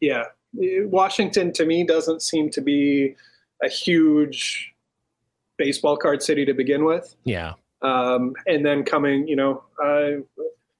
yeah, 0.00 0.24
Washington 0.52 1.52
to 1.54 1.64
me 1.64 1.84
doesn't 1.84 2.22
seem 2.22 2.50
to 2.50 2.60
be 2.60 3.14
a 3.62 3.68
huge 3.68 4.74
baseball 5.56 5.96
card 5.96 6.22
city 6.22 6.44
to 6.44 6.54
begin 6.54 6.84
with. 6.84 7.14
Yeah. 7.24 7.54
Um, 7.82 8.34
and 8.46 8.66
then 8.66 8.84
coming, 8.84 9.26
you 9.28 9.36
know, 9.36 9.62
uh, 9.82 10.22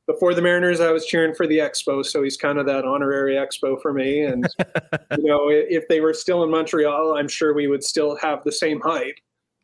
before 0.08 0.32
the 0.32 0.40
Mariners, 0.40 0.80
I 0.80 0.90
was 0.90 1.04
cheering 1.04 1.34
for 1.34 1.46
the 1.46 1.58
Expo, 1.58 2.04
so 2.04 2.22
he's 2.22 2.38
kind 2.38 2.58
of 2.58 2.64
that 2.66 2.86
honorary 2.86 3.34
Expo 3.34 3.80
for 3.80 3.92
me. 3.92 4.22
And 4.22 4.48
you 5.18 5.24
know, 5.24 5.48
if 5.50 5.86
they 5.88 6.00
were 6.00 6.14
still 6.14 6.42
in 6.42 6.50
Montreal, 6.50 7.16
I'm 7.16 7.28
sure 7.28 7.54
we 7.54 7.68
would 7.68 7.84
still 7.84 8.16
have 8.16 8.42
the 8.42 8.50
same 8.50 8.80
height. 8.80 9.20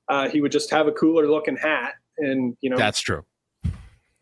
Uh, 0.09 0.28
he 0.28 0.42
would 0.42 0.53
just 0.53 0.70
have 0.70 0.86
a 0.86 0.92
cooler 0.92 1.26
looking 1.26 1.57
hat, 1.57 1.95
and 2.18 2.57
you 2.61 2.68
know, 2.68 2.76
that's 2.76 3.01
true. 3.01 3.24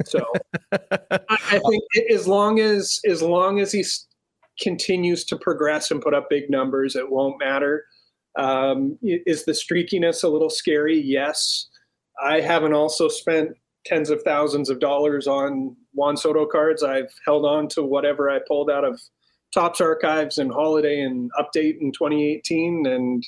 So 0.06 0.24
I, 0.72 1.18
I 1.28 1.60
think 1.68 1.82
as 2.10 2.28
long 2.28 2.60
as 2.60 3.00
as 3.04 3.20
long 3.20 3.58
as 3.58 3.72
he 3.72 3.84
continues 4.60 5.24
to 5.24 5.36
progress 5.36 5.90
and 5.90 6.00
put 6.00 6.14
up 6.14 6.30
big 6.30 6.48
numbers, 6.48 6.94
it 6.94 7.10
won't 7.10 7.38
matter. 7.40 7.84
Um, 8.38 8.96
is 9.02 9.44
the 9.44 9.52
streakiness 9.52 10.22
a 10.22 10.28
little 10.28 10.50
scary? 10.50 10.98
Yes. 10.98 11.68
I 12.22 12.40
haven't 12.40 12.72
also 12.72 13.08
spent 13.08 13.56
tens 13.84 14.10
of 14.10 14.22
thousands 14.22 14.70
of 14.70 14.80
dollars 14.80 15.26
on 15.26 15.76
Juan 15.94 16.16
Soto 16.16 16.46
cards. 16.46 16.82
I've 16.82 17.12
held 17.26 17.44
on 17.44 17.68
to 17.68 17.82
whatever 17.82 18.30
I 18.30 18.40
pulled 18.46 18.70
out 18.70 18.84
of 18.84 19.00
Topps 19.52 19.80
archives 19.80 20.38
and 20.38 20.52
Holiday 20.52 21.02
and 21.02 21.30
Update 21.38 21.80
in 21.80 21.92
2018, 21.92 22.86
and 22.86 23.26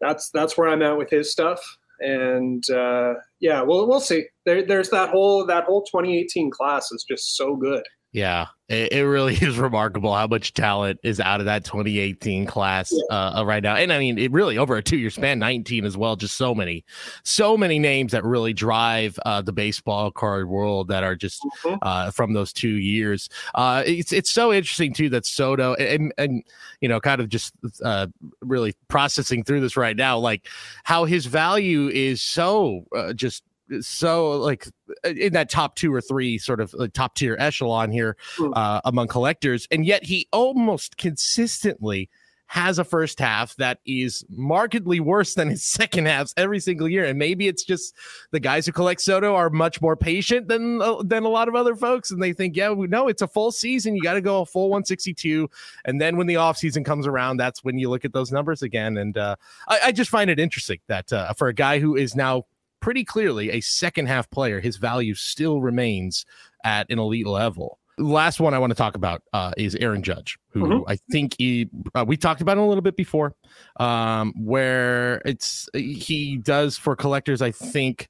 that's 0.00 0.30
that's 0.30 0.58
where 0.58 0.68
I'm 0.68 0.82
at 0.82 0.98
with 0.98 1.10
his 1.10 1.32
stuff 1.32 1.60
and 2.00 2.68
uh, 2.70 3.14
yeah, 3.40 3.62
well, 3.62 3.86
we'll 3.86 4.00
see. 4.00 4.24
There, 4.46 4.64
there's 4.64 4.90
that 4.90 5.10
whole 5.10 5.46
that 5.46 5.64
whole 5.64 5.82
2018 5.82 6.50
class 6.50 6.90
is 6.92 7.04
just 7.04 7.36
so 7.36 7.54
good. 7.54 7.86
Yeah, 8.12 8.46
it, 8.68 8.92
it, 8.92 9.02
really 9.02 9.34
is 9.40 9.56
remarkable 9.56 10.12
how 10.14 10.26
much 10.26 10.52
talent 10.52 10.98
is 11.04 11.20
out 11.20 11.38
of 11.38 11.46
that 11.46 11.64
2018 11.64 12.44
class 12.44 12.92
yeah. 12.92 13.16
uh, 13.16 13.44
right 13.44 13.62
now. 13.62 13.76
And 13.76 13.92
I 13.92 14.00
mean, 14.00 14.18
it 14.18 14.32
really 14.32 14.58
over 14.58 14.76
a 14.76 14.82
two 14.82 14.96
year 14.96 15.10
span, 15.10 15.38
19 15.38 15.84
as 15.84 15.96
well. 15.96 16.16
Just 16.16 16.36
so 16.36 16.52
many, 16.52 16.84
so 17.22 17.56
many 17.56 17.78
names 17.78 18.10
that 18.10 18.24
really 18.24 18.52
drive 18.52 19.18
uh, 19.24 19.42
the 19.42 19.52
baseball 19.52 20.10
card 20.10 20.48
world 20.48 20.88
that 20.88 21.04
are 21.04 21.14
just 21.14 21.40
mm-hmm. 21.62 21.76
uh, 21.82 22.10
from 22.10 22.32
those 22.32 22.52
two 22.52 22.76
years. 22.78 23.28
Uh, 23.54 23.84
it's 23.86 24.12
it's 24.12 24.30
so 24.30 24.52
interesting 24.52 24.92
too 24.92 25.08
that 25.10 25.24
Soto 25.24 25.74
and 25.74 26.12
and 26.18 26.42
you 26.80 26.88
know 26.88 27.00
kind 27.00 27.20
of 27.20 27.28
just 27.28 27.54
uh, 27.84 28.08
really 28.40 28.74
processing 28.88 29.44
through 29.44 29.60
this 29.60 29.76
right 29.76 29.96
now, 29.96 30.18
like 30.18 30.48
how 30.82 31.04
his 31.04 31.26
value 31.26 31.88
is 31.88 32.20
so 32.22 32.84
uh, 32.96 33.12
just 33.12 33.44
so 33.80 34.32
like 34.32 34.66
in 35.04 35.32
that 35.32 35.50
top 35.50 35.76
two 35.76 35.92
or 35.94 36.00
three 36.00 36.38
sort 36.38 36.60
of 36.60 36.72
like, 36.74 36.92
top 36.92 37.14
tier 37.14 37.36
echelon 37.38 37.90
here 37.90 38.16
hmm. 38.36 38.52
uh, 38.54 38.80
among 38.84 39.08
collectors, 39.08 39.66
and 39.70 39.84
yet 39.86 40.04
he 40.04 40.28
almost 40.32 40.96
consistently 40.96 42.08
has 42.50 42.80
a 42.80 42.84
first 42.84 43.20
half 43.20 43.54
that 43.56 43.78
is 43.86 44.24
markedly 44.28 44.98
worse 44.98 45.34
than 45.34 45.48
his 45.48 45.62
second 45.68 46.06
halves 46.06 46.34
every 46.36 46.58
single 46.58 46.88
year. 46.88 47.04
And 47.04 47.16
maybe 47.16 47.46
it's 47.46 47.62
just 47.62 47.94
the 48.32 48.40
guys 48.40 48.66
who 48.66 48.72
collect 48.72 49.00
Soto 49.02 49.36
are 49.36 49.50
much 49.50 49.80
more 49.80 49.94
patient 49.94 50.48
than 50.48 50.82
uh, 50.82 51.00
than 51.04 51.22
a 51.22 51.28
lot 51.28 51.46
of 51.46 51.54
other 51.54 51.76
folks, 51.76 52.10
and 52.10 52.20
they 52.20 52.32
think, 52.32 52.56
yeah, 52.56 52.70
we 52.70 52.88
know 52.88 53.06
it's 53.06 53.22
a 53.22 53.28
full 53.28 53.52
season. 53.52 53.94
You 53.94 54.02
got 54.02 54.14
to 54.14 54.20
go 54.20 54.40
a 54.40 54.46
full 54.46 54.68
162, 54.68 55.48
and 55.84 56.00
then 56.00 56.16
when 56.16 56.26
the 56.26 56.36
off 56.36 56.56
season 56.56 56.82
comes 56.82 57.06
around, 57.06 57.36
that's 57.36 57.62
when 57.62 57.78
you 57.78 57.88
look 57.88 58.04
at 58.04 58.12
those 58.12 58.32
numbers 58.32 58.62
again. 58.62 58.96
And 58.96 59.16
uh, 59.16 59.36
I, 59.68 59.80
I, 59.84 59.92
just 59.92 60.10
find 60.10 60.28
it 60.28 60.40
interesting 60.40 60.80
that 60.88 61.12
uh, 61.12 61.32
for 61.34 61.46
a 61.46 61.54
guy 61.54 61.78
who 61.78 61.94
is 61.94 62.16
now 62.16 62.46
pretty 62.80 63.04
clearly 63.04 63.50
a 63.50 63.60
second 63.60 64.06
half 64.06 64.30
player. 64.30 64.60
His 64.60 64.76
value 64.76 65.14
still 65.14 65.60
remains 65.60 66.24
at 66.64 66.90
an 66.90 66.98
elite 66.98 67.26
level. 67.26 67.78
Last 67.98 68.40
one 68.40 68.54
I 68.54 68.58
want 68.58 68.70
to 68.70 68.74
talk 68.74 68.94
about 68.94 69.22
uh, 69.34 69.52
is 69.58 69.74
Aaron 69.76 70.02
Judge, 70.02 70.38
who 70.50 70.62
mm-hmm. 70.62 70.90
I 70.90 70.96
think 71.10 71.34
he 71.38 71.68
uh, 71.94 72.04
we 72.06 72.16
talked 72.16 72.40
about 72.40 72.56
him 72.56 72.64
a 72.64 72.68
little 72.68 72.82
bit 72.82 72.96
before, 72.96 73.34
um, 73.78 74.32
where 74.38 75.20
it's 75.26 75.68
he 75.74 76.38
does 76.38 76.78
for 76.78 76.96
collectors. 76.96 77.42
I 77.42 77.50
think 77.50 78.08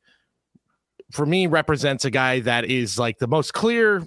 for 1.11 1.27
me 1.27 1.49
represents 1.49 2.05
a 2.05 2.11
guy 2.11 2.41
that 2.41 2.67
is 2.67 3.01
like 3.01 3.19
the 3.19 3.27
most 3.27 3.53
clear, 3.53 4.07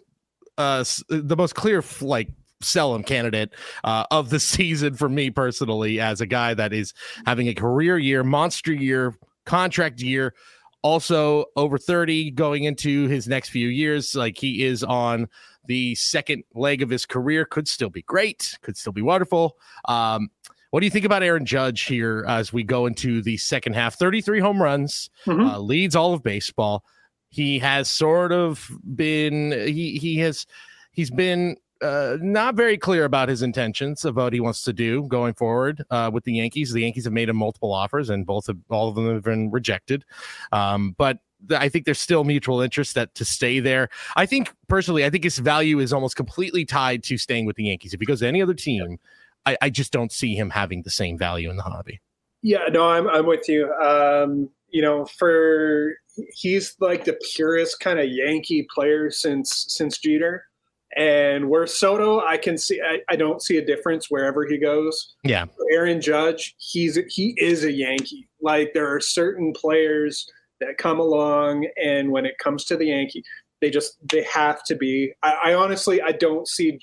uh, 0.58 0.86
the 1.10 1.36
most 1.36 1.56
clear 1.56 1.84
like 2.00 2.30
sell 2.62 2.96
him 2.96 3.04
candidate 3.04 3.54
uh, 3.84 4.06
of 4.10 4.30
the 4.30 4.40
season 4.40 4.96
for 4.96 5.10
me 5.10 5.30
personally 5.30 6.00
as 6.00 6.22
a 6.22 6.26
guy 6.26 6.54
that 6.54 6.74
is 6.74 6.94
having 7.26 7.48
a 7.48 7.54
career 7.54 7.98
year, 7.98 8.24
monster 8.24 8.74
year, 8.74 9.16
contract 9.46 10.02
year. 10.02 10.34
Also 10.82 11.46
over 11.56 11.78
30 11.78 12.32
going 12.32 12.66
into 12.66 13.08
his 13.08 13.28
next 13.28 13.50
few 13.50 13.70
years 13.70 14.16
like 14.16 14.38
he 14.38 14.64
is 14.66 14.84
on 14.84 15.28
the 15.66 15.96
second 15.96 16.44
leg 16.54 16.82
of 16.82 16.90
his 16.90 17.06
career. 17.06 17.46
Could 17.46 17.68
still 17.68 17.90
be 17.90 18.02
great 18.02 18.58
could 18.62 18.78
still 18.78 18.92
be 18.94 19.02
wonderful. 19.02 19.58
Um, 19.86 20.30
what 20.72 20.80
do 20.80 20.88
you 20.88 20.92
think 20.92 21.06
about 21.06 21.22
aaron 21.22 21.46
judge 21.46 21.84
here 21.84 22.26
as 22.28 22.52
we 22.52 22.64
go 22.64 22.86
into 22.86 23.22
the 23.22 23.38
second 23.38 23.74
half? 23.74 23.96
33 23.96 24.40
home 24.40 24.62
runs 24.62 25.10
mm-hmm. 25.26 25.40
uh, 25.40 25.60
leads 25.60 25.96
all 25.96 26.14
of 26.14 26.24
baseball. 26.24 26.84
He 27.30 27.60
has 27.60 27.90
sort 27.90 28.32
of 28.32 28.70
been 28.96 29.52
he 29.52 29.98
he 29.98 30.18
has 30.20 30.46
he's 30.92 31.12
been 31.12 31.58
uh, 31.84 32.18
not 32.22 32.56
very 32.56 32.78
clear 32.78 33.06
about 33.06 33.30
his 33.30 33.42
intentions 33.42 34.06
of 34.06 34.16
what 34.16 34.34
he 34.34 34.40
wants 34.40 34.64
to 34.64 34.74
do 34.74 35.04
going 35.08 35.34
forward 35.34 35.84
uh, 35.92 36.10
with 36.12 36.24
the 36.24 36.34
Yankees. 36.34 36.72
The 36.72 36.82
Yankees 36.82 37.04
have 37.04 37.14
made 37.14 37.30
him 37.30 37.36
multiple 37.36 37.74
offers, 37.74 38.10
and 38.10 38.26
both 38.26 38.50
of 38.50 38.58
all 38.70 38.90
of 38.90 38.96
them 38.96 39.14
have 39.14 39.24
been 39.24 39.52
rejected. 39.52 40.06
Um, 40.52 40.96
but 40.98 41.20
I 41.52 41.70
think 41.70 41.86
there's 41.86 42.00
still 42.00 42.24
mutual 42.24 42.62
interest 42.62 42.96
that 42.96 43.14
to 43.16 43.26
stay 43.26 43.60
there. 43.60 43.90
I 44.16 44.26
think 44.26 44.54
personally, 44.68 45.06
I 45.06 45.10
think 45.10 45.24
his 45.24 45.38
value 45.40 45.80
is 45.80 45.92
almost 45.92 46.16
completely 46.16 46.66
tied 46.66 47.04
to 47.04 47.18
staying 47.18 47.46
with 47.46 47.58
the 47.58 47.66
Yankees. 47.66 47.94
If 47.94 48.00
he 48.00 48.06
goes 48.06 48.22
to 48.22 48.28
any 48.28 48.42
other 48.42 48.54
team, 48.54 48.98
I, 49.46 49.58
I 49.62 49.70
just 49.70 49.92
don't 49.92 50.12
see 50.12 50.36
him 50.36 50.50
having 50.50 50.84
the 50.84 50.90
same 50.90 51.18
value 51.18 51.50
in 51.50 51.58
the 51.58 51.64
hobby. 51.64 52.02
Yeah, 52.42 52.66
no, 52.72 52.90
I'm 52.90 53.08
I'm 53.08 53.26
with 53.26 53.48
you. 53.48 53.72
Um, 53.74 54.50
you 54.70 54.82
know, 54.82 55.06
for 55.06 55.96
he's 56.34 56.76
like 56.80 57.06
the 57.06 57.18
purest 57.36 57.80
kind 57.80 58.00
of 58.00 58.08
Yankee 58.10 58.68
player 58.74 59.12
since 59.12 59.66
since 59.70 59.98
Jeter. 59.98 60.46
And 60.96 61.50
where 61.50 61.66
Soto, 61.66 62.20
I 62.20 62.38
can 62.38 62.58
see, 62.58 62.80
I, 62.82 63.00
I, 63.10 63.16
don't 63.16 63.42
see 63.42 63.58
a 63.58 63.66
difference 63.66 64.12
wherever 64.12 64.46
he 64.46 64.58
goes. 64.58 65.16
Yeah. 65.24 65.46
Aaron 65.72 66.02
Judge, 66.02 66.56
he's 66.60 67.00
he 67.10 67.34
is 67.38 67.64
a 67.64 67.72
Yankee. 67.72 68.28
Like 68.42 68.74
there 68.74 68.94
are 68.94 69.00
certain 69.00 69.54
players 69.54 70.30
that 70.60 70.78
come 70.78 71.00
along, 71.00 71.68
and 71.82 72.12
when 72.12 72.26
it 72.26 72.38
comes 72.38 72.66
to 72.66 72.78
the 72.78 72.86
Yankee, 72.86 73.24
they 73.62 73.70
just 73.70 73.98
they 74.12 74.24
have 74.24 74.64
to 74.66 74.76
be. 74.76 75.14
I, 75.24 75.38
I 75.46 75.54
honestly, 75.56 76.02
I 76.02 76.12
don't 76.12 76.48
see, 76.48 76.78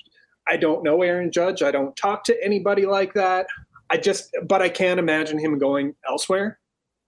I 0.47 0.57
don't 0.57 0.83
know 0.83 1.01
Aaron 1.03 1.31
Judge. 1.31 1.63
I 1.63 1.71
don't 1.71 1.95
talk 1.95 2.23
to 2.25 2.43
anybody 2.43 2.85
like 2.85 3.13
that. 3.13 3.45
I 3.89 3.97
just, 3.97 4.35
but 4.47 4.61
I 4.61 4.69
can't 4.69 4.99
imagine 4.99 5.37
him 5.37 5.57
going 5.57 5.95
elsewhere. 6.07 6.59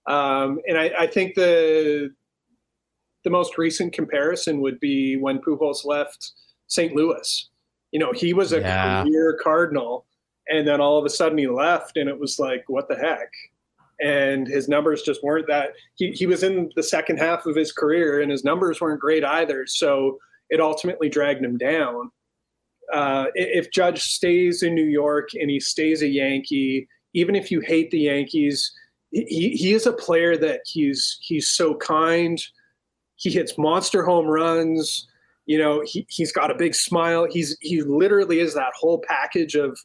Um, 0.07 0.59
and 0.67 0.77
I, 0.77 0.91
I 0.99 1.07
think 1.07 1.35
the 1.35 2.11
the 3.23 3.29
most 3.29 3.57
recent 3.57 3.93
comparison 3.93 4.61
would 4.61 4.79
be 4.79 5.15
when 5.15 5.39
Pujols 5.39 5.85
left 5.85 6.33
St. 6.67 6.95
Louis. 6.95 7.49
You 7.91 7.99
know, 7.99 8.11
he 8.11 8.33
was 8.33 8.53
a 8.53 8.59
yeah. 8.59 9.03
career 9.03 9.39
Cardinal, 9.41 10.05
and 10.47 10.67
then 10.67 10.81
all 10.81 10.97
of 10.97 11.05
a 11.05 11.09
sudden 11.09 11.37
he 11.37 11.47
left, 11.47 11.97
and 11.97 12.09
it 12.09 12.19
was 12.19 12.39
like, 12.39 12.63
what 12.67 12.87
the 12.87 12.95
heck? 12.95 13.29
and 14.01 14.47
his 14.47 14.67
numbers 14.67 15.01
just 15.01 15.23
weren't 15.23 15.47
that. 15.47 15.73
He 15.95 16.11
he 16.11 16.25
was 16.25 16.43
in 16.43 16.71
the 16.75 16.83
second 16.83 17.17
half 17.17 17.45
of 17.45 17.55
his 17.55 17.71
career, 17.71 18.21
and 18.21 18.31
his 18.31 18.43
numbers 18.43 18.81
weren't 18.81 18.99
great 18.99 19.23
either. 19.23 19.65
So 19.67 20.19
it 20.49 20.59
ultimately 20.59 21.09
dragged 21.09 21.43
him 21.43 21.57
down. 21.57 22.11
Uh, 22.91 23.27
if 23.33 23.71
Judge 23.71 24.01
stays 24.01 24.61
in 24.61 24.75
New 24.75 24.85
York 24.85 25.29
and 25.33 25.49
he 25.49 25.59
stays 25.59 26.01
a 26.01 26.07
Yankee, 26.07 26.87
even 27.13 27.33
if 27.33 27.49
you 27.49 27.61
hate 27.61 27.89
the 27.91 28.01
Yankees, 28.01 28.71
he, 29.11 29.51
he 29.51 29.73
is 29.73 29.87
a 29.87 29.93
player 29.93 30.35
that 30.37 30.61
he's 30.65 31.17
he's 31.21 31.49
so 31.49 31.75
kind. 31.75 32.41
He 33.15 33.31
hits 33.31 33.57
monster 33.57 34.03
home 34.03 34.27
runs. 34.27 35.07
You 35.45 35.57
know, 35.57 35.83
he, 35.85 36.05
he's 36.09 36.31
got 36.31 36.51
a 36.51 36.55
big 36.55 36.73
smile. 36.73 37.27
He's 37.29 37.57
he 37.61 37.81
literally 37.81 38.39
is 38.39 38.53
that 38.53 38.71
whole 38.79 39.03
package 39.07 39.55
of 39.55 39.77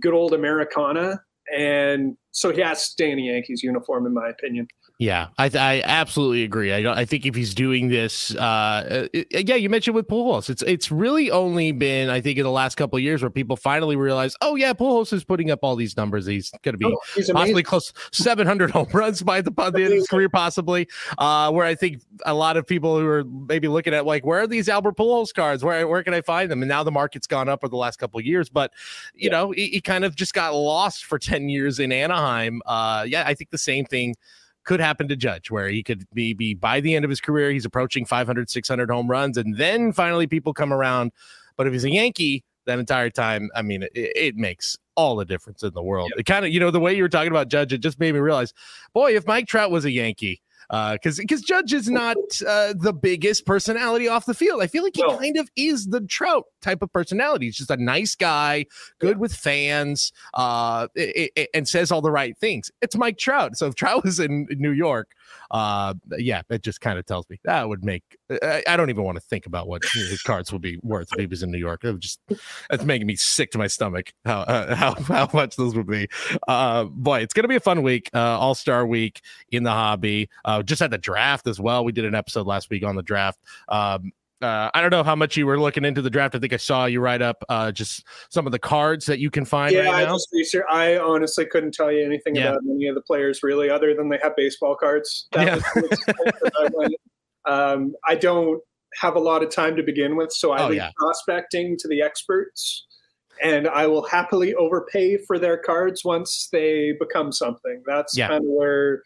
good 0.00 0.14
old 0.14 0.32
Americana. 0.32 1.20
And 1.56 2.16
so 2.32 2.52
he 2.52 2.60
has 2.60 2.84
to 2.84 2.90
stay 2.90 3.10
in 3.10 3.16
the 3.16 3.24
Yankees 3.24 3.62
uniform, 3.62 4.06
in 4.06 4.12
my 4.12 4.28
opinion. 4.28 4.68
Yeah, 4.98 5.28
I, 5.36 5.50
I 5.54 5.82
absolutely 5.84 6.42
agree. 6.42 6.72
I, 6.72 7.00
I 7.00 7.04
think 7.04 7.26
if 7.26 7.34
he's 7.34 7.54
doing 7.54 7.88
this, 7.88 8.34
uh, 8.34 9.08
it, 9.12 9.26
uh, 9.34 9.42
yeah, 9.46 9.56
you 9.56 9.68
mentioned 9.68 9.94
with 9.94 10.08
Pujols, 10.08 10.48
it's 10.48 10.62
it's 10.62 10.90
really 10.90 11.30
only 11.30 11.72
been 11.72 12.08
I 12.08 12.22
think 12.22 12.38
in 12.38 12.44
the 12.44 12.50
last 12.50 12.76
couple 12.76 12.96
of 12.96 13.02
years 13.02 13.20
where 13.20 13.30
people 13.30 13.56
finally 13.56 13.94
realize, 13.94 14.34
oh 14.40 14.54
yeah, 14.54 14.72
Pujols 14.72 15.12
is 15.12 15.22
putting 15.22 15.50
up 15.50 15.58
all 15.62 15.76
these 15.76 15.98
numbers. 15.98 16.24
He's 16.24 16.50
going 16.62 16.72
to 16.72 16.78
be 16.78 16.86
oh, 16.86 16.98
possibly 17.30 17.62
close 17.62 17.92
700 18.12 18.70
home 18.70 18.88
runs 18.94 19.22
by 19.22 19.42
the, 19.42 19.50
by 19.50 19.68
the 19.68 19.80
end 19.80 19.86
of 19.88 19.98
his 19.98 20.06
career, 20.08 20.30
possibly. 20.30 20.88
Uh, 21.18 21.52
where 21.52 21.66
I 21.66 21.74
think 21.74 22.00
a 22.24 22.32
lot 22.32 22.56
of 22.56 22.66
people 22.66 22.98
who 22.98 23.06
are 23.06 23.24
maybe 23.24 23.68
looking 23.68 23.92
at 23.92 24.06
like, 24.06 24.24
where 24.24 24.40
are 24.40 24.46
these 24.46 24.66
Albert 24.66 24.96
Pujols 24.96 25.34
cards? 25.34 25.62
Where 25.62 25.86
where 25.86 26.02
can 26.04 26.14
I 26.14 26.22
find 26.22 26.50
them? 26.50 26.62
And 26.62 26.70
now 26.70 26.82
the 26.82 26.90
market's 26.90 27.26
gone 27.26 27.50
up 27.50 27.62
over 27.62 27.68
the 27.70 27.76
last 27.76 27.98
couple 27.98 28.18
of 28.18 28.24
years, 28.24 28.48
but 28.48 28.72
you 29.14 29.28
yeah. 29.28 29.36
know, 29.36 29.50
he, 29.50 29.66
he, 29.66 29.80
kind 29.82 30.06
of 30.06 30.16
just 30.16 30.32
got 30.32 30.54
lost 30.54 31.04
for 31.04 31.18
10 31.18 31.50
years 31.50 31.80
in 31.80 31.92
Anaheim. 31.92 32.62
Uh, 32.64 33.04
yeah, 33.06 33.24
I 33.26 33.34
think 33.34 33.50
the 33.50 33.58
same 33.58 33.84
thing 33.84 34.14
could 34.66 34.80
happen 34.80 35.08
to 35.08 35.16
Judge, 35.16 35.50
where 35.50 35.68
he 35.68 35.82
could 35.82 36.04
be, 36.12 36.34
be 36.34 36.52
by 36.52 36.80
the 36.80 36.94
end 36.94 37.04
of 37.04 37.08
his 37.08 37.20
career, 37.20 37.50
he's 37.50 37.64
approaching 37.64 38.04
500, 38.04 38.50
600 38.50 38.90
home 38.90 39.08
runs, 39.08 39.38
and 39.38 39.56
then 39.56 39.92
finally 39.92 40.26
people 40.26 40.52
come 40.52 40.72
around. 40.72 41.12
But 41.56 41.66
if 41.66 41.72
he's 41.72 41.84
a 41.84 41.90
Yankee 41.90 42.44
that 42.66 42.78
entire 42.78 43.08
time, 43.08 43.48
I 43.54 43.62
mean, 43.62 43.84
it, 43.84 43.92
it 43.94 44.36
makes 44.36 44.76
all 44.96 45.16
the 45.16 45.24
difference 45.24 45.62
in 45.62 45.72
the 45.72 45.82
world. 45.82 46.10
Yep. 46.10 46.20
It 46.20 46.26
kind 46.26 46.44
of, 46.44 46.52
you 46.52 46.60
know, 46.60 46.70
the 46.70 46.80
way 46.80 46.94
you 46.94 47.02
were 47.02 47.08
talking 47.08 47.30
about 47.30 47.48
Judge, 47.48 47.72
it 47.72 47.78
just 47.78 47.98
made 47.98 48.12
me 48.12 48.20
realize, 48.20 48.52
boy, 48.92 49.16
if 49.16 49.26
Mike 49.26 49.46
Trout 49.46 49.70
was 49.70 49.84
a 49.84 49.90
Yankee, 49.90 50.42
because 50.68 51.18
uh, 51.18 51.22
because 51.22 51.42
Judge 51.42 51.72
is 51.72 51.88
not 51.88 52.16
uh, 52.46 52.74
the 52.76 52.92
biggest 52.92 53.46
personality 53.46 54.08
off 54.08 54.26
the 54.26 54.34
field. 54.34 54.62
I 54.62 54.66
feel 54.66 54.82
like 54.82 54.96
he 54.96 55.02
no. 55.02 55.16
kind 55.16 55.36
of 55.36 55.48
is 55.56 55.86
the 55.86 56.00
Trout 56.02 56.44
type 56.60 56.82
of 56.82 56.92
personality. 56.92 57.46
He's 57.46 57.56
just 57.56 57.70
a 57.70 57.76
nice 57.76 58.14
guy, 58.14 58.66
good 58.98 59.16
yeah. 59.16 59.20
with 59.20 59.34
fans, 59.34 60.12
uh, 60.34 60.88
it, 60.94 61.30
it, 61.36 61.48
and 61.54 61.68
says 61.68 61.92
all 61.92 62.02
the 62.02 62.10
right 62.10 62.36
things. 62.38 62.70
It's 62.82 62.96
Mike 62.96 63.18
Trout. 63.18 63.56
So 63.56 63.66
if 63.66 63.74
Trout 63.74 64.04
was 64.04 64.20
in 64.20 64.46
New 64.50 64.72
York, 64.72 65.08
uh, 65.50 65.94
yeah, 66.18 66.42
it 66.50 66.62
just 66.62 66.80
kind 66.80 66.98
of 66.98 67.06
tells 67.06 67.28
me 67.28 67.38
that 67.44 67.68
would 67.68 67.84
make. 67.84 68.02
I, 68.30 68.62
I, 68.66 68.76
don't 68.76 68.90
even 68.90 69.04
want 69.04 69.16
to 69.16 69.20
think 69.20 69.46
about 69.46 69.68
what 69.68 69.84
his 69.84 70.22
cards 70.22 70.52
would 70.52 70.62
be 70.62 70.78
worth 70.82 71.08
if 71.12 71.20
he 71.20 71.26
was 71.26 71.42
in 71.42 71.50
New 71.50 71.58
York. 71.58 71.84
It 71.84 71.92
would 71.92 72.00
just 72.00 72.20
it's 72.70 72.84
making 72.84 73.06
me 73.06 73.16
sick 73.16 73.50
to 73.52 73.58
my 73.58 73.66
stomach 73.66 74.12
how 74.24 74.40
uh, 74.40 74.74
how 74.74 74.94
how 75.02 75.28
much 75.32 75.56
those 75.56 75.74
would 75.76 75.86
be. 75.86 76.08
Uh, 76.48 76.84
boy, 76.84 77.20
it's 77.20 77.34
gonna 77.34 77.48
be 77.48 77.56
a 77.56 77.60
fun 77.60 77.82
week, 77.82 78.10
uh, 78.14 78.38
All 78.38 78.54
Star 78.54 78.86
Week 78.86 79.20
in 79.50 79.62
the 79.62 79.70
hobby. 79.70 80.28
Uh, 80.44 80.62
just 80.62 80.80
had 80.80 80.90
the 80.90 80.98
draft 80.98 81.46
as 81.46 81.60
well. 81.60 81.84
We 81.84 81.92
did 81.92 82.04
an 82.04 82.14
episode 82.14 82.46
last 82.46 82.70
week 82.70 82.84
on 82.84 82.96
the 82.96 83.02
draft. 83.02 83.38
Um, 83.68 84.12
uh, 84.42 84.70
I 84.74 84.80
don't 84.80 84.90
know 84.90 85.02
how 85.02 85.16
much 85.16 85.36
you 85.36 85.46
were 85.46 85.58
looking 85.58 85.84
into 85.84 86.02
the 86.02 86.10
draft. 86.10 86.34
I 86.34 86.38
think 86.38 86.52
I 86.52 86.58
saw 86.58 86.84
you 86.86 87.00
write 87.00 87.22
up 87.22 87.42
uh, 87.48 87.72
just 87.72 88.04
some 88.30 88.46
of 88.46 88.52
the 88.52 88.58
cards 88.58 89.06
that 89.06 89.18
you 89.18 89.30
can 89.30 89.44
find. 89.44 89.72
Yeah, 89.72 89.90
right 89.90 90.06
I 90.06 90.12
just. 90.12 90.56
I 90.70 90.98
honestly 90.98 91.46
couldn't 91.46 91.72
tell 91.72 91.90
you 91.90 92.04
anything 92.04 92.36
yeah. 92.36 92.50
about 92.50 92.60
any 92.70 92.86
of 92.86 92.94
the 92.94 93.00
players 93.00 93.42
really, 93.42 93.70
other 93.70 93.94
than 93.94 94.08
they 94.08 94.18
have 94.22 94.36
baseball 94.36 94.76
cards. 94.76 95.28
That 95.32 95.62
yeah. 95.76 96.88
I, 97.46 97.72
um, 97.72 97.94
I 98.06 98.14
don't 98.14 98.60
have 99.00 99.16
a 99.16 99.20
lot 99.20 99.42
of 99.42 99.50
time 99.50 99.76
to 99.76 99.82
begin 99.82 100.16
with, 100.16 100.32
so 100.32 100.52
I 100.52 100.64
oh, 100.64 100.68
leave 100.68 100.76
yeah. 100.78 100.90
prospecting 100.96 101.76
to 101.78 101.88
the 101.88 102.02
experts, 102.02 102.86
and 103.42 103.66
I 103.66 103.86
will 103.86 104.04
happily 104.06 104.54
overpay 104.54 105.18
for 105.26 105.38
their 105.38 105.56
cards 105.56 106.04
once 106.04 106.48
they 106.52 106.92
become 107.00 107.32
something. 107.32 107.82
That's 107.86 108.16
yeah. 108.16 108.28
kind 108.28 108.44
of 108.44 108.50
where 108.50 109.02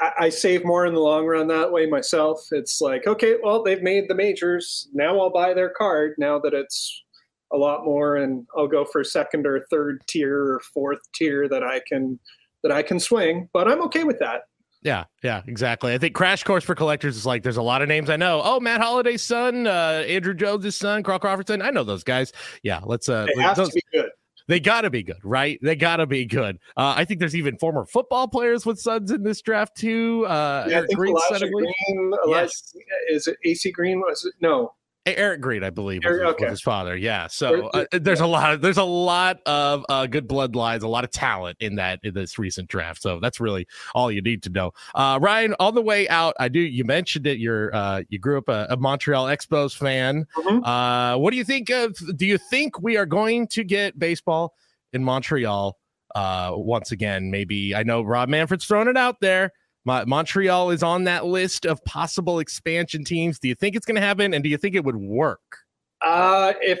I, 0.00 0.12
I, 0.18 0.28
save 0.28 0.64
more 0.64 0.86
in 0.86 0.94
the 0.94 1.00
long 1.00 1.26
run 1.26 1.46
that 1.48 1.70
way 1.70 1.86
myself. 1.86 2.46
It's 2.50 2.80
like, 2.80 3.06
okay, 3.06 3.36
well, 3.42 3.62
they've 3.62 3.82
made 3.82 4.08
the 4.08 4.14
majors. 4.14 4.88
Now 4.92 5.20
I'll 5.20 5.30
buy 5.30 5.54
their 5.54 5.70
card 5.70 6.14
now 6.18 6.38
that 6.40 6.54
it's 6.54 7.04
a 7.52 7.56
lot 7.56 7.84
more 7.84 8.16
and 8.16 8.46
I'll 8.56 8.66
go 8.66 8.84
for 8.84 9.04
second 9.04 9.46
or 9.46 9.64
third 9.70 10.02
tier 10.08 10.36
or 10.36 10.60
fourth 10.72 11.00
tier 11.14 11.48
that 11.48 11.62
I 11.62 11.80
can 11.88 12.18
that 12.62 12.72
I 12.72 12.82
can 12.82 12.98
swing. 12.98 13.48
But 13.52 13.68
I'm 13.68 13.82
okay 13.82 14.04
with 14.04 14.18
that. 14.18 14.42
Yeah, 14.82 15.04
yeah, 15.22 15.42
exactly. 15.46 15.94
I 15.94 15.98
think 15.98 16.14
Crash 16.14 16.44
Course 16.44 16.62
for 16.62 16.74
Collectors 16.74 17.16
is 17.16 17.24
like 17.24 17.42
there's 17.42 17.56
a 17.56 17.62
lot 17.62 17.80
of 17.80 17.88
names 17.88 18.10
I 18.10 18.16
know. 18.16 18.42
Oh, 18.44 18.60
Matt 18.60 18.82
Holliday's 18.82 19.22
son, 19.22 19.66
uh, 19.66 20.04
Andruw 20.06 20.36
Jones' 20.36 20.76
son, 20.76 21.02
Carl 21.02 21.18
Crawford's 21.18 21.48
son. 21.48 21.62
I 21.62 21.70
know 21.70 21.84
those 21.84 22.04
guys. 22.04 22.32
Yeah, 22.62 22.80
let's 22.84 23.08
uh 23.08 23.26
it 23.28 23.40
has 23.40 23.56
those, 23.56 23.70
to 23.70 23.74
be 23.74 23.82
good. 23.92 24.10
They 24.46 24.60
got 24.60 24.82
to 24.82 24.90
be 24.90 25.02
good, 25.02 25.20
right? 25.24 25.58
They 25.62 25.74
got 25.74 25.96
to 25.96 26.06
be 26.06 26.26
good. 26.26 26.58
Uh, 26.76 26.94
I 26.96 27.04
think 27.04 27.20
there's 27.20 27.34
even 27.34 27.56
former 27.56 27.86
football 27.86 28.28
players 28.28 28.66
with 28.66 28.78
sons 28.78 29.10
in 29.10 29.22
this 29.22 29.40
draft 29.40 29.76
too. 29.76 30.26
Uh, 30.26 30.66
yeah, 30.68 30.82
Green, 30.94 31.14
Green 31.40 32.12
yes. 32.26 32.74
is 33.08 33.26
it 33.26 33.38
AC 33.44 33.70
Green? 33.70 34.00
Was 34.00 34.24
it 34.24 34.34
no? 34.40 34.74
Eric 35.06 35.42
Green, 35.42 35.62
I 35.62 35.70
believe, 35.70 36.02
was, 36.04 36.18
okay. 36.18 36.44
was 36.44 36.52
his 36.52 36.62
father. 36.62 36.96
Yeah, 36.96 37.26
so 37.26 37.66
uh, 37.68 37.84
there's 37.92 38.20
a 38.20 38.26
lot. 38.26 38.54
Of, 38.54 38.62
there's 38.62 38.78
a 38.78 38.84
lot 38.84 39.40
of 39.44 39.84
uh, 39.88 40.06
good 40.06 40.26
bloodlines, 40.26 40.82
a 40.82 40.88
lot 40.88 41.04
of 41.04 41.10
talent 41.10 41.58
in 41.60 41.76
that 41.76 42.00
in 42.02 42.14
this 42.14 42.38
recent 42.38 42.68
draft. 42.68 43.02
So 43.02 43.20
that's 43.20 43.38
really 43.38 43.66
all 43.94 44.10
you 44.10 44.22
need 44.22 44.42
to 44.44 44.50
know. 44.50 44.72
Uh, 44.94 45.18
Ryan, 45.20 45.54
on 45.60 45.74
the 45.74 45.82
way 45.82 46.08
out, 46.08 46.34
I 46.40 46.48
do. 46.48 46.60
You 46.60 46.84
mentioned 46.84 47.26
it. 47.26 47.38
You're 47.38 47.74
uh, 47.74 48.02
you 48.08 48.18
grew 48.18 48.38
up 48.38 48.48
a, 48.48 48.66
a 48.70 48.76
Montreal 48.78 49.26
Expos 49.26 49.76
fan. 49.76 50.26
Mm-hmm. 50.36 50.64
Uh, 50.64 51.18
what 51.18 51.32
do 51.32 51.36
you 51.36 51.44
think 51.44 51.68
of? 51.68 51.94
Do 52.16 52.24
you 52.24 52.38
think 52.38 52.80
we 52.80 52.96
are 52.96 53.06
going 53.06 53.46
to 53.48 53.62
get 53.62 53.98
baseball 53.98 54.54
in 54.94 55.04
Montreal 55.04 55.76
uh, 56.14 56.52
once 56.54 56.92
again? 56.92 57.30
Maybe 57.30 57.74
I 57.74 57.82
know 57.82 58.00
Rob 58.00 58.30
Manfred's 58.30 58.64
throwing 58.64 58.88
it 58.88 58.96
out 58.96 59.20
there. 59.20 59.52
Montreal 59.84 60.70
is 60.70 60.82
on 60.82 61.04
that 61.04 61.26
list 61.26 61.66
of 61.66 61.84
possible 61.84 62.38
expansion 62.38 63.04
teams. 63.04 63.38
Do 63.38 63.48
you 63.48 63.54
think 63.54 63.76
it's 63.76 63.86
going 63.86 63.96
to 63.96 64.00
happen, 64.00 64.34
and 64.34 64.42
do 64.42 64.50
you 64.50 64.56
think 64.56 64.74
it 64.74 64.84
would 64.84 64.96
work? 64.96 65.58
Uh, 66.00 66.52
if 66.60 66.80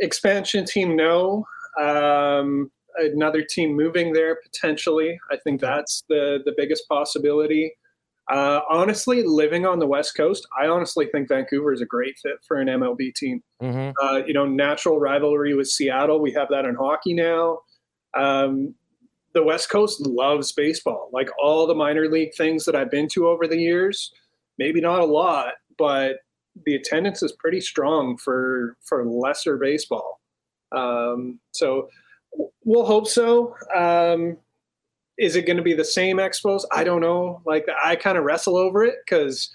expansion 0.00 0.64
team, 0.64 0.96
no. 0.96 1.46
Um, 1.80 2.70
another 2.96 3.42
team 3.42 3.74
moving 3.74 4.12
there 4.12 4.38
potentially. 4.42 5.18
I 5.30 5.36
think 5.44 5.60
that's 5.60 6.04
the 6.08 6.40
the 6.44 6.52
biggest 6.56 6.88
possibility. 6.88 7.72
Uh, 8.30 8.60
honestly, 8.70 9.22
living 9.24 9.66
on 9.66 9.78
the 9.78 9.86
West 9.86 10.16
Coast, 10.16 10.46
I 10.58 10.66
honestly 10.68 11.06
think 11.06 11.28
Vancouver 11.28 11.72
is 11.72 11.80
a 11.80 11.86
great 11.86 12.16
fit 12.22 12.36
for 12.46 12.58
an 12.58 12.68
MLB 12.68 13.14
team. 13.14 13.42
Mm-hmm. 13.60 13.90
Uh, 14.00 14.18
you 14.24 14.32
know, 14.32 14.46
natural 14.46 15.00
rivalry 15.00 15.54
with 15.54 15.68
Seattle. 15.68 16.20
We 16.20 16.32
have 16.32 16.48
that 16.50 16.64
in 16.64 16.76
hockey 16.76 17.14
now. 17.14 17.58
Um, 18.14 18.74
the 19.34 19.42
West 19.42 19.70
Coast 19.70 20.00
loves 20.00 20.52
baseball. 20.52 21.10
Like 21.12 21.28
all 21.42 21.66
the 21.66 21.74
minor 21.74 22.08
league 22.08 22.34
things 22.34 22.64
that 22.64 22.76
I've 22.76 22.90
been 22.90 23.08
to 23.08 23.28
over 23.28 23.46
the 23.46 23.58
years, 23.58 24.12
maybe 24.58 24.80
not 24.80 25.00
a 25.00 25.04
lot, 25.04 25.54
but 25.78 26.16
the 26.66 26.74
attendance 26.74 27.22
is 27.22 27.32
pretty 27.32 27.60
strong 27.60 28.16
for 28.16 28.76
for 28.82 29.04
lesser 29.06 29.56
baseball. 29.56 30.20
Um, 30.72 31.40
so 31.52 31.88
we'll 32.64 32.84
hope 32.84 33.08
so. 33.08 33.54
Um, 33.74 34.36
is 35.18 35.36
it 35.36 35.46
going 35.46 35.56
to 35.56 35.62
be 35.62 35.74
the 35.74 35.84
same 35.84 36.16
Expos? 36.16 36.64
I 36.72 36.84
don't 36.84 37.00
know. 37.00 37.42
Like 37.46 37.66
I 37.84 37.96
kind 37.96 38.18
of 38.18 38.24
wrestle 38.24 38.56
over 38.56 38.84
it 38.84 38.96
because 39.04 39.50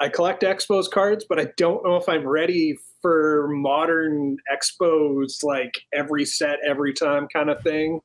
I 0.00 0.08
collect 0.08 0.42
Expos 0.42 0.90
cards, 0.90 1.24
but 1.28 1.38
I 1.38 1.48
don't 1.56 1.84
know 1.84 1.96
if 1.96 2.08
I'm 2.08 2.26
ready 2.26 2.76
for 3.00 3.48
modern 3.48 4.36
Expos, 4.52 5.42
like 5.42 5.82
every 5.92 6.24
set, 6.24 6.58
every 6.66 6.92
time 6.92 7.28
kind 7.32 7.50
of 7.50 7.60
thing. 7.62 8.00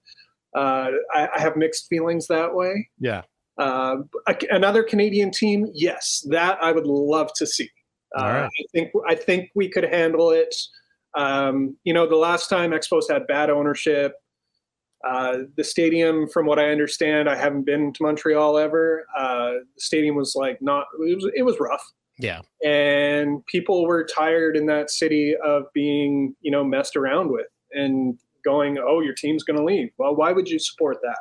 Uh, 0.56 0.92
I, 1.14 1.30
I, 1.36 1.40
have 1.40 1.56
mixed 1.56 1.88
feelings 1.88 2.28
that 2.28 2.56
way. 2.56 2.90
Yeah. 3.00 3.24
Uh, 3.58 3.98
another 4.50 4.84
Canadian 4.84 5.32
team, 5.32 5.70
yes, 5.74 6.26
that 6.30 6.58
I 6.62 6.72
would 6.72 6.88
love 6.88 7.32
to 7.36 7.46
see. 7.46 7.70
Uh, 8.18 8.24
right. 8.24 8.44
I 8.46 8.64
think 8.74 8.92
I 9.08 9.16
think 9.16 9.50
we 9.56 9.70
could 9.70 9.84
handle 9.84 10.32
it. 10.32 10.56
Um, 11.16 11.76
you 11.84 11.94
know, 11.94 12.08
the 12.08 12.16
last 12.16 12.50
time 12.50 12.72
Expos 12.72 13.10
had 13.10 13.28
bad 13.28 13.50
ownership, 13.50 14.14
uh, 15.06 15.40
the 15.56 15.64
stadium, 15.64 16.28
from 16.28 16.46
what 16.46 16.60
I 16.60 16.70
understand, 16.70 17.30
I 17.30 17.36
haven't 17.36 17.66
been 17.66 17.94
to 17.94 18.04
Montreal 18.04 18.58
ever. 18.58 19.06
Uh, 19.18 19.52
the 19.76 19.82
stadium 19.82 20.16
was 20.16 20.34
like 20.36 20.62
not 20.62 20.86
it 21.00 21.16
was 21.16 21.32
it 21.36 21.44
was 21.44 21.60
rough. 21.60 21.84
Yeah, 22.20 22.42
and 22.66 23.46
people 23.46 23.86
were 23.86 24.04
tired 24.04 24.58
in 24.58 24.66
that 24.68 24.90
city 24.90 25.36
of 25.44 25.64
being 25.74 26.36
you 26.42 26.52
know 26.52 26.64
messed 26.64 26.96
around 26.96 27.32
with, 27.32 27.48
and 27.72 28.18
going, 28.48 28.78
oh, 28.78 29.02
your 29.02 29.14
team's 29.14 29.44
going 29.44 29.58
to 29.58 29.64
leave. 29.64 29.90
Well, 29.98 30.16
why 30.16 30.32
would 30.32 30.50
you 30.50 30.60
support 30.60 30.98
that? 31.04 31.20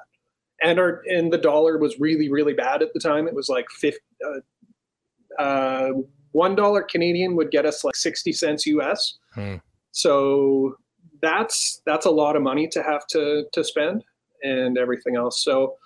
And 0.63 0.79
our 0.79 1.03
and 1.07 1.33
the 1.33 1.39
dollar 1.39 1.77
was 1.79 2.01
really 2.01 2.31
really 2.31 2.55
bad 2.55 2.81
at 2.81 2.93
the 2.95 3.01
time. 3.01 3.29
It 3.29 3.35
was 3.35 3.49
like 3.49 3.67
50, 3.71 3.99
uh, 4.25 5.43
uh, 5.43 5.91
one 6.33 6.55
dollar 6.55 6.83
Canadian 6.83 7.37
would 7.37 7.51
get 7.51 7.67
us 7.67 7.85
like 7.85 7.97
sixty 7.97 8.33
cents 8.33 8.67
US. 8.67 9.19
Hmm. 9.35 9.57
So 9.93 10.77
that's 11.21 11.83
that's 11.85 12.07
a 12.07 12.11
lot 12.11 12.37
of 12.37 12.43
money 12.43 12.69
to 12.69 12.83
have 12.83 13.07
to 13.09 13.45
to 13.53 13.65
spend 13.65 14.05
and 14.43 14.79
everything 14.79 15.17
else. 15.17 15.43
So 15.45 15.77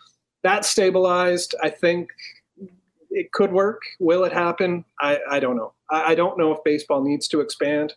that's 0.43 0.69
stabilized. 0.69 1.55
I 1.63 1.71
think 1.71 2.11
it 3.11 3.33
could 3.33 3.53
work. 3.53 3.83
Will 3.99 4.25
it 4.25 4.33
happen? 4.33 4.85
I, 5.01 5.19
I 5.31 5.41
don't 5.41 5.57
know. 5.57 5.73
I, 5.91 6.13
I 6.13 6.15
don't 6.15 6.39
know 6.39 6.53
if 6.53 6.59
baseball 6.65 7.03
needs 7.03 7.29
to 7.29 7.41
expand. 7.41 7.95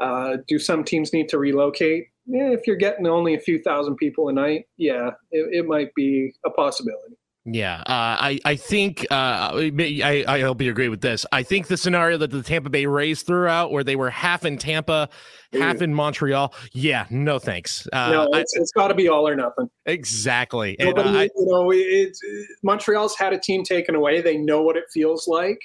Uh, 0.00 0.38
do 0.48 0.58
some 0.58 0.82
teams 0.82 1.12
need 1.12 1.28
to 1.28 1.38
relocate? 1.38 2.08
Yeah, 2.26 2.50
if 2.50 2.66
you're 2.66 2.76
getting 2.76 3.06
only 3.06 3.34
a 3.34 3.40
few 3.40 3.60
thousand 3.62 3.96
people 3.96 4.28
a 4.28 4.32
night, 4.32 4.66
yeah, 4.76 5.10
it, 5.30 5.48
it 5.52 5.66
might 5.66 5.94
be 5.94 6.32
a 6.44 6.50
possibility. 6.50 7.16
Yeah, 7.46 7.80
uh, 7.80 7.84
I 7.88 8.38
I 8.44 8.54
think 8.54 9.06
uh, 9.10 9.50
I 9.54 10.24
I 10.28 10.40
hope 10.40 10.60
you 10.60 10.70
agree 10.70 10.90
with 10.90 11.00
this. 11.00 11.24
I 11.32 11.42
think 11.42 11.68
the 11.68 11.76
scenario 11.78 12.18
that 12.18 12.30
the 12.30 12.42
Tampa 12.42 12.68
Bay 12.68 12.84
Rays 12.84 13.22
threw 13.22 13.46
out, 13.46 13.72
where 13.72 13.82
they 13.82 13.96
were 13.96 14.10
half 14.10 14.44
in 14.44 14.58
Tampa, 14.58 15.08
half 15.54 15.80
in 15.80 15.94
Montreal. 15.94 16.54
Yeah, 16.72 17.06
no 17.08 17.38
thanks. 17.38 17.88
Uh, 17.94 18.10
no, 18.10 18.28
it's, 18.34 18.54
it's 18.56 18.72
got 18.72 18.88
to 18.88 18.94
be 18.94 19.08
all 19.08 19.26
or 19.26 19.34
nothing. 19.34 19.70
Exactly. 19.86 20.76
Nobody, 20.78 21.08
and, 21.08 21.30
you 21.34 21.46
know, 21.46 21.72
it, 21.72 22.14
Montreal's 22.62 23.16
had 23.16 23.32
a 23.32 23.38
team 23.38 23.64
taken 23.64 23.94
away. 23.94 24.20
They 24.20 24.36
know 24.36 24.60
what 24.60 24.76
it 24.76 24.84
feels 24.92 25.26
like. 25.26 25.58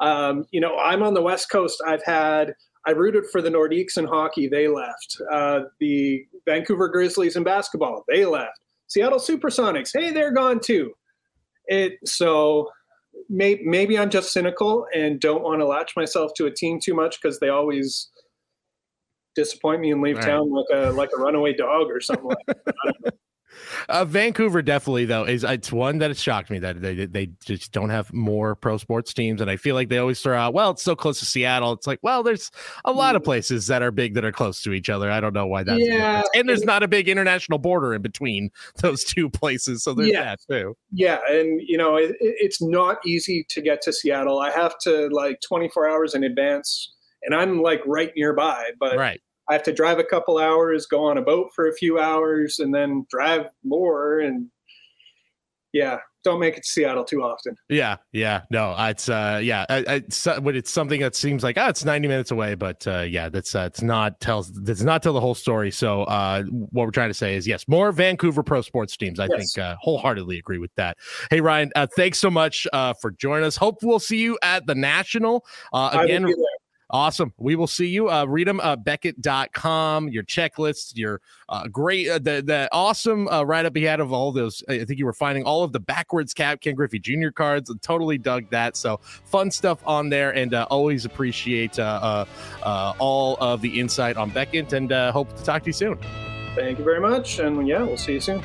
Um, 0.00 0.44
you 0.50 0.60
know, 0.60 0.76
I'm 0.76 1.02
on 1.02 1.14
the 1.14 1.22
West 1.22 1.50
Coast. 1.50 1.82
I've 1.86 2.04
had 2.04 2.52
I 2.86 2.92
rooted 2.92 3.26
for 3.30 3.42
the 3.42 3.50
Nordiques 3.50 3.98
in 3.98 4.06
hockey. 4.06 4.48
They 4.48 4.68
left. 4.68 5.20
Uh, 5.30 5.60
the 5.80 6.24
Vancouver 6.46 6.88
Grizzlies 6.88 7.36
in 7.36 7.44
basketball. 7.44 8.04
They 8.08 8.24
left. 8.24 8.60
Seattle 8.86 9.18
Supersonics. 9.18 9.90
Hey, 9.92 10.12
they're 10.12 10.32
gone 10.32 10.60
too 10.60 10.92
it 11.66 11.98
so 12.04 12.70
may, 13.28 13.60
maybe 13.64 13.98
I'm 13.98 14.10
just 14.10 14.32
cynical 14.32 14.86
and 14.94 15.20
don't 15.20 15.42
want 15.42 15.60
to 15.60 15.66
latch 15.66 15.92
myself 15.96 16.32
to 16.36 16.46
a 16.46 16.50
team 16.50 16.78
too 16.80 16.94
much 16.94 17.20
because 17.20 17.38
they 17.38 17.48
always 17.48 18.10
disappoint 19.34 19.80
me 19.80 19.90
and 19.90 20.00
leave 20.00 20.16
right. 20.16 20.26
town 20.26 20.50
like 20.50 20.66
a 20.72 20.90
like 20.92 21.10
a 21.16 21.20
runaway 21.20 21.52
dog 21.52 21.88
or 21.90 22.00
something 22.00 22.26
like 22.26 22.46
that. 22.46 23.14
Uh, 23.88 24.04
Vancouver 24.04 24.62
definitely 24.62 25.04
though 25.04 25.24
is 25.24 25.44
it's 25.44 25.72
one 25.72 25.98
that 25.98 26.10
has 26.10 26.20
shocked 26.20 26.50
me 26.50 26.58
that 26.58 26.80
they 26.80 27.06
they 27.06 27.26
just 27.44 27.72
don't 27.72 27.90
have 27.90 28.12
more 28.12 28.54
pro 28.54 28.76
sports 28.78 29.12
teams, 29.14 29.40
and 29.40 29.50
I 29.50 29.56
feel 29.56 29.74
like 29.74 29.88
they 29.88 29.98
always 29.98 30.20
throw 30.20 30.36
out, 30.36 30.54
well, 30.54 30.70
it's 30.70 30.82
so 30.82 30.96
close 30.96 31.18
to 31.20 31.26
Seattle. 31.26 31.72
It's 31.72 31.86
like, 31.86 31.98
well, 32.02 32.22
there's 32.22 32.50
a 32.84 32.92
lot 32.92 33.16
of 33.16 33.22
mm. 33.22 33.26
places 33.26 33.66
that 33.68 33.82
are 33.82 33.90
big 33.90 34.14
that 34.14 34.24
are 34.24 34.32
close 34.32 34.62
to 34.62 34.72
each 34.72 34.88
other. 34.88 35.10
I 35.10 35.20
don't 35.20 35.32
know 35.32 35.46
why 35.46 35.62
that's 35.62 35.80
yeah, 35.80 36.22
and 36.34 36.48
there's 36.48 36.64
not 36.64 36.82
a 36.82 36.88
big 36.88 37.08
international 37.08 37.58
border 37.58 37.94
in 37.94 38.02
between 38.02 38.50
those 38.76 39.04
two 39.04 39.28
places, 39.30 39.82
so 39.82 39.94
there's 39.94 40.10
yeah, 40.10 40.24
that 40.24 40.40
too. 40.50 40.76
Yeah, 40.92 41.18
and 41.28 41.60
you 41.66 41.76
know 41.76 41.96
it, 41.96 42.16
it's 42.20 42.62
not 42.62 42.98
easy 43.06 43.44
to 43.50 43.60
get 43.60 43.82
to 43.82 43.92
Seattle. 43.92 44.40
I 44.40 44.50
have 44.50 44.78
to 44.80 45.08
like 45.08 45.40
24 45.40 45.88
hours 45.88 46.14
in 46.14 46.24
advance, 46.24 46.92
and 47.22 47.34
I'm 47.34 47.62
like 47.62 47.80
right 47.86 48.12
nearby, 48.16 48.70
but 48.78 48.96
right 48.96 49.20
I 49.48 49.52
have 49.52 49.62
to 49.64 49.72
drive 49.72 49.98
a 49.98 50.04
couple 50.04 50.38
hours, 50.38 50.86
go 50.86 51.04
on 51.04 51.18
a 51.18 51.22
boat 51.22 51.50
for 51.54 51.68
a 51.68 51.74
few 51.74 51.98
hours, 51.98 52.58
and 52.58 52.74
then 52.74 53.06
drive 53.10 53.46
more. 53.64 54.18
And 54.18 54.48
yeah, 55.72 55.98
don't 56.24 56.40
make 56.40 56.56
it 56.56 56.64
to 56.64 56.68
Seattle 56.68 57.04
too 57.04 57.22
often. 57.22 57.54
Yeah, 57.68 57.96
yeah, 58.12 58.42
no, 58.50 58.74
it's 58.78 59.08
uh, 59.08 59.40
yeah, 59.42 59.64
it's 59.68 60.26
when 60.40 60.56
it's 60.56 60.72
something 60.72 61.00
that 61.00 61.14
seems 61.14 61.44
like 61.44 61.56
oh, 61.56 61.68
it's 61.68 61.84
ninety 61.84 62.08
minutes 62.08 62.32
away, 62.32 62.56
but 62.56 62.84
uh, 62.88 63.02
yeah, 63.02 63.28
that's 63.28 63.54
uh, 63.54 63.68
it's 63.68 63.82
not 63.82 64.18
tells 64.18 64.50
does 64.50 64.84
not 64.84 65.04
tell 65.04 65.12
the 65.12 65.20
whole 65.20 65.36
story. 65.36 65.70
So 65.70 66.02
uh, 66.04 66.42
what 66.42 66.84
we're 66.86 66.90
trying 66.90 67.10
to 67.10 67.14
say 67.14 67.36
is 67.36 67.46
yes, 67.46 67.68
more 67.68 67.92
Vancouver 67.92 68.42
pro 68.42 68.60
sports 68.60 68.96
teams. 68.96 69.20
I 69.20 69.28
yes. 69.30 69.52
think 69.54 69.64
uh, 69.64 69.76
wholeheartedly 69.80 70.38
agree 70.38 70.58
with 70.58 70.74
that. 70.74 70.96
Hey 71.30 71.40
Ryan, 71.40 71.70
uh, 71.76 71.86
thanks 71.94 72.18
so 72.18 72.30
much 72.30 72.66
uh, 72.72 72.94
for 73.00 73.12
joining 73.12 73.44
us. 73.44 73.56
Hope 73.56 73.78
we'll 73.82 74.00
see 74.00 74.18
you 74.18 74.36
at 74.42 74.66
the 74.66 74.74
national 74.74 75.46
uh, 75.72 75.90
again. 75.92 76.26
Awesome. 76.90 77.32
We 77.36 77.56
will 77.56 77.66
see 77.66 77.88
you. 77.88 78.08
Uh, 78.08 78.24
read 78.26 78.46
them, 78.46 78.60
uh, 78.60 78.76
Beckett.com, 78.76 80.08
your 80.08 80.22
checklists, 80.22 80.92
your 80.94 81.20
uh, 81.48 81.66
great, 81.66 82.08
uh, 82.08 82.18
the, 82.18 82.42
the 82.44 82.68
awesome 82.70 83.26
uh, 83.28 83.42
write 83.42 83.66
up 83.66 83.74
he 83.74 83.82
had 83.82 83.98
of 83.98 84.12
all 84.12 84.30
those. 84.30 84.62
I 84.68 84.84
think 84.84 84.98
you 84.98 85.04
were 85.04 85.12
finding 85.12 85.42
all 85.44 85.64
of 85.64 85.72
the 85.72 85.80
backwards 85.80 86.32
cap 86.32 86.60
Ken 86.60 86.76
Griffey 86.76 87.00
Jr. 87.00 87.30
cards. 87.30 87.70
and 87.70 87.82
Totally 87.82 88.18
dug 88.18 88.48
that. 88.50 88.76
So 88.76 89.00
fun 89.24 89.50
stuff 89.50 89.80
on 89.84 90.08
there 90.08 90.32
and 90.34 90.54
uh, 90.54 90.66
always 90.70 91.04
appreciate 91.04 91.78
uh, 91.78 91.98
uh, 92.02 92.24
uh, 92.62 92.92
all 92.98 93.36
of 93.40 93.60
the 93.62 93.80
insight 93.80 94.16
on 94.16 94.30
Beckett 94.30 94.72
and 94.72 94.92
uh, 94.92 95.10
hope 95.10 95.34
to 95.36 95.42
talk 95.42 95.62
to 95.64 95.68
you 95.68 95.72
soon. 95.72 95.98
Thank 96.54 96.78
you 96.78 96.84
very 96.84 97.00
much. 97.00 97.40
And 97.40 97.66
yeah, 97.66 97.82
we'll 97.82 97.96
see 97.96 98.14
you 98.14 98.20
soon. 98.20 98.42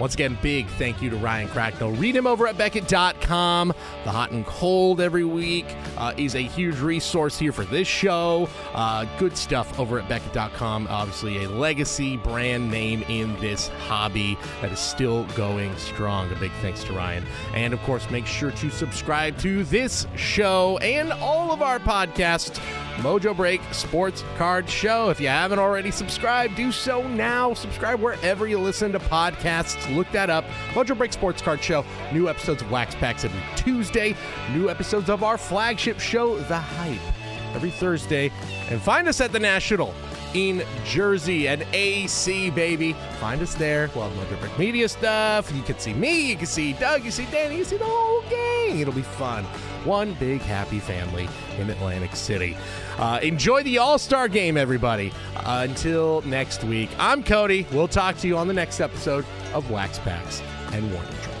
Once 0.00 0.14
again, 0.14 0.38
big 0.42 0.66
thank 0.70 1.02
you 1.02 1.10
to 1.10 1.16
Ryan 1.16 1.48
Cracknell. 1.48 1.90
Read 1.92 2.14
him 2.14 2.26
over 2.26 2.46
at 2.46 2.56
Beckett.com. 2.56 3.68
The 4.04 4.10
hot 4.10 4.30
and 4.30 4.46
cold 4.46 5.00
every 5.00 5.24
week 5.24 5.66
uh, 5.96 6.12
is 6.16 6.34
a 6.34 6.40
huge 6.40 6.78
resource 6.78 7.38
here 7.38 7.52
for 7.52 7.64
this 7.64 7.88
show. 7.88 8.48
Uh, 8.74 9.06
good 9.18 9.36
stuff 9.36 9.78
over 9.78 9.98
at 9.98 10.08
Beckett.com. 10.08 10.86
Obviously, 10.88 11.44
a 11.44 11.48
legacy 11.48 12.16
brand 12.16 12.70
name 12.70 13.02
in 13.08 13.38
this 13.40 13.68
hobby 13.86 14.38
that 14.60 14.70
is 14.70 14.78
still 14.78 15.24
going 15.34 15.76
strong. 15.76 16.30
A 16.32 16.36
big 16.36 16.52
thanks 16.62 16.84
to 16.84 16.92
Ryan. 16.92 17.24
And 17.54 17.74
of 17.74 17.80
course, 17.82 18.08
make 18.10 18.26
sure 18.26 18.52
to 18.52 18.70
subscribe 18.70 19.36
to 19.38 19.64
this 19.64 20.06
show 20.14 20.78
and 20.78 21.12
all 21.12 21.52
of 21.52 21.62
our 21.62 21.78
podcasts 21.78 22.60
Mojo 22.98 23.36
Break 23.36 23.62
Sports 23.72 24.24
Card 24.36 24.68
Show. 24.68 25.08
If 25.10 25.20
you 25.20 25.28
haven't 25.28 25.60
already 25.60 25.92
subscribed, 25.92 26.56
do 26.56 26.72
so 26.72 27.06
now. 27.06 27.54
Subscribe 27.54 28.00
wherever 28.00 28.48
you 28.48 28.58
listen 28.58 28.90
to 28.90 28.98
podcasts. 28.98 29.87
Look 29.90 30.10
that 30.12 30.30
up. 30.30 30.44
Mojo 30.72 30.96
Break 30.96 31.12
Sports 31.12 31.42
Card 31.42 31.62
Show. 31.62 31.84
New 32.12 32.28
episodes 32.28 32.62
of 32.62 32.70
Wax 32.70 32.94
Packs 32.94 33.24
every 33.24 33.40
Tuesday. 33.56 34.14
New 34.52 34.68
episodes 34.68 35.08
of 35.08 35.22
our 35.22 35.38
flagship 35.38 36.00
show, 36.00 36.38
The 36.38 36.58
Hype, 36.58 37.54
every 37.54 37.70
Thursday. 37.70 38.30
And 38.70 38.80
find 38.80 39.08
us 39.08 39.20
at 39.20 39.32
the 39.32 39.40
National 39.40 39.94
in 40.34 40.62
Jersey 40.84 41.48
and 41.48 41.64
AC, 41.72 42.50
baby. 42.50 42.94
Find 43.20 43.40
us 43.42 43.54
there. 43.54 43.90
We'll 43.94 44.08
have 44.08 44.28
Mojo 44.28 44.40
Break 44.40 44.58
Media 44.58 44.88
stuff. 44.88 45.52
You 45.54 45.62
can 45.62 45.78
see 45.78 45.94
me, 45.94 46.30
you 46.30 46.36
can 46.36 46.46
see 46.46 46.72
Doug, 46.74 47.04
you 47.04 47.10
see 47.10 47.26
Danny, 47.30 47.56
you 47.56 47.64
see 47.64 47.76
the 47.76 47.84
whole 47.84 48.22
gang. 48.28 48.80
It'll 48.80 48.92
be 48.92 49.02
fun. 49.02 49.44
One 49.84 50.14
big 50.14 50.40
happy 50.40 50.80
family 50.80 51.28
in 51.58 51.70
Atlantic 51.70 52.14
City. 52.14 52.56
Uh, 52.98 53.20
enjoy 53.22 53.62
the 53.62 53.78
All 53.78 53.98
Star 53.98 54.28
game, 54.28 54.56
everybody. 54.56 55.12
Uh, 55.36 55.66
until 55.68 56.22
next 56.22 56.64
week, 56.64 56.90
I'm 56.98 57.22
Cody. 57.22 57.66
We'll 57.72 57.88
talk 57.88 58.16
to 58.18 58.26
you 58.28 58.36
on 58.36 58.48
the 58.48 58.54
next 58.54 58.80
episode 58.80 59.24
of 59.54 59.70
Wax 59.70 59.98
Packs 60.00 60.42
and 60.72 60.92
Warning 60.92 61.12
Tracks. 61.22 61.37